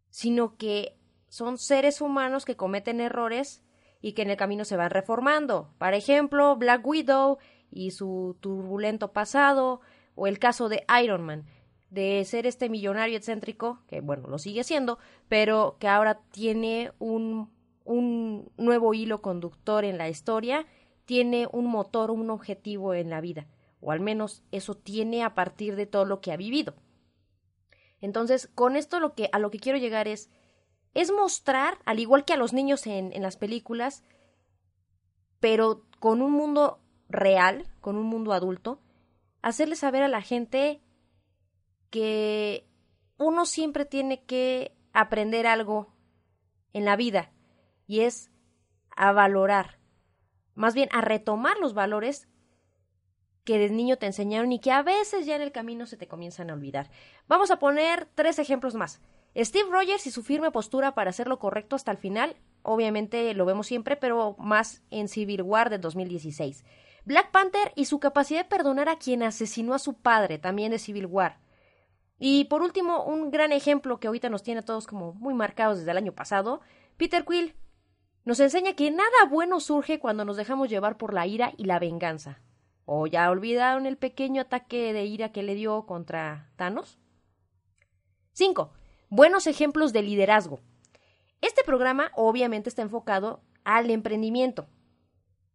sino 0.09 0.55
que 0.55 0.97
son 1.27 1.57
seres 1.57 1.99
humanos 1.99 2.45
que 2.45 2.55
cometen 2.55 3.01
errores 3.01 3.65
y 3.99 4.13
que 4.13 4.21
en 4.21 4.29
el 4.29 4.37
camino 4.37 4.63
se 4.63 4.77
van 4.77 4.91
reformando. 4.91 5.73
Por 5.77 5.93
ejemplo, 5.93 6.55
Black 6.55 6.87
Widow 6.87 7.37
y 7.69 7.91
su 7.91 8.37
turbulento 8.39 9.11
pasado, 9.11 9.81
o 10.15 10.25
el 10.25 10.39
caso 10.39 10.69
de 10.69 10.85
Iron 11.03 11.23
Man, 11.23 11.45
de 11.89 12.23
ser 12.23 12.47
este 12.47 12.69
millonario 12.69 13.17
excéntrico, 13.17 13.81
que 13.87 13.99
bueno, 13.99 14.29
lo 14.29 14.37
sigue 14.37 14.63
siendo, 14.63 14.99
pero 15.27 15.75
que 15.81 15.89
ahora 15.89 16.21
tiene 16.31 16.93
un, 16.97 17.51
un 17.85 18.51
nuevo 18.57 18.93
hilo 18.93 19.21
conductor 19.21 19.83
en 19.85 19.97
la 19.97 20.09
historia 20.09 20.65
tiene 21.05 21.47
un 21.51 21.67
motor, 21.67 22.11
un 22.11 22.29
objetivo 22.29 22.93
en 22.93 23.09
la 23.09 23.21
vida, 23.21 23.47
o 23.81 23.91
al 23.91 23.99
menos 23.99 24.43
eso 24.51 24.75
tiene 24.75 25.23
a 25.23 25.33
partir 25.33 25.75
de 25.75 25.85
todo 25.85 26.05
lo 26.05 26.21
que 26.21 26.31
ha 26.31 26.37
vivido. 26.37 26.75
Entonces, 27.99 28.47
con 28.53 28.75
esto 28.75 28.99
lo 28.99 29.13
que, 29.13 29.29
a 29.31 29.39
lo 29.39 29.51
que 29.51 29.59
quiero 29.59 29.77
llegar 29.77 30.07
es, 30.07 30.29
es 30.93 31.11
mostrar, 31.11 31.77
al 31.85 31.99
igual 31.99 32.25
que 32.25 32.33
a 32.33 32.37
los 32.37 32.53
niños 32.53 32.85
en, 32.87 33.11
en 33.13 33.21
las 33.21 33.37
películas, 33.37 34.03
pero 35.39 35.85
con 35.99 36.21
un 36.21 36.31
mundo 36.31 36.79
real, 37.09 37.67
con 37.81 37.97
un 37.97 38.05
mundo 38.05 38.33
adulto, 38.33 38.79
hacerle 39.41 39.75
saber 39.75 40.03
a 40.03 40.07
la 40.07 40.21
gente 40.21 40.81
que 41.89 42.65
uno 43.17 43.45
siempre 43.45 43.85
tiene 43.85 44.23
que 44.23 44.75
aprender 44.93 45.47
algo 45.47 45.93
en 46.71 46.85
la 46.85 46.95
vida 46.95 47.32
y 47.87 48.01
es 48.01 48.31
a 48.95 49.11
valorar, 49.11 49.79
más 50.55 50.73
bien 50.73 50.89
a 50.91 51.01
retomar 51.01 51.57
los 51.57 51.73
valores 51.73 52.27
que 53.43 53.57
de 53.57 53.69
niño 53.69 53.97
te 53.97 54.05
enseñaron 54.05 54.51
y 54.51 54.59
que 54.59 54.71
a 54.71 54.83
veces 54.83 55.25
ya 55.25 55.35
en 55.35 55.41
el 55.41 55.51
camino 55.51 55.85
se 55.85 55.97
te 55.97 56.07
comienzan 56.07 56.49
a 56.49 56.53
olvidar. 56.53 56.89
Vamos 57.27 57.51
a 57.51 57.59
poner 57.59 58.07
tres 58.15 58.39
ejemplos 58.39 58.75
más. 58.75 59.01
Steve 59.35 59.69
Rogers 59.69 60.05
y 60.05 60.11
su 60.11 60.23
firme 60.23 60.51
postura 60.51 60.93
para 60.93 61.09
hacer 61.09 61.27
lo 61.27 61.39
correcto 61.39 61.75
hasta 61.75 61.91
el 61.91 61.97
final, 61.97 62.35
obviamente 62.61 63.33
lo 63.33 63.45
vemos 63.45 63.67
siempre, 63.67 63.95
pero 63.95 64.35
más 64.37 64.83
en 64.91 65.07
Civil 65.07 65.41
War 65.41 65.69
de 65.69 65.79
2016. 65.79 66.63
Black 67.05 67.31
Panther 67.31 67.73
y 67.75 67.85
su 67.85 67.99
capacidad 67.99 68.43
de 68.43 68.49
perdonar 68.49 68.89
a 68.89 68.97
quien 68.97 69.23
asesinó 69.23 69.73
a 69.73 69.79
su 69.79 69.95
padre, 69.95 70.37
también 70.37 70.71
de 70.71 70.79
Civil 70.79 71.07
War. 71.07 71.39
Y 72.19 72.45
por 72.45 72.61
último, 72.61 73.03
un 73.03 73.31
gran 73.31 73.51
ejemplo 73.51 73.99
que 73.99 74.07
ahorita 74.07 74.29
nos 74.29 74.43
tiene 74.43 74.59
a 74.59 74.65
todos 74.65 74.87
como 74.87 75.13
muy 75.13 75.33
marcados 75.33 75.79
desde 75.79 75.91
el 75.91 75.97
año 75.97 76.13
pasado, 76.13 76.61
Peter 76.95 77.25
Quill, 77.25 77.55
nos 78.25 78.39
enseña 78.39 78.73
que 78.73 78.89
nada 78.89 79.25
bueno 79.29 79.59
surge 79.59 79.99
cuando 79.99 80.23
nos 80.23 80.37
dejamos 80.37 80.69
llevar 80.69 80.97
por 80.97 81.13
la 81.13 81.27
ira 81.27 81.53
y 81.57 81.65
la 81.65 81.79
venganza. 81.79 82.41
¿O 82.85 83.07
ya 83.07 83.29
olvidaron 83.29 83.85
el 83.85 83.97
pequeño 83.97 84.41
ataque 84.41 84.93
de 84.93 85.05
ira 85.05 85.31
que 85.31 85.43
le 85.43 85.55
dio 85.55 85.85
contra 85.85 86.51
Thanos? 86.55 86.99
5. 88.33 88.71
Buenos 89.09 89.47
ejemplos 89.47 89.93
de 89.93 90.01
liderazgo. 90.01 90.59
Este 91.41 91.63
programa 91.63 92.11
obviamente 92.15 92.69
está 92.69 92.81
enfocado 92.81 93.41
al 93.63 93.89
emprendimiento. 93.89 94.67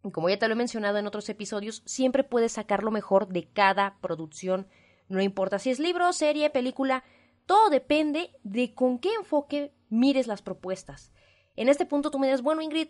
Y 0.04 0.10
como 0.10 0.28
ya 0.28 0.38
te 0.38 0.46
lo 0.46 0.54
he 0.54 0.56
mencionado 0.56 0.98
en 0.98 1.06
otros 1.06 1.28
episodios, 1.28 1.82
siempre 1.86 2.24
puedes 2.24 2.52
sacar 2.52 2.82
lo 2.82 2.90
mejor 2.90 3.28
de 3.28 3.48
cada 3.48 3.98
producción. 4.00 4.68
No 5.08 5.20
importa 5.20 5.58
si 5.58 5.70
es 5.70 5.80
libro, 5.80 6.12
serie, 6.12 6.50
película, 6.50 7.04
todo 7.46 7.70
depende 7.70 8.30
de 8.42 8.74
con 8.74 8.98
qué 8.98 9.12
enfoque 9.14 9.72
mires 9.88 10.26
las 10.26 10.42
propuestas. 10.42 11.12
En 11.58 11.68
este 11.68 11.86
punto 11.86 12.12
tú 12.12 12.20
me 12.20 12.28
dices, 12.28 12.42
bueno, 12.42 12.62
Ingrid, 12.62 12.88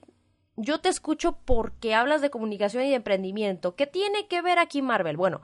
yo 0.57 0.79
te 0.79 0.91
escucho 0.91 1.39
porque 1.47 1.95
hablas 1.95 2.21
de 2.21 2.29
comunicación 2.29 2.85
y 2.85 2.91
de 2.91 2.97
emprendimiento. 2.97 3.75
¿Qué 3.77 3.87
tiene 3.87 4.29
que 4.29 4.43
ver 4.43 4.59
aquí 4.59 4.83
Marvel? 4.83 5.17
Bueno, 5.17 5.41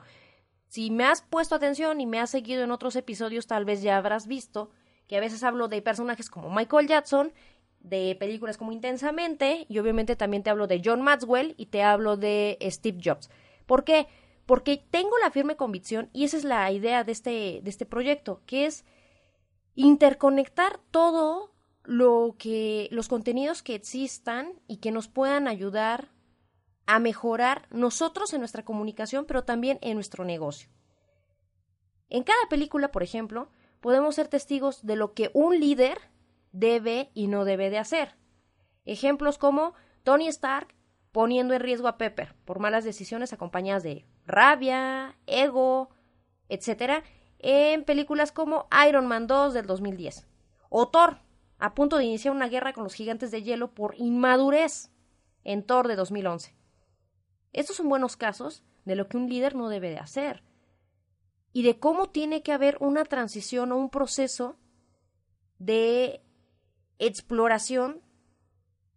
si 0.67 0.91
me 0.91 1.05
has 1.05 1.23
puesto 1.23 1.55
atención 1.55 1.99
y 2.01 2.05
me 2.05 2.19
has 2.19 2.29
seguido 2.29 2.63
en 2.63 2.69
otros 2.69 2.95
episodios, 2.95 3.47
tal 3.47 3.65
vez 3.65 3.81
ya 3.81 3.97
habrás 3.97 4.27
visto 4.27 4.69
que 5.07 5.17
a 5.17 5.21
veces 5.21 5.43
hablo 5.43 5.67
de 5.69 5.81
personajes 5.81 6.29
como 6.29 6.51
Michael 6.51 6.87
Jackson, 6.87 7.33
de 7.79 8.15
películas 8.19 8.57
como 8.57 8.71
Intensamente, 8.71 9.65
y 9.69 9.79
obviamente 9.79 10.15
también 10.15 10.43
te 10.43 10.51
hablo 10.51 10.67
de 10.67 10.83
John 10.85 11.01
Maxwell 11.01 11.55
y 11.57 11.65
te 11.65 11.81
hablo 11.81 12.17
de 12.17 12.59
Steve 12.69 12.99
Jobs. 13.03 13.31
¿Por 13.65 13.85
qué? 13.85 14.07
Porque 14.45 14.85
tengo 14.91 15.17
la 15.23 15.31
firme 15.31 15.55
convicción, 15.55 16.11
y 16.13 16.25
esa 16.25 16.37
es 16.37 16.43
la 16.43 16.71
idea 16.71 17.03
de 17.03 17.11
este, 17.11 17.61
de 17.63 17.69
este 17.71 17.87
proyecto, 17.87 18.41
que 18.45 18.67
es 18.67 18.85
interconectar 19.73 20.79
todo 20.91 21.54
lo 21.87 22.35
que 22.37 22.87
los 22.91 23.07
contenidos 23.07 23.63
que 23.63 23.75
existan 23.75 24.59
y 24.67 24.77
que 24.77 24.91
nos 24.91 25.07
puedan 25.07 25.47
ayudar 25.47 26.11
a 26.85 26.99
mejorar 26.99 27.67
nosotros 27.71 28.33
en 28.33 28.39
nuestra 28.39 28.63
comunicación, 28.63 29.25
pero 29.25 29.43
también 29.43 29.79
en 29.81 29.95
nuestro 29.95 30.23
negocio. 30.23 30.69
En 32.09 32.23
cada 32.23 32.47
película, 32.49 32.91
por 32.91 33.03
ejemplo, 33.03 33.49
podemos 33.81 34.15
ser 34.15 34.27
testigos 34.27 34.85
de 34.85 34.95
lo 34.95 35.13
que 35.13 35.31
un 35.33 35.59
líder 35.59 35.99
debe 36.51 37.11
y 37.13 37.27
no 37.27 37.45
debe 37.45 37.69
de 37.69 37.79
hacer. 37.79 38.15
Ejemplos 38.85 39.37
como 39.37 39.73
Tony 40.03 40.27
Stark 40.27 40.75
poniendo 41.11 41.53
en 41.53 41.61
riesgo 41.61 41.87
a 41.87 41.97
Pepper 41.97 42.35
por 42.45 42.59
malas 42.59 42.83
decisiones 42.83 43.33
acompañadas 43.33 43.83
de 43.83 44.05
rabia, 44.25 45.17
ego, 45.25 45.89
etc. 46.49 47.03
en 47.39 47.83
películas 47.83 48.31
como 48.31 48.67
Iron 48.87 49.07
Man 49.07 49.25
2 49.25 49.53
del 49.53 49.65
2010 49.65 50.27
o 50.69 50.89
Thor 50.89 51.19
a 51.57 51.73
punto 51.73 51.97
de 51.97 52.05
iniciar 52.05 52.35
una 52.35 52.49
guerra 52.49 52.73
con 52.73 52.83
los 52.83 52.93
gigantes 52.93 53.31
de 53.31 53.43
hielo 53.43 53.73
por 53.73 53.95
inmadurez 53.97 54.91
en 55.43 55.63
Thor 55.65 55.87
de 55.87 55.95
2011. 55.95 56.55
Estos 57.53 57.77
son 57.77 57.87
buenos 57.87 58.17
casos 58.17 58.63
de 58.83 58.95
lo 58.95 59.07
que 59.07 59.17
un 59.17 59.29
líder 59.29 59.55
no 59.55 59.69
debe 59.69 59.89
de 59.89 59.99
hacer 59.99 60.43
y 61.53 61.63
de 61.63 61.79
cómo 61.79 62.09
tiene 62.09 62.43
que 62.43 62.51
haber 62.51 62.77
una 62.81 63.05
transición 63.05 63.71
o 63.71 63.77
un 63.77 63.89
proceso 63.89 64.57
de 65.57 66.21
exploración, 66.99 68.01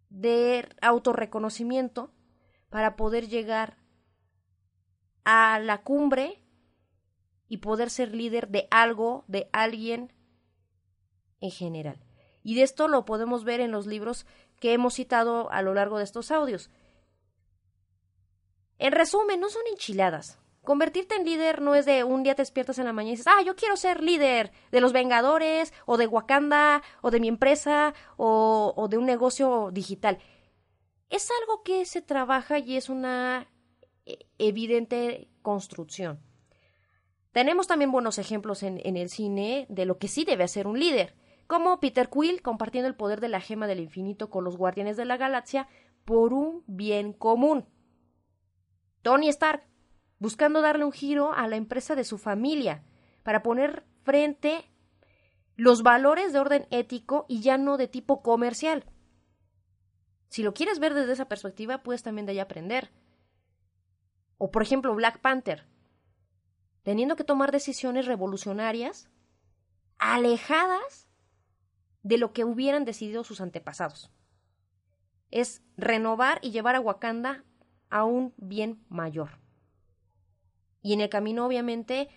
de 0.09 0.67
autorreconocimiento 0.81 2.11
para 2.69 2.95
poder 2.95 3.27
llegar 3.29 3.77
a 5.23 5.59
la 5.59 5.83
cumbre 5.83 6.43
y 7.47 7.57
poder 7.57 7.89
ser 7.89 8.13
líder 8.13 8.49
de 8.49 8.67
algo, 8.71 9.23
de 9.27 9.49
alguien 9.53 10.11
en 11.39 11.51
general. 11.51 12.08
Y 12.43 12.55
de 12.55 12.63
esto 12.63 12.87
lo 12.87 13.05
podemos 13.05 13.43
ver 13.43 13.59
en 13.59 13.71
los 13.71 13.85
libros 13.85 14.25
que 14.59 14.73
hemos 14.73 14.95
citado 14.95 15.51
a 15.51 15.61
lo 15.61 15.73
largo 15.73 15.97
de 15.97 16.03
estos 16.03 16.31
audios. 16.31 16.69
En 18.77 18.93
resumen, 18.93 19.39
no 19.39 19.49
son 19.49 19.61
enchiladas. 19.71 20.39
Convertirte 20.63 21.15
en 21.15 21.25
líder 21.25 21.61
no 21.61 21.75
es 21.75 21.85
de 21.85 22.03
un 22.03 22.23
día 22.23 22.35
te 22.35 22.41
despiertas 22.41 22.79
en 22.79 22.85
la 22.85 22.93
mañana 22.93 23.13
y 23.13 23.17
dices, 23.17 23.27
ah, 23.27 23.41
yo 23.45 23.55
quiero 23.55 23.75
ser 23.75 24.03
líder 24.03 24.51
de 24.71 24.81
los 24.81 24.93
Vengadores, 24.93 25.73
o 25.85 25.97
de 25.97 26.07
Wakanda, 26.07 26.83
o 27.01 27.11
de 27.11 27.19
mi 27.19 27.27
empresa, 27.27 27.93
o, 28.17 28.87
de 28.89 28.97
un 28.97 29.05
negocio 29.05 29.69
digital. 29.71 30.19
Es 31.09 31.29
algo 31.41 31.63
que 31.63 31.85
se 31.85 32.01
trabaja 32.01 32.59
y 32.59 32.77
es 32.77 32.89
una 32.89 33.47
eh, 34.05 34.19
evidente 34.37 35.29
construcción. 35.41 36.21
Tenemos 37.31 37.67
también 37.67 37.91
buenos 37.91 38.17
ejemplos 38.17 38.63
en, 38.63 38.79
en, 38.83 38.95
el 38.97 39.09
cine 39.09 39.65
de 39.69 39.85
lo 39.85 39.97
que 39.97 40.07
sí 40.07 40.23
debe 40.23 40.43
hacer 40.43 40.67
un 40.67 40.79
líder, 40.79 41.15
como 41.49 41.79
Peter 41.79 42.11
Quill 42.11 42.43
compartiendo 42.43 42.87
el 42.87 42.95
poder 42.95 43.21
de 43.21 43.27
la 43.27 43.41
gema 43.41 43.65
del 43.65 43.79
infinito 43.79 44.29
con 44.29 44.43
los 44.43 44.55
guardianes 44.55 44.97
de 44.97 45.05
la 45.05 45.17
galaxia 45.17 45.67
por 46.05 46.31
un 46.31 46.63
bien 46.67 47.11
común. 47.11 47.65
Tony 49.01 49.29
Stark 49.29 49.63
buscando 50.19 50.61
darle 50.61 50.85
un 50.85 50.91
giro 50.91 51.33
a 51.33 51.47
la 51.47 51.55
empresa 51.55 51.95
de 51.95 52.03
su 52.03 52.19
familia 52.19 52.83
para 53.23 53.41
poner 53.41 53.83
frente 54.03 54.69
los 55.55 55.81
valores 55.81 56.33
de 56.33 56.39
orden 56.39 56.67
ético 56.69 57.25
y 57.27 57.41
ya 57.41 57.57
no 57.57 57.77
de 57.77 57.87
tipo 57.87 58.21
comercial. 58.21 58.85
Si 60.27 60.43
lo 60.43 60.53
quieres 60.53 60.77
ver 60.77 60.93
desde 60.93 61.13
esa 61.13 61.29
perspectiva, 61.29 61.81
puedes 61.81 62.03
también 62.03 62.27
de 62.27 62.33
ahí 62.33 62.39
aprender. 62.39 62.91
O 64.37 64.51
por 64.51 64.61
ejemplo, 64.61 64.93
Black 64.93 65.19
Panther, 65.19 65.65
teniendo 66.83 67.15
que 67.15 67.23
tomar 67.23 67.51
decisiones 67.51 68.05
revolucionarias 68.05 69.09
alejadas 69.97 71.08
de 72.03 72.17
lo 72.17 72.33
que 72.33 72.45
hubieran 72.45 72.85
decidido 72.85 73.23
sus 73.23 73.41
antepasados. 73.41 74.11
Es 75.31 75.61
renovar 75.77 76.39
y 76.41 76.51
llevar 76.51 76.75
a 76.75 76.79
Wakanda 76.79 77.43
a 77.89 78.03
un 78.03 78.33
bien 78.37 78.83
mayor. 78.89 79.39
Y 80.81 80.93
en 80.93 81.01
el 81.01 81.09
camino, 81.09 81.45
obviamente, 81.45 82.09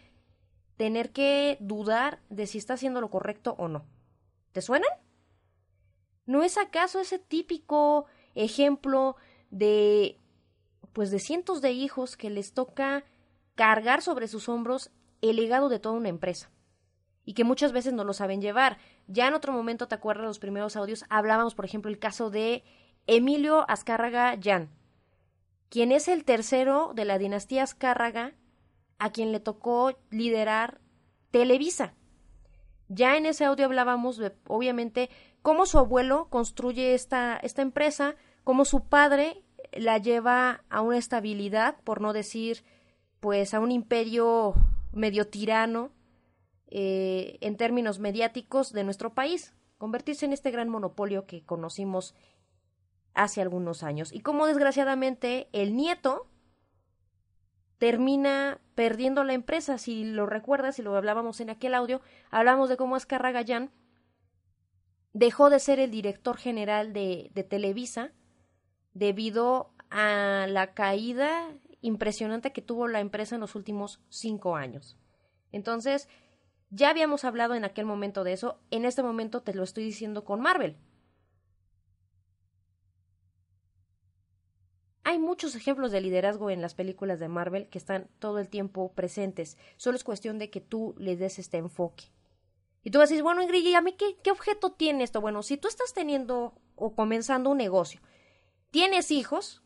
tener 0.77 1.13
que 1.13 1.59
dudar 1.61 2.21
de 2.29 2.47
si 2.47 2.59
está 2.59 2.75
haciendo 2.75 3.01
lo 3.01 3.11
correcto 3.11 3.55
o 3.59 3.69
no. 3.69 3.87
¿Te 4.53 4.63
suenan? 4.63 4.91
¿No 6.27 6.43
es 6.43 6.59
acaso 6.59 7.01
ese 7.01 7.19
típico 7.19 8.07
ejemplo 8.35 9.17
de 9.51 10.19
pues 10.93 11.11
de 11.11 11.19
cientos 11.19 11.63
de 11.63 11.73
hijos 11.73 12.17
que 12.17 12.31
les 12.31 12.53
toca 12.53 13.05
cargar 13.55 14.03
sobre 14.03 14.29
sus 14.29 14.49
hombros 14.49 14.91
el 15.23 15.37
legado 15.37 15.69
de 15.69 15.79
toda 15.79 15.95
una 15.95 16.09
empresa 16.09 16.51
y 17.25 17.35
que 17.35 17.45
muchas 17.45 17.73
veces 17.73 17.93
no 17.93 18.05
lo 18.05 18.13
saben 18.13 18.41
llevar. 18.41 18.79
Ya 19.07 19.29
en 19.29 19.35
otro 19.35 19.53
momento, 19.53 19.89
¿te 19.89 19.95
acuerdas 19.95 20.27
los 20.27 20.39
primeros 20.39 20.77
audios? 20.77 21.05
Hablábamos, 21.09 21.55
por 21.55 21.65
ejemplo, 21.65 21.91
el 21.91 21.99
caso 21.99 22.31
de 22.31 22.65
Emilio 23.07 23.69
Azcárraga 23.69 24.39
Jan, 24.43 24.71
quien 25.69 25.93
es 25.93 26.09
el 26.09 26.25
tercero 26.25 26.93
de 26.95 27.05
la 27.05 27.19
dinastía 27.19 27.63
Azcárraga 27.63 28.35
a 28.99 29.11
quien 29.11 29.33
le 29.33 29.41
tocó 29.41 29.93
liderar 30.11 30.81
Televisa. 31.31 31.95
Ya 32.89 33.17
en 33.17 33.27
ese 33.27 33.45
audio 33.45 33.65
hablábamos 33.65 34.19
de, 34.19 34.33
obviamente, 34.47 35.11
cómo 35.41 35.67
su 35.67 35.79
abuelo 35.79 36.29
construye 36.29 36.95
esta, 36.95 37.37
esta 37.37 37.63
empresa, 37.63 38.17
cómo 38.45 38.65
su 38.65 38.85
padre 38.85 39.43
la 39.73 39.99
lleva 39.99 40.63
a 40.69 40.83
una 40.83 40.99
estabilidad, 40.99 41.77
por 41.85 42.01
no 42.01 42.13
decir, 42.13 42.65
pues, 43.21 43.55
a 43.55 43.61
un 43.61 43.73
imperio 43.73 44.55
medio 44.93 45.27
tirano 45.27 45.91
eh, 46.75 47.37
en 47.43 47.59
términos 47.59 47.99
mediáticos 47.99 48.73
de 48.73 48.83
nuestro 48.83 49.13
país, 49.13 49.55
convertirse 49.77 50.25
en 50.25 50.33
este 50.33 50.51
gran 50.51 50.71
monopolio 50.71 51.27
que 51.27 51.45
conocimos 51.45 52.15
hace 53.13 53.43
algunos 53.43 53.83
años. 53.83 54.11
Y 54.11 54.21
cómo 54.21 54.47
desgraciadamente 54.47 55.51
el 55.53 55.77
nieto 55.77 56.31
termina 57.77 58.59
perdiendo 58.75 59.23
la 59.23 59.35
empresa. 59.35 59.77
Si 59.77 60.05
lo 60.05 60.25
recuerdas, 60.25 60.77
si 60.77 60.83
lo 60.83 60.97
hablábamos 60.97 61.41
en 61.41 61.51
aquel 61.51 61.75
audio, 61.75 62.01
hablamos 62.31 62.71
de 62.71 62.79
cómo 62.79 62.97
Azcarra 62.97 63.33
Gallán 63.33 63.71
dejó 65.13 65.51
de 65.51 65.61
ser 65.61 65.79
el 65.79 65.91
director 65.91 66.39
general 66.39 66.95
de 66.95 67.47
Televisa 67.51 68.13
debido 68.95 69.75
a 69.91 70.47
la 70.49 70.73
caída 70.73 71.53
impresionante 71.83 72.55
que 72.55 72.63
tuvo 72.63 72.89
la 72.89 73.01
empresa 73.01 73.35
en 73.35 73.43
los 73.43 73.57
últimos 73.57 74.01
cinco 74.09 74.57
años. 74.57 74.97
Entonces, 75.51 76.09
ya 76.73 76.89
habíamos 76.89 77.25
hablado 77.25 77.55
en 77.55 77.65
aquel 77.65 77.85
momento 77.85 78.25
de 78.25 78.33
eso, 78.33 78.59
en 78.71 78.87
este 78.87 79.03
momento 79.03 79.43
te 79.43 79.55
lo 79.55 79.63
estoy 79.63 79.85
diciendo 79.85 80.25
con 80.25 80.41
Marvel. 80.41 80.77
Hay 85.05 85.19
muchos 85.19 85.55
ejemplos 85.55 85.93
de 85.93 86.01
liderazgo 86.01 86.49
en 86.49 86.63
las 86.63 86.75
películas 86.75 87.21
de 87.21 87.29
Marvel 87.29 87.69
que 87.69 87.77
están 87.77 88.09
todo 88.19 88.39
el 88.39 88.49
tiempo 88.49 88.93
presentes. 88.93 89.59
Solo 89.77 89.97
es 89.97 90.05
cuestión 90.05 90.39
de 90.39 90.49
que 90.49 90.61
tú 90.61 90.95
le 90.97 91.17
des 91.17 91.39
este 91.39 91.59
enfoque. 91.59 92.05
Y 92.83 92.91
tú 92.91 92.99
vas 92.99 93.11
a 93.11 93.13
decir, 93.13 93.23
bueno, 93.23 93.43
Ingrid, 93.43 93.67
¿y 93.67 93.75
a 93.75 93.83
mí 93.83 93.93
qué, 93.93 94.17
qué 94.23 94.31
objeto 94.31 94.73
tiene 94.73 95.05
esto? 95.05 95.21
Bueno, 95.21 95.43
si 95.43 95.59
tú 95.59 95.69
estás 95.69 95.93
teniendo 95.93 96.55
o 96.75 96.95
comenzando 96.95 97.51
un 97.51 97.59
negocio, 97.59 98.01
tienes 98.71 99.11
hijos 99.11 99.63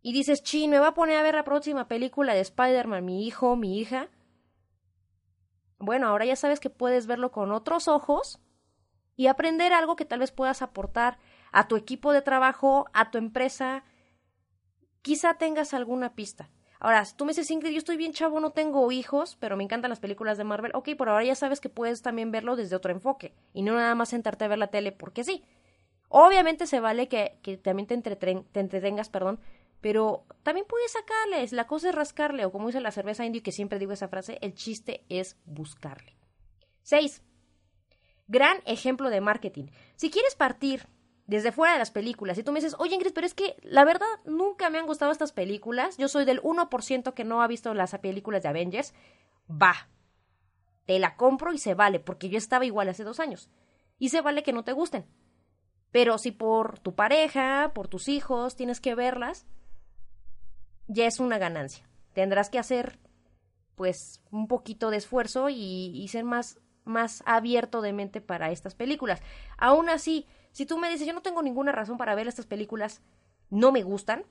y 0.00 0.12
dices, 0.12 0.44
chi, 0.44 0.68
me 0.68 0.78
va 0.78 0.88
a 0.88 0.94
poner 0.94 1.16
a 1.16 1.22
ver 1.22 1.34
la 1.34 1.44
próxima 1.44 1.88
película 1.88 2.34
de 2.34 2.40
Spider-Man, 2.40 3.04
mi 3.04 3.26
hijo, 3.26 3.56
mi 3.56 3.80
hija. 3.80 4.10
Bueno, 5.86 6.08
ahora 6.08 6.24
ya 6.24 6.34
sabes 6.34 6.58
que 6.58 6.68
puedes 6.68 7.06
verlo 7.06 7.30
con 7.30 7.52
otros 7.52 7.86
ojos 7.86 8.40
y 9.14 9.28
aprender 9.28 9.72
algo 9.72 9.94
que 9.94 10.04
tal 10.04 10.18
vez 10.18 10.32
puedas 10.32 10.60
aportar 10.60 11.16
a 11.52 11.68
tu 11.68 11.76
equipo 11.76 12.10
de 12.10 12.22
trabajo, 12.22 12.86
a 12.92 13.12
tu 13.12 13.18
empresa, 13.18 13.84
quizá 15.02 15.34
tengas 15.34 15.74
alguna 15.74 16.16
pista. 16.16 16.50
Ahora, 16.80 17.04
tú 17.14 17.24
me 17.24 17.30
dices, 17.30 17.52
Ingrid, 17.52 17.70
yo 17.70 17.78
estoy 17.78 17.96
bien 17.96 18.12
chavo, 18.12 18.40
no 18.40 18.50
tengo 18.50 18.90
hijos, 18.90 19.36
pero 19.38 19.56
me 19.56 19.62
encantan 19.62 19.90
las 19.90 20.00
películas 20.00 20.36
de 20.36 20.42
Marvel, 20.42 20.72
ok, 20.74 20.88
por 20.98 21.08
ahora 21.08 21.22
ya 21.22 21.36
sabes 21.36 21.60
que 21.60 21.68
puedes 21.68 22.02
también 22.02 22.32
verlo 22.32 22.56
desde 22.56 22.74
otro 22.74 22.90
enfoque 22.90 23.32
y 23.54 23.62
no 23.62 23.74
nada 23.74 23.94
más 23.94 24.08
sentarte 24.08 24.44
a 24.44 24.48
ver 24.48 24.58
la 24.58 24.66
tele 24.66 24.90
porque 24.90 25.22
sí. 25.22 25.44
Obviamente 26.08 26.66
se 26.66 26.80
vale 26.80 27.06
que, 27.06 27.38
que 27.42 27.58
también 27.58 27.86
te, 27.86 28.00
te 28.00 28.60
entretengas, 28.60 29.08
perdón, 29.08 29.38
pero 29.86 30.26
también 30.42 30.66
puedes 30.68 30.90
sacarles, 30.90 31.52
la 31.52 31.68
cosa 31.68 31.90
es 31.90 31.94
rascarle, 31.94 32.44
o 32.44 32.50
como 32.50 32.66
dice 32.66 32.80
la 32.80 32.90
cerveza 32.90 33.24
indio, 33.24 33.44
que 33.44 33.52
siempre 33.52 33.78
digo 33.78 33.92
esa 33.92 34.08
frase, 34.08 34.36
el 34.40 34.52
chiste 34.52 35.04
es 35.08 35.38
buscarle. 35.44 36.16
6. 36.82 37.22
Gran 38.26 38.58
ejemplo 38.66 39.10
de 39.10 39.20
marketing. 39.20 39.66
Si 39.94 40.10
quieres 40.10 40.34
partir 40.34 40.88
desde 41.28 41.52
fuera 41.52 41.74
de 41.74 41.78
las 41.78 41.92
películas. 41.92 42.36
Y 42.36 42.42
tú 42.42 42.50
me 42.50 42.58
dices, 42.58 42.74
oye 42.80 42.96
Ingrid, 42.96 43.12
pero 43.12 43.28
es 43.28 43.34
que 43.34 43.54
la 43.62 43.84
verdad 43.84 44.08
nunca 44.24 44.70
me 44.70 44.78
han 44.78 44.86
gustado 44.86 45.12
estas 45.12 45.30
películas. 45.30 45.96
Yo 45.98 46.08
soy 46.08 46.24
del 46.24 46.42
1% 46.42 47.14
que 47.14 47.22
no 47.22 47.40
ha 47.40 47.46
visto 47.46 47.72
las 47.72 47.96
películas 48.00 48.42
de 48.42 48.48
Avengers. 48.48 48.92
Va. 49.48 49.88
Te 50.84 50.98
la 50.98 51.14
compro 51.14 51.52
y 51.52 51.58
se 51.58 51.74
vale, 51.74 52.00
porque 52.00 52.28
yo 52.28 52.38
estaba 52.38 52.64
igual 52.64 52.88
hace 52.88 53.04
dos 53.04 53.20
años. 53.20 53.50
Y 54.00 54.08
se 54.08 54.20
vale 54.20 54.42
que 54.42 54.52
no 54.52 54.64
te 54.64 54.72
gusten. 54.72 55.06
Pero 55.92 56.18
si 56.18 56.32
por 56.32 56.80
tu 56.80 56.96
pareja, 56.96 57.70
por 57.72 57.86
tus 57.86 58.08
hijos, 58.08 58.56
tienes 58.56 58.80
que 58.80 58.96
verlas, 58.96 59.46
ya 60.88 61.06
es 61.06 61.20
una 61.20 61.38
ganancia. 61.38 61.88
Tendrás 62.12 62.50
que 62.50 62.58
hacer, 62.58 62.98
pues, 63.74 64.22
un 64.30 64.48
poquito 64.48 64.90
de 64.90 64.96
esfuerzo 64.96 65.48
y, 65.50 66.06
ser 66.08 66.24
más, 66.24 66.58
más 66.84 67.22
abierto 67.26 67.80
de 67.80 67.92
mente 67.92 68.20
para 68.20 68.50
estas 68.50 68.74
películas. 68.74 69.22
Aún 69.58 69.88
así, 69.88 70.26
si 70.52 70.66
tú 70.66 70.78
me 70.78 70.90
dices, 70.90 71.06
yo 71.06 71.12
no 71.12 71.22
tengo 71.22 71.42
ninguna 71.42 71.72
razón 71.72 71.98
para 71.98 72.14
ver 72.14 72.28
estas 72.28 72.46
películas, 72.46 73.02
no 73.50 73.72
me 73.72 73.82
gustan, 73.82 74.24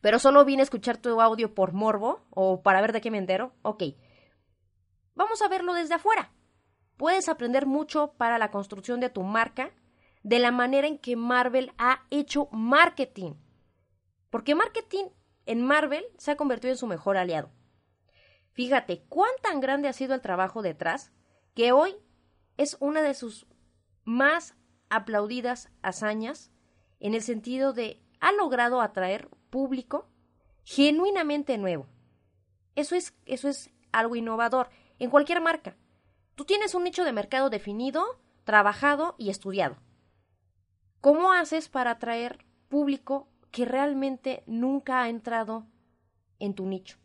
pero 0.00 0.18
solo 0.18 0.44
vine 0.44 0.62
a 0.62 0.64
escuchar 0.64 0.96
tu 0.96 1.20
audio 1.20 1.54
por 1.54 1.72
morbo 1.72 2.24
o 2.30 2.62
para 2.62 2.80
ver 2.80 2.92
de 2.92 3.00
qué 3.00 3.10
me 3.10 3.18
entero, 3.18 3.52
ok. 3.62 3.84
Vamos 5.14 5.42
a 5.42 5.48
verlo 5.48 5.74
desde 5.74 5.94
afuera. 5.94 6.32
Puedes 6.96 7.28
aprender 7.28 7.66
mucho 7.66 8.12
para 8.16 8.38
la 8.38 8.50
construcción 8.50 9.00
de 9.00 9.10
tu 9.10 9.22
marca 9.22 9.72
de 10.22 10.38
la 10.38 10.52
manera 10.52 10.86
en 10.86 10.98
que 10.98 11.16
Marvel 11.16 11.72
ha 11.78 12.04
hecho 12.10 12.48
marketing. 12.52 13.34
Porque 14.30 14.54
marketing 14.54 15.06
en 15.50 15.66
Marvel 15.66 16.04
se 16.16 16.30
ha 16.30 16.36
convertido 16.36 16.70
en 16.70 16.78
su 16.78 16.86
mejor 16.86 17.16
aliado. 17.16 17.50
Fíjate 18.52 19.02
cuán 19.08 19.32
tan 19.42 19.58
grande 19.58 19.88
ha 19.88 19.92
sido 19.92 20.14
el 20.14 20.20
trabajo 20.20 20.62
detrás 20.62 21.10
que 21.56 21.72
hoy 21.72 21.96
es 22.56 22.76
una 22.78 23.02
de 23.02 23.14
sus 23.14 23.48
más 24.04 24.54
aplaudidas 24.90 25.68
hazañas 25.82 26.52
en 27.00 27.14
el 27.14 27.22
sentido 27.22 27.72
de 27.72 28.00
ha 28.20 28.30
logrado 28.30 28.80
atraer 28.80 29.28
público 29.50 30.08
genuinamente 30.62 31.58
nuevo. 31.58 31.88
Eso 32.76 32.94
es, 32.94 33.16
eso 33.26 33.48
es 33.48 33.72
algo 33.90 34.14
innovador 34.14 34.70
en 35.00 35.10
cualquier 35.10 35.40
marca. 35.40 35.76
Tú 36.36 36.44
tienes 36.44 36.76
un 36.76 36.84
nicho 36.84 37.02
de 37.02 37.10
mercado 37.10 37.50
definido, 37.50 38.20
trabajado 38.44 39.16
y 39.18 39.30
estudiado. 39.30 39.78
¿Cómo 41.00 41.32
haces 41.32 41.68
para 41.68 41.90
atraer 41.90 42.44
público 42.68 43.26
que 43.50 43.64
realmente 43.64 44.42
nunca 44.46 45.02
ha 45.02 45.08
entrado 45.08 45.66
en 46.38 46.54
tu 46.54 46.66
nicho? 46.66 46.98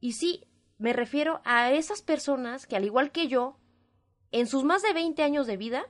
Y 0.00 0.12
sí, 0.12 0.44
me 0.78 0.92
refiero 0.92 1.40
a 1.44 1.72
esas 1.72 2.02
personas 2.02 2.66
que, 2.66 2.76
al 2.76 2.84
igual 2.84 3.10
que 3.10 3.26
yo, 3.26 3.58
en 4.30 4.46
sus 4.46 4.64
más 4.64 4.82
de 4.82 4.92
20 4.92 5.22
años 5.22 5.46
de 5.46 5.56
vida, 5.56 5.86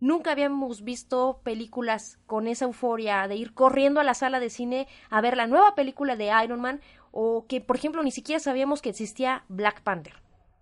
nunca 0.00 0.32
habíamos 0.32 0.82
visto 0.82 1.40
películas 1.44 2.18
con 2.26 2.46
esa 2.46 2.64
euforia 2.64 3.26
de 3.28 3.36
ir 3.36 3.54
corriendo 3.54 4.00
a 4.00 4.04
la 4.04 4.14
sala 4.14 4.40
de 4.40 4.50
cine 4.50 4.88
a 5.10 5.20
ver 5.20 5.36
la 5.36 5.46
nueva 5.46 5.74
película 5.74 6.16
de 6.16 6.32
Iron 6.44 6.60
Man 6.60 6.80
o 7.10 7.46
que, 7.46 7.60
por 7.60 7.76
ejemplo, 7.76 8.02
ni 8.02 8.10
siquiera 8.10 8.40
sabíamos 8.40 8.82
que 8.82 8.90
existía 8.90 9.44
Black 9.48 9.82
Panther. 9.82 10.14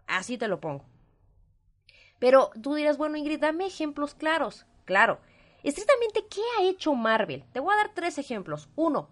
Así 0.07 0.37
te 0.37 0.49
lo 0.49 0.61
pongo. 0.61 0.85
Pero 2.19 2.51
tú 2.63 2.75
dirás, 2.75 2.99
bueno, 2.99 3.17
Ingrid, 3.17 3.41
dame 3.41 3.67
ejemplos 3.67 4.15
claros. 4.15 4.67
Claro. 4.85 5.21
Estrictamente, 5.63 6.27
¿qué 6.29 6.41
ha 6.59 6.65
hecho 6.65 6.95
Marvel? 6.95 7.45
Te 7.53 7.61
voy 7.61 7.75
a 7.75 7.77
dar 7.77 7.95
tres 7.95 8.19
ejemplos. 8.19 8.69
Uno, 8.77 9.11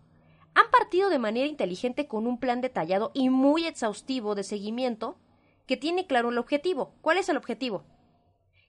han 0.55 0.71
partido 0.71 1.11
de 1.11 1.19
manera 1.19 1.47
inteligente 1.47 2.07
con 2.07 2.27
un 2.27 2.39
plan 2.39 2.61
detallado 2.61 3.11
y 3.15 3.31
muy 3.31 3.67
exhaustivo 3.67 4.35
de 4.35 4.43
seguimiento 4.43 5.19
que 5.67 5.77
tiene 5.77 6.07
claro 6.07 6.31
el 6.31 6.39
objetivo. 6.39 6.95
¿Cuál 7.01 7.19
es 7.19 7.29
el 7.29 7.37
objetivo? 7.37 7.85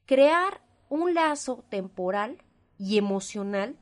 Crear 0.06 0.62
un 0.90 1.14
lazo 1.14 1.64
temporal 1.70 2.44
y 2.78 2.98
emocional 2.98 3.78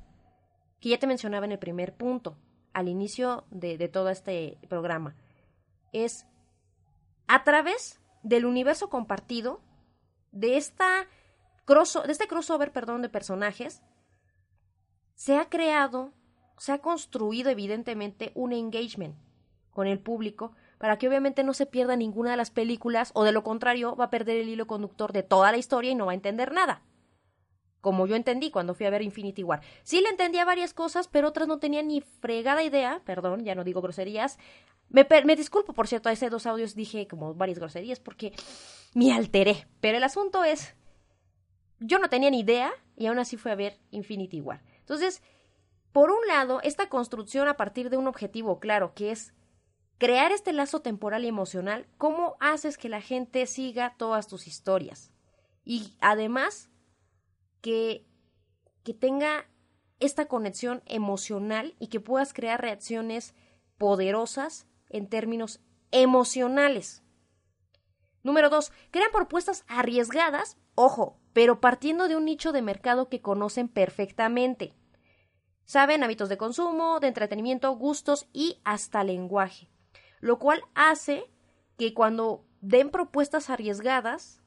que 0.80 0.90
ya 0.90 1.00
te 1.00 1.08
mencionaba 1.08 1.46
en 1.46 1.52
el 1.52 1.60
primer 1.60 1.96
punto, 1.96 2.38
al 2.74 2.88
inicio 2.88 3.46
de, 3.50 3.88
todo 3.88 4.10
este 4.10 4.60
programa. 4.70 5.16
Es 5.92 6.28
a 7.28 7.44
través 7.44 8.00
del 8.24 8.46
universo 8.46 8.90
compartido, 8.90 9.62
de, 10.32 10.58
esta 10.58 11.08
de 11.68 12.12
este 12.12 12.28
crossover 12.28 12.72
perdón, 12.72 13.02
de 13.02 13.10
personajes, 13.10 13.84
se 15.16 15.38
ha 15.38 15.50
creado, 15.50 16.14
se 16.58 16.72
ha 16.72 16.80
construido 16.80 17.50
evidentemente 17.50 18.32
un 18.36 18.54
engagement 18.54 19.16
con 19.72 19.86
el 19.88 20.00
público 20.00 20.54
para 20.78 20.98
que 20.98 21.08
obviamente 21.08 21.44
no 21.44 21.54
se 21.54 21.66
pierda 21.66 21.96
ninguna 21.96 22.32
de 22.32 22.38
las 22.38 22.52
películas 22.52 23.12
o 23.14 23.24
de 23.24 23.32
lo 23.32 23.44
contrario 23.44 23.96
va 23.96 24.06
a 24.06 24.10
perder 24.10 24.38
el 24.38 24.50
hilo 24.50 24.66
conductor 24.68 25.12
de 25.12 25.24
toda 25.24 25.52
la 25.52 25.58
historia 25.58 25.92
y 25.92 25.96
no 25.96 26.06
va 26.06 26.14
a 26.14 26.16
entender 26.16 26.52
nada. 26.52 26.84
Como 27.82 28.08
yo 28.08 28.16
entendí 28.16 28.50
cuando 28.50 28.74
fui 28.74 28.86
a 28.86 28.90
ver 28.90 29.02
Infinity 29.02 29.44
War. 29.44 29.62
Sí 29.84 30.02
le 30.02 30.10
entendía 30.10 30.46
varias 30.46 30.74
cosas, 30.74 31.08
pero 31.08 31.28
otras 31.28 31.48
no 31.48 31.60
tenía 31.60 31.84
ni 31.84 32.02
fregada 32.02 32.64
idea, 32.64 33.02
perdón, 33.06 33.44
ya 33.44 33.56
no 33.56 33.64
digo 33.64 33.82
groserías. 33.82 34.40
Me, 34.90 35.08
me 35.26 35.36
disculpo, 35.36 35.74
por 35.74 35.88
cierto, 35.88 36.10
a 36.10 36.12
ese 36.12 36.30
dos 36.30 36.46
audios 36.46 36.76
dije 36.76 37.08
como 37.08 37.34
varias 37.34 37.60
groserías 37.60 38.00
porque 38.00 38.34
me 38.94 39.14
alteré. 39.14 39.68
Pero 39.80 39.98
el 39.98 40.04
asunto 40.04 40.44
es, 40.44 40.76
yo 41.80 42.00
no 42.00 42.10
tenía 42.10 42.30
ni 42.30 42.40
idea 42.40 42.72
y 42.96 43.08
aún 43.08 43.20
así 43.20 43.38
fui 43.38 43.52
a 43.52 43.56
ver 43.56 43.80
Infinity 43.92 44.42
War. 44.42 44.64
Entonces, 44.80 45.22
por 45.92 46.12
un 46.12 46.26
lado, 46.28 46.62
esta 46.64 46.90
construcción 46.90 47.48
a 47.48 47.58
partir 47.58 47.90
de 47.90 47.98
un 47.98 48.08
objetivo 48.08 48.60
claro, 48.60 48.94
que 48.94 49.12
es 49.12 49.34
crear 49.98 50.32
este 50.32 50.54
lazo 50.54 50.82
temporal 50.82 51.26
y 51.26 51.28
emocional, 51.28 51.88
¿cómo 51.98 52.36
haces 52.40 52.78
que 52.78 52.90
la 52.90 53.02
gente 53.02 53.46
siga 53.48 53.96
todas 53.98 54.28
tus 54.28 54.48
historias? 54.48 55.12
Y 55.64 55.98
además, 56.00 56.70
que, 57.62 58.06
que 58.84 58.94
tenga 58.94 59.50
esta 60.00 60.28
conexión 60.28 60.84
emocional 60.86 61.76
y 61.80 61.88
que 61.88 62.00
puedas 62.00 62.34
crear 62.34 62.62
reacciones 62.62 63.34
poderosas 63.78 64.68
en 64.90 65.08
términos 65.08 65.60
emocionales. 65.92 67.04
Número 68.24 68.50
dos, 68.50 68.72
crean 68.92 69.12
propuestas 69.12 69.64
arriesgadas, 69.68 70.58
ojo, 70.76 71.18
pero 71.34 71.62
partiendo 71.62 72.08
de 72.08 72.16
un 72.16 72.26
nicho 72.26 72.52
de 72.52 72.62
mercado 72.62 73.10
que 73.10 73.22
conocen 73.22 73.68
perfectamente. 73.68 74.74
Saben 75.66 76.04
hábitos 76.04 76.30
de 76.30 76.38
consumo, 76.38 77.00
de 77.00 77.08
entretenimiento, 77.08 77.72
gustos 77.76 78.28
y 78.34 78.60
hasta 78.64 79.04
lenguaje 79.04 79.70
lo 80.20 80.40
cual 80.40 80.64
hace 80.76 81.26
que 81.78 81.94
cuando 81.94 82.46
den 82.62 82.90
propuestas 82.90 83.50
arriesgadas, 83.50 84.42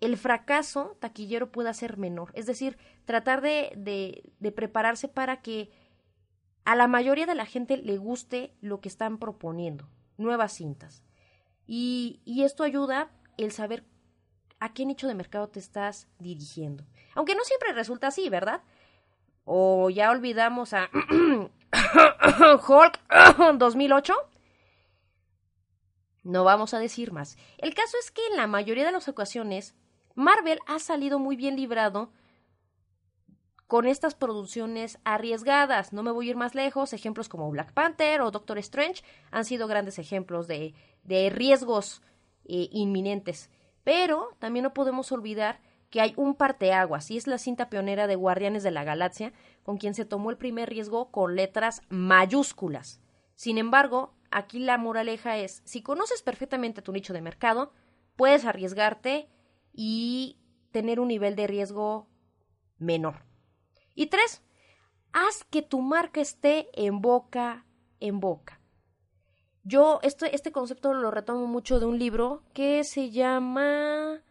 el 0.00 0.16
fracaso 0.16 0.96
taquillero 1.00 1.50
pueda 1.50 1.74
ser 1.74 1.96
menor. 1.96 2.30
Es 2.34 2.46
decir, 2.46 2.78
tratar 3.04 3.40
de, 3.40 3.72
de, 4.38 4.52
prepararse 4.52 5.08
para 5.08 5.40
que 5.40 5.70
a 6.64 6.76
la 6.76 6.86
mayoría 6.86 7.26
de 7.26 7.34
la 7.34 7.46
gente 7.46 7.76
le 7.76 7.98
guste 7.98 8.54
lo 8.60 8.80
que 8.80 8.88
están 8.88 9.18
proponiendo, 9.18 9.88
nuevas 10.18 10.52
cintas. 10.52 11.04
Y, 11.68 12.20
y 12.24 12.42
esto 12.42 12.64
ayuda 12.64 13.12
el 13.36 13.52
saber 13.52 13.84
a 14.58 14.72
qué 14.72 14.84
nicho 14.84 15.06
de 15.06 15.14
mercado 15.14 15.48
te 15.48 15.60
estás 15.60 16.08
dirigiendo. 16.18 16.84
Aunque 17.14 17.36
no 17.36 17.44
siempre 17.44 17.72
resulta 17.72 18.08
así, 18.08 18.28
¿verdad? 18.28 18.62
O 19.44 19.90
ya 19.90 20.10
olvidamos 20.10 20.72
a 20.72 20.90
Hulk 22.68 23.00
2008 23.58 24.14
no 26.28 26.44
vamos 26.44 26.74
a 26.74 26.78
decir 26.78 27.10
más. 27.10 27.38
El 27.56 27.74
caso 27.74 27.96
es 27.98 28.10
que 28.10 28.20
en 28.26 28.36
la 28.36 28.46
mayoría 28.46 28.84
de 28.84 28.92
las 28.92 29.08
ocasiones, 29.08 29.74
Marvel 30.14 30.60
ha 30.66 30.78
salido 30.78 31.18
muy 31.18 31.36
bien 31.36 31.56
librado 31.56 32.12
con 33.68 33.86
estas 33.86 34.14
producciones 34.14 34.98
arriesgadas. 35.04 35.92
No 35.92 36.02
me 36.02 36.10
voy 36.10 36.26
a 36.26 36.30
ir 36.30 36.36
más 36.36 36.54
lejos. 36.54 36.94
Ejemplos 36.94 37.28
como 37.28 37.50
Black 37.50 37.72
Panther 37.72 38.22
o 38.22 38.30
Doctor 38.30 38.58
Strange 38.58 39.04
han 39.30 39.44
sido 39.44 39.68
grandes 39.68 39.98
ejemplos 39.98 40.48
de, 40.48 40.74
de 41.04 41.30
riesgos 41.30 42.02
eh, 42.46 42.68
inminentes. 42.72 43.50
Pero 43.84 44.30
también 44.38 44.62
no 44.64 44.74
podemos 44.74 45.12
olvidar 45.12 45.60
que 45.90 46.00
hay 46.00 46.14
un 46.16 46.34
parteaguas 46.34 47.10
y 47.10 47.18
es 47.18 47.26
la 47.26 47.38
cinta 47.38 47.68
pionera 47.68 48.06
de 48.06 48.16
Guardianes 48.16 48.62
de 48.62 48.70
la 48.70 48.84
Galaxia, 48.84 49.32
con 49.62 49.76
quien 49.76 49.94
se 49.94 50.06
tomó 50.06 50.30
el 50.30 50.38
primer 50.38 50.68
riesgo 50.70 51.10
con 51.10 51.36
letras 51.36 51.82
mayúsculas. 51.90 53.00
Sin 53.34 53.58
embargo, 53.58 54.14
aquí 54.30 54.60
la 54.60 54.78
moraleja 54.78 55.36
es, 55.36 55.62
si 55.64 55.82
conoces 55.82 56.22
perfectamente 56.22 56.82
tu 56.82 56.92
nicho 56.92 57.12
de 57.12 57.22
mercado, 57.22 57.72
puedes 58.16 58.44
arriesgarte 58.44 59.28
y 59.72 60.38
tener 60.72 61.00
un 61.00 61.08
nivel 61.08 61.36
de 61.36 61.46
riesgo 61.46 62.08
menor. 62.78 63.27
Y 63.98 64.06
tres, 64.06 64.42
haz 65.12 65.42
que 65.50 65.60
tu 65.60 65.80
marca 65.80 66.20
esté 66.20 66.68
en 66.72 67.00
boca 67.00 67.66
en 67.98 68.20
boca. 68.20 68.60
Yo 69.64 69.98
este, 70.04 70.36
este 70.36 70.52
concepto 70.52 70.94
lo 70.94 71.10
retomo 71.10 71.48
mucho 71.48 71.80
de 71.80 71.86
un 71.86 71.98
libro 71.98 72.44
que 72.54 72.84
se 72.84 73.10
llama... 73.10 74.22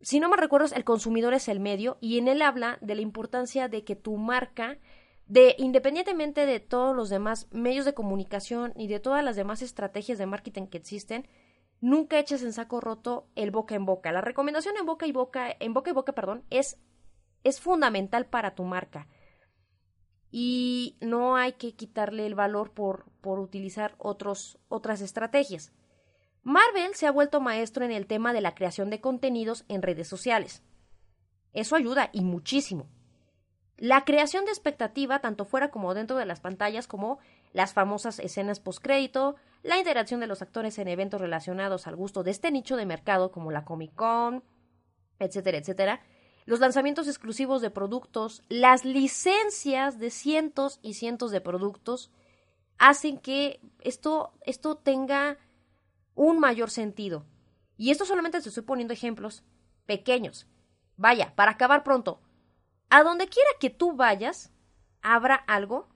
Si 0.00 0.18
no 0.18 0.28
me 0.28 0.36
recuerdo, 0.36 0.66
El 0.74 0.82
consumidor 0.82 1.32
es 1.32 1.46
el 1.46 1.60
medio 1.60 1.96
y 2.00 2.18
en 2.18 2.26
él 2.26 2.42
habla 2.42 2.76
de 2.80 2.96
la 2.96 3.02
importancia 3.02 3.68
de 3.68 3.84
que 3.84 3.94
tu 3.94 4.16
marca 4.16 4.80
de 5.28 5.54
independientemente 5.58 6.44
de 6.44 6.58
todos 6.58 6.96
los 6.96 7.08
demás 7.08 7.46
medios 7.52 7.84
de 7.84 7.94
comunicación 7.94 8.72
y 8.74 8.88
de 8.88 8.98
todas 8.98 9.22
las 9.22 9.36
demás 9.36 9.62
estrategias 9.62 10.18
de 10.18 10.26
marketing 10.26 10.66
que 10.66 10.78
existen, 10.78 11.28
nunca 11.80 12.18
eches 12.18 12.42
en 12.42 12.52
saco 12.52 12.80
roto 12.80 13.28
el 13.36 13.52
boca 13.52 13.76
en 13.76 13.84
boca. 13.84 14.10
La 14.10 14.22
recomendación 14.22 14.76
en 14.76 14.86
boca 14.86 15.06
y 15.06 15.12
boca, 15.12 15.54
en 15.60 15.72
boca 15.72 15.90
y 15.90 15.94
boca, 15.94 16.14
perdón, 16.14 16.42
es, 16.50 16.78
es 17.44 17.60
fundamental 17.60 18.26
para 18.26 18.54
tu 18.54 18.64
marca. 18.64 19.08
Y 20.30 20.96
no 21.00 21.36
hay 21.36 21.54
que 21.54 21.74
quitarle 21.74 22.26
el 22.26 22.34
valor 22.34 22.72
por, 22.72 23.06
por 23.20 23.38
utilizar 23.38 23.94
otros, 23.98 24.58
otras 24.68 25.00
estrategias. 25.00 25.72
Marvel 26.42 26.94
se 26.94 27.06
ha 27.06 27.10
vuelto 27.10 27.40
maestro 27.40 27.84
en 27.84 27.92
el 27.92 28.06
tema 28.06 28.32
de 28.32 28.40
la 28.40 28.54
creación 28.54 28.90
de 28.90 29.00
contenidos 29.00 29.64
en 29.68 29.82
redes 29.82 30.08
sociales. 30.08 30.62
Eso 31.52 31.76
ayuda 31.76 32.10
y 32.12 32.22
muchísimo. 32.22 32.88
La 33.76 34.04
creación 34.04 34.44
de 34.44 34.50
expectativa, 34.50 35.20
tanto 35.20 35.44
fuera 35.44 35.70
como 35.70 35.94
dentro 35.94 36.16
de 36.16 36.26
las 36.26 36.40
pantallas, 36.40 36.86
como 36.86 37.18
las 37.52 37.72
famosas 37.72 38.18
escenas 38.18 38.60
postcrédito, 38.60 39.36
la 39.62 39.78
interacción 39.78 40.20
de 40.20 40.26
los 40.26 40.42
actores 40.42 40.78
en 40.78 40.88
eventos 40.88 41.20
relacionados 41.20 41.86
al 41.86 41.96
gusto 41.96 42.22
de 42.22 42.32
este 42.32 42.50
nicho 42.50 42.76
de 42.76 42.86
mercado, 42.86 43.30
como 43.30 43.52
la 43.52 43.64
Comic 43.64 43.94
Con, 43.94 44.42
etcétera, 45.18 45.58
etcétera, 45.58 46.00
los 46.48 46.60
lanzamientos 46.60 47.08
exclusivos 47.08 47.60
de 47.60 47.68
productos, 47.68 48.42
las 48.48 48.86
licencias 48.86 49.98
de 49.98 50.08
cientos 50.08 50.80
y 50.80 50.94
cientos 50.94 51.30
de 51.30 51.42
productos, 51.42 52.10
hacen 52.78 53.18
que 53.18 53.60
esto, 53.80 54.32
esto 54.46 54.74
tenga 54.74 55.36
un 56.14 56.38
mayor 56.38 56.70
sentido. 56.70 57.26
Y 57.76 57.90
esto 57.90 58.06
solamente 58.06 58.40
te 58.40 58.48
estoy 58.48 58.62
poniendo 58.62 58.94
ejemplos 58.94 59.44
pequeños. 59.84 60.46
Vaya, 60.96 61.34
para 61.36 61.50
acabar 61.50 61.84
pronto, 61.84 62.18
a 62.88 63.02
donde 63.02 63.28
quiera 63.28 63.50
que 63.60 63.68
tú 63.68 63.92
vayas, 63.92 64.50
habrá 65.02 65.34
algo 65.34 65.86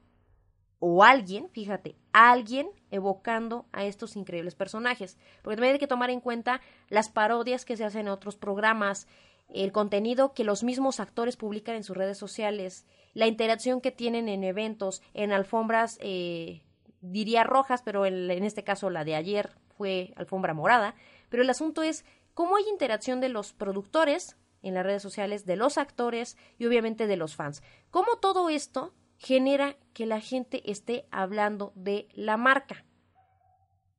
o 0.81 1.03
alguien, 1.03 1.49
fíjate, 1.49 1.97
alguien 2.13 2.69
evocando 2.91 3.65
a 3.73 3.85
estos 3.85 4.17
increíbles 4.17 4.55
personajes. 4.55 5.17
Porque 5.41 5.57
también 5.57 5.73
hay 5.73 5.79
que 5.79 5.87
tomar 5.87 6.11
en 6.11 6.21
cuenta 6.21 6.61
las 6.91 7.09
parodias 7.09 7.65
que 7.65 7.79
se 7.79 7.87
hacen 7.87 8.03
en 8.03 8.09
otros 8.09 8.37
programas, 8.37 9.09
el 9.55 9.73
contenido 9.73 10.35
que 10.35 10.45
los 10.45 10.63
mismos 10.63 11.01
actores 11.01 11.37
publican 11.37 11.77
en 11.77 11.85
sus 11.85 11.97
redes 11.97 12.19
sociales, 12.19 12.87
la 13.15 13.27
interacción 13.27 13.81
que 13.81 13.91
tienen 13.91 14.29
en 14.29 14.45
eventos, 14.45 15.03
en 15.15 15.33
alfombras, 15.33 15.99
eh, 16.01 16.63
diría 17.01 17.45
rojas, 17.45 17.83
pero 17.83 18.07
en 18.07 18.31
este 18.45 18.65
caso 18.65 18.91
la 18.91 19.05
de 19.05 19.15
ayer 19.15 19.51
fue 19.77 20.13
alfombra 20.17 20.55
morada. 20.55 20.95
Pero 21.29 21.43
el 21.43 21.51
asunto 21.51 21.83
es 21.83 22.05
cómo 22.35 22.57
hay 22.57 22.65
interacción 22.71 23.21
de 23.21 23.29
los 23.29 23.53
productores 23.53 24.37
en 24.63 24.75
las 24.75 24.85
redes 24.85 25.03
sociales 25.03 25.45
de 25.45 25.57
los 25.57 25.79
actores 25.79 26.37
y 26.59 26.67
obviamente 26.67 27.07
de 27.07 27.17
los 27.17 27.35
fans. 27.35 27.63
¿Cómo 27.91 28.17
todo 28.21 28.49
esto 28.49 28.95
genera 29.19 29.77
que 29.93 30.07
la 30.07 30.21
gente 30.21 30.63
esté 30.71 31.07
hablando 31.11 31.73
de 31.75 32.09
la 32.15 32.37
marca? 32.37 32.85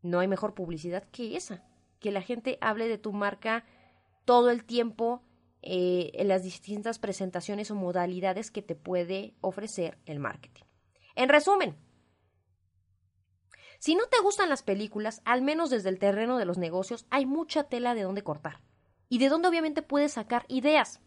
no 0.03 0.19
hay 0.19 0.27
mejor 0.27 0.53
publicidad 0.53 1.03
que 1.05 1.35
esa, 1.35 1.63
que 1.99 2.11
la 2.11 2.21
gente 2.21 2.59
hable 2.61 2.87
de 2.87 2.99
tu 2.99 3.13
marca 3.13 3.65
todo 4.25 4.51
el 4.51 4.63
tiempo 4.65 5.23
eh, 5.63 6.11
en 6.15 6.27
las 6.27 6.43
distintas 6.43 6.99
presentaciones 6.99 7.71
o 7.71 7.75
modalidades 7.75 8.51
que 8.51 8.61
te 8.61 8.75
puede 8.75 9.35
ofrecer 9.41 9.97
el 10.05 10.19
marketing. 10.19 10.63
En 11.15 11.29
resumen, 11.29 11.77
si 13.79 13.95
no 13.95 14.07
te 14.07 14.19
gustan 14.21 14.49
las 14.49 14.63
películas, 14.63 15.21
al 15.25 15.41
menos 15.41 15.69
desde 15.69 15.89
el 15.89 15.99
terreno 15.99 16.37
de 16.37 16.45
los 16.45 16.57
negocios, 16.57 17.05
hay 17.09 17.25
mucha 17.25 17.63
tela 17.65 17.95
de 17.95 18.03
dónde 18.03 18.23
cortar 18.23 18.61
y 19.09 19.19
de 19.19 19.29
dónde 19.29 19.47
obviamente 19.47 19.81
puedes 19.81 20.13
sacar 20.13 20.45
ideas. 20.47 21.01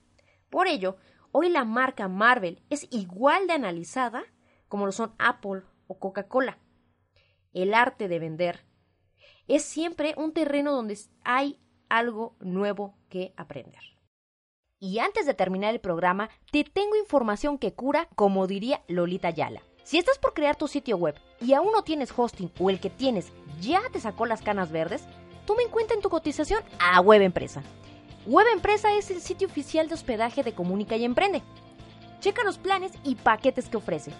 Por 0.50 0.66
ello, 0.66 0.96
hoy 1.32 1.48
la 1.48 1.64
marca 1.64 2.08
Marvel 2.08 2.62
es 2.70 2.86
igual 2.90 3.46
de 3.46 3.54
analizada 3.54 4.24
como 4.68 4.86
lo 4.86 4.92
son 4.92 5.14
Apple 5.18 5.62
o 5.86 5.98
Coca-Cola. 5.98 6.58
El 7.52 7.72
arte 7.72 8.08
de 8.08 8.18
vender 8.18 8.66
es 9.48 9.62
siempre 9.62 10.14
un 10.16 10.32
terreno 10.32 10.72
donde 10.72 10.98
hay 11.24 11.58
algo 11.88 12.36
nuevo 12.40 12.98
que 13.08 13.32
aprender. 13.36 13.95
Y 14.78 14.98
antes 14.98 15.24
de 15.24 15.32
terminar 15.32 15.72
el 15.72 15.80
programa, 15.80 16.28
te 16.52 16.62
tengo 16.62 16.96
información 16.96 17.56
que 17.56 17.72
cura, 17.72 18.08
como 18.14 18.46
diría 18.46 18.82
Lolita 18.88 19.30
Yala. 19.30 19.62
Si 19.84 19.96
estás 19.96 20.18
por 20.18 20.34
crear 20.34 20.56
tu 20.56 20.68
sitio 20.68 20.98
web 20.98 21.14
y 21.40 21.54
aún 21.54 21.72
no 21.72 21.82
tienes 21.82 22.12
hosting 22.14 22.52
o 22.58 22.68
el 22.68 22.78
que 22.78 22.90
tienes 22.90 23.32
ya 23.58 23.80
te 23.90 24.00
sacó 24.00 24.26
las 24.26 24.42
canas 24.42 24.70
verdes, 24.70 25.06
toma 25.46 25.62
en 25.62 25.70
cuenta 25.70 25.94
en 25.94 26.02
tu 26.02 26.10
cotización 26.10 26.62
a 26.78 27.00
Web 27.00 27.22
Empresa. 27.22 27.62
Web 28.26 28.48
Empresa 28.52 28.92
es 28.92 29.10
el 29.10 29.22
sitio 29.22 29.48
oficial 29.48 29.88
de 29.88 29.94
hospedaje 29.94 30.42
de 30.42 30.52
Comunica 30.52 30.96
y 30.96 31.04
Emprende. 31.04 31.42
Checa 32.20 32.44
los 32.44 32.58
planes 32.58 32.92
y 33.02 33.14
paquetes 33.14 33.70
que 33.70 33.78
ofrece. 33.78 34.12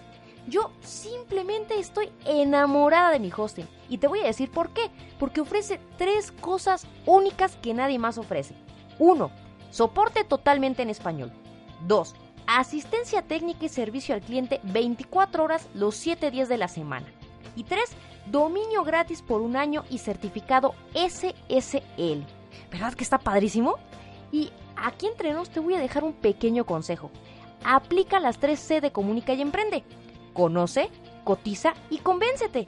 Yo 0.47 0.71
simplemente 0.81 1.77
estoy 1.77 2.09
enamorada 2.25 3.11
de 3.11 3.19
mi 3.19 3.31
hosting 3.35 3.67
y 3.89 3.99
te 3.99 4.07
voy 4.07 4.21
a 4.21 4.27
decir 4.27 4.49
por 4.49 4.71
qué. 4.71 4.89
Porque 5.19 5.41
ofrece 5.41 5.79
tres 5.99 6.31
cosas 6.31 6.87
únicas 7.05 7.57
que 7.57 7.75
nadie 7.75 7.99
más 7.99 8.17
ofrece. 8.17 8.55
1. 8.97 9.46
Soporte 9.71 10.23
totalmente 10.23 10.81
en 10.81 10.89
español. 10.89 11.31
2 11.87 12.15
asistencia 12.47 13.21
técnica 13.21 13.65
y 13.65 13.69
servicio 13.69 14.15
al 14.15 14.21
cliente 14.21 14.61
24 14.63 15.43
horas 15.43 15.67
los 15.73 15.95
7 15.95 16.31
días 16.31 16.49
de 16.49 16.57
la 16.57 16.69
semana. 16.69 17.05
Y 17.55 17.65
3. 17.65 17.83
Dominio 18.27 18.83
gratis 18.83 19.21
por 19.21 19.41
un 19.41 19.55
año 19.55 19.83
y 19.89 19.99
certificado 19.99 20.73
SSL. 20.93 22.23
¿Verdad 22.71 22.93
que 22.93 23.03
está 23.03 23.17
padrísimo? 23.17 23.75
Y 24.31 24.51
aquí 24.75 25.07
entre 25.07 25.33
nos 25.33 25.49
te 25.49 25.59
voy 25.59 25.75
a 25.75 25.79
dejar 25.79 26.03
un 26.03 26.13
pequeño 26.13 26.65
consejo. 26.65 27.11
Aplica 27.63 28.19
las 28.19 28.39
3 28.39 28.59
C 28.59 28.81
de 28.81 28.91
Comunica 28.91 29.33
y 29.33 29.41
Emprende. 29.41 29.83
Conoce, 30.33 30.89
cotiza 31.23 31.73
y 31.89 31.97
convéncete. 31.99 32.67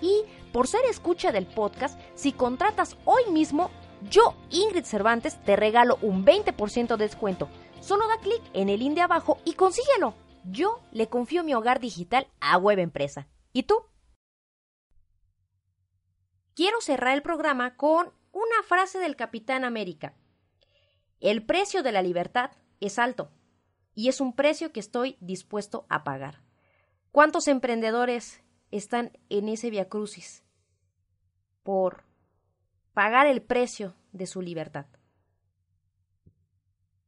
Y 0.00 0.22
por 0.52 0.66
ser 0.66 0.84
escucha 0.90 1.32
del 1.32 1.46
podcast, 1.46 1.98
si 2.14 2.32
contratas 2.32 2.96
hoy 3.04 3.30
mismo, 3.30 3.70
yo, 4.10 4.34
Ingrid 4.50 4.84
Cervantes, 4.84 5.42
te 5.44 5.56
regalo 5.56 5.98
un 6.02 6.24
20% 6.24 6.96
de 6.96 7.04
descuento 7.04 7.48
Solo 7.84 8.08
da 8.08 8.16
clic 8.16 8.40
en 8.54 8.70
el 8.70 8.80
link 8.80 8.94
de 8.94 9.02
abajo 9.02 9.42
y 9.44 9.52
consíguelo. 9.52 10.14
Yo 10.50 10.80
le 10.90 11.10
confío 11.10 11.44
mi 11.44 11.52
hogar 11.52 11.80
digital 11.80 12.26
a 12.40 12.56
Web 12.56 12.78
Empresa. 12.78 13.28
¿Y 13.52 13.64
tú? 13.64 13.74
Quiero 16.54 16.80
cerrar 16.80 17.12
el 17.12 17.20
programa 17.20 17.76
con 17.76 18.10
una 18.32 18.62
frase 18.66 18.98
del 19.00 19.16
Capitán 19.16 19.64
América. 19.64 20.14
El 21.20 21.44
precio 21.44 21.82
de 21.82 21.92
la 21.92 22.00
libertad 22.00 22.52
es 22.80 22.98
alto 22.98 23.30
y 23.94 24.08
es 24.08 24.22
un 24.22 24.34
precio 24.34 24.72
que 24.72 24.80
estoy 24.80 25.18
dispuesto 25.20 25.84
a 25.90 26.04
pagar. 26.04 26.40
¿Cuántos 27.12 27.48
emprendedores 27.48 28.42
están 28.70 29.12
en 29.28 29.50
ese 29.50 29.68
viacrucis 29.68 30.42
por 31.62 32.04
pagar 32.94 33.26
el 33.26 33.42
precio 33.42 33.94
de 34.12 34.26
su 34.26 34.40
libertad? 34.40 34.86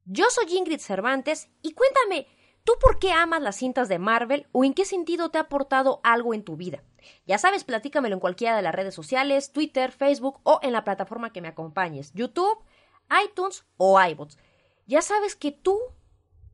Yo 0.05 0.27
soy 0.31 0.57
Ingrid 0.57 0.81
Cervantes 0.81 1.49
y 1.63 1.73
cuéntame, 1.73 2.29
¿tú 2.65 2.75
por 2.81 2.99
qué 2.99 3.13
amas 3.13 3.43
las 3.43 3.57
cintas 3.57 3.89
de 3.89 3.99
Marvel 3.99 4.47
o 4.53 4.65
en 4.65 4.75
qué 4.75 4.85
sentido 4.85 5.31
te 5.31 5.39
ha 5.39 5.43
aportado 5.43 6.01
algo 6.05 6.35
en 6.35 6.45
tu 6.45 6.57
vida? 6.57 6.85
Ya 7.27 7.39
sabes, 7.39 7.65
platícamelo 7.65 8.15
en 8.15 8.21
cualquiera 8.21 8.57
de 8.57 8.63
las 8.63 8.75
redes 8.75 8.95
sociales, 8.95 9.53
Twitter, 9.53 9.91
Facebook 9.93 10.41
o 10.43 10.61
en 10.63 10.73
la 10.73 10.85
plataforma 10.85 11.33
que 11.33 11.41
me 11.41 11.49
acompañes, 11.49 12.13
YouTube, 12.13 12.59
iTunes 13.25 13.65
o 13.77 14.01
iBots. 14.01 14.39
Ya 14.87 15.03
sabes 15.03 15.35
que 15.35 15.53
tú, 15.53 15.79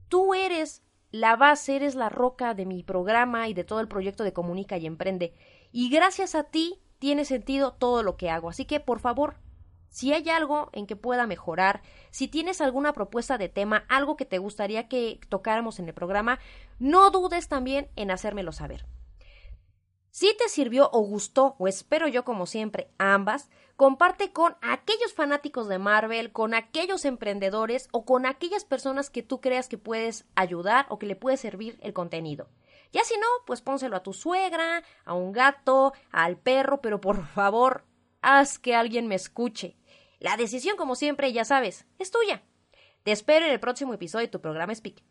tú 0.08 0.34
eres 0.34 0.82
la 1.10 1.36
base, 1.36 1.76
eres 1.76 1.94
la 1.94 2.08
roca 2.08 2.54
de 2.54 2.64
mi 2.64 2.82
programa 2.82 3.48
y 3.48 3.54
de 3.54 3.64
todo 3.64 3.80
el 3.80 3.88
proyecto 3.88 4.24
de 4.24 4.32
Comunica 4.32 4.78
y 4.78 4.86
Emprende. 4.86 5.34
Y 5.72 5.90
gracias 5.90 6.34
a 6.34 6.44
ti 6.44 6.81
tiene 7.02 7.24
sentido 7.24 7.72
todo 7.72 8.04
lo 8.04 8.16
que 8.16 8.30
hago. 8.30 8.48
Así 8.48 8.64
que, 8.64 8.78
por 8.78 9.00
favor, 9.00 9.34
si 9.88 10.12
hay 10.12 10.30
algo 10.30 10.70
en 10.72 10.86
que 10.86 10.94
pueda 10.94 11.26
mejorar, 11.26 11.82
si 12.12 12.28
tienes 12.28 12.60
alguna 12.60 12.92
propuesta 12.92 13.38
de 13.38 13.48
tema, 13.48 13.84
algo 13.88 14.16
que 14.16 14.24
te 14.24 14.38
gustaría 14.38 14.86
que 14.86 15.18
tocáramos 15.28 15.80
en 15.80 15.88
el 15.88 15.94
programa, 15.94 16.38
no 16.78 17.10
dudes 17.10 17.48
también 17.48 17.88
en 17.96 18.12
hacérmelo 18.12 18.52
saber. 18.52 18.86
Si 20.12 20.32
te 20.36 20.48
sirvió 20.48 20.90
o 20.92 21.00
gustó, 21.00 21.56
o 21.58 21.66
espero 21.66 22.06
yo 22.06 22.24
como 22.24 22.46
siempre, 22.46 22.88
ambas, 22.98 23.50
comparte 23.74 24.30
con 24.30 24.54
aquellos 24.62 25.12
fanáticos 25.12 25.66
de 25.66 25.80
Marvel, 25.80 26.30
con 26.30 26.54
aquellos 26.54 27.04
emprendedores 27.04 27.88
o 27.90 28.04
con 28.04 28.26
aquellas 28.26 28.64
personas 28.64 29.10
que 29.10 29.24
tú 29.24 29.40
creas 29.40 29.68
que 29.68 29.76
puedes 29.76 30.24
ayudar 30.36 30.86
o 30.88 31.00
que 31.00 31.06
le 31.06 31.16
puede 31.16 31.36
servir 31.36 31.80
el 31.82 31.94
contenido. 31.94 32.46
Ya 32.92 33.04
si 33.04 33.16
no, 33.16 33.26
pues 33.46 33.62
pónselo 33.62 33.96
a 33.96 34.02
tu 34.02 34.12
suegra, 34.12 34.82
a 35.04 35.14
un 35.14 35.32
gato, 35.32 35.92
al 36.10 36.36
perro, 36.36 36.80
pero 36.80 37.00
por 37.00 37.26
favor, 37.34 37.84
haz 38.20 38.58
que 38.58 38.74
alguien 38.74 39.08
me 39.08 39.14
escuche. 39.14 39.76
La 40.20 40.36
decisión, 40.36 40.76
como 40.76 40.94
siempre, 40.94 41.32
ya 41.32 41.44
sabes, 41.44 41.86
es 41.98 42.10
tuya. 42.10 42.42
Te 43.02 43.10
espero 43.10 43.46
en 43.46 43.52
el 43.52 43.60
próximo 43.60 43.94
episodio 43.94 44.26
de 44.26 44.30
tu 44.30 44.40
programa 44.40 44.74
Speak, 44.74 45.02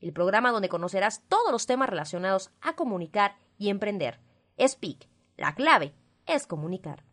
el 0.00 0.12
programa 0.12 0.52
donde 0.52 0.68
conocerás 0.68 1.24
todos 1.28 1.50
los 1.50 1.66
temas 1.66 1.88
relacionados 1.88 2.52
a 2.60 2.74
comunicar 2.76 3.36
y 3.58 3.70
emprender. 3.70 4.20
Speak, 4.64 5.08
la 5.36 5.54
clave 5.54 5.94
es 6.26 6.46
comunicar. 6.46 7.09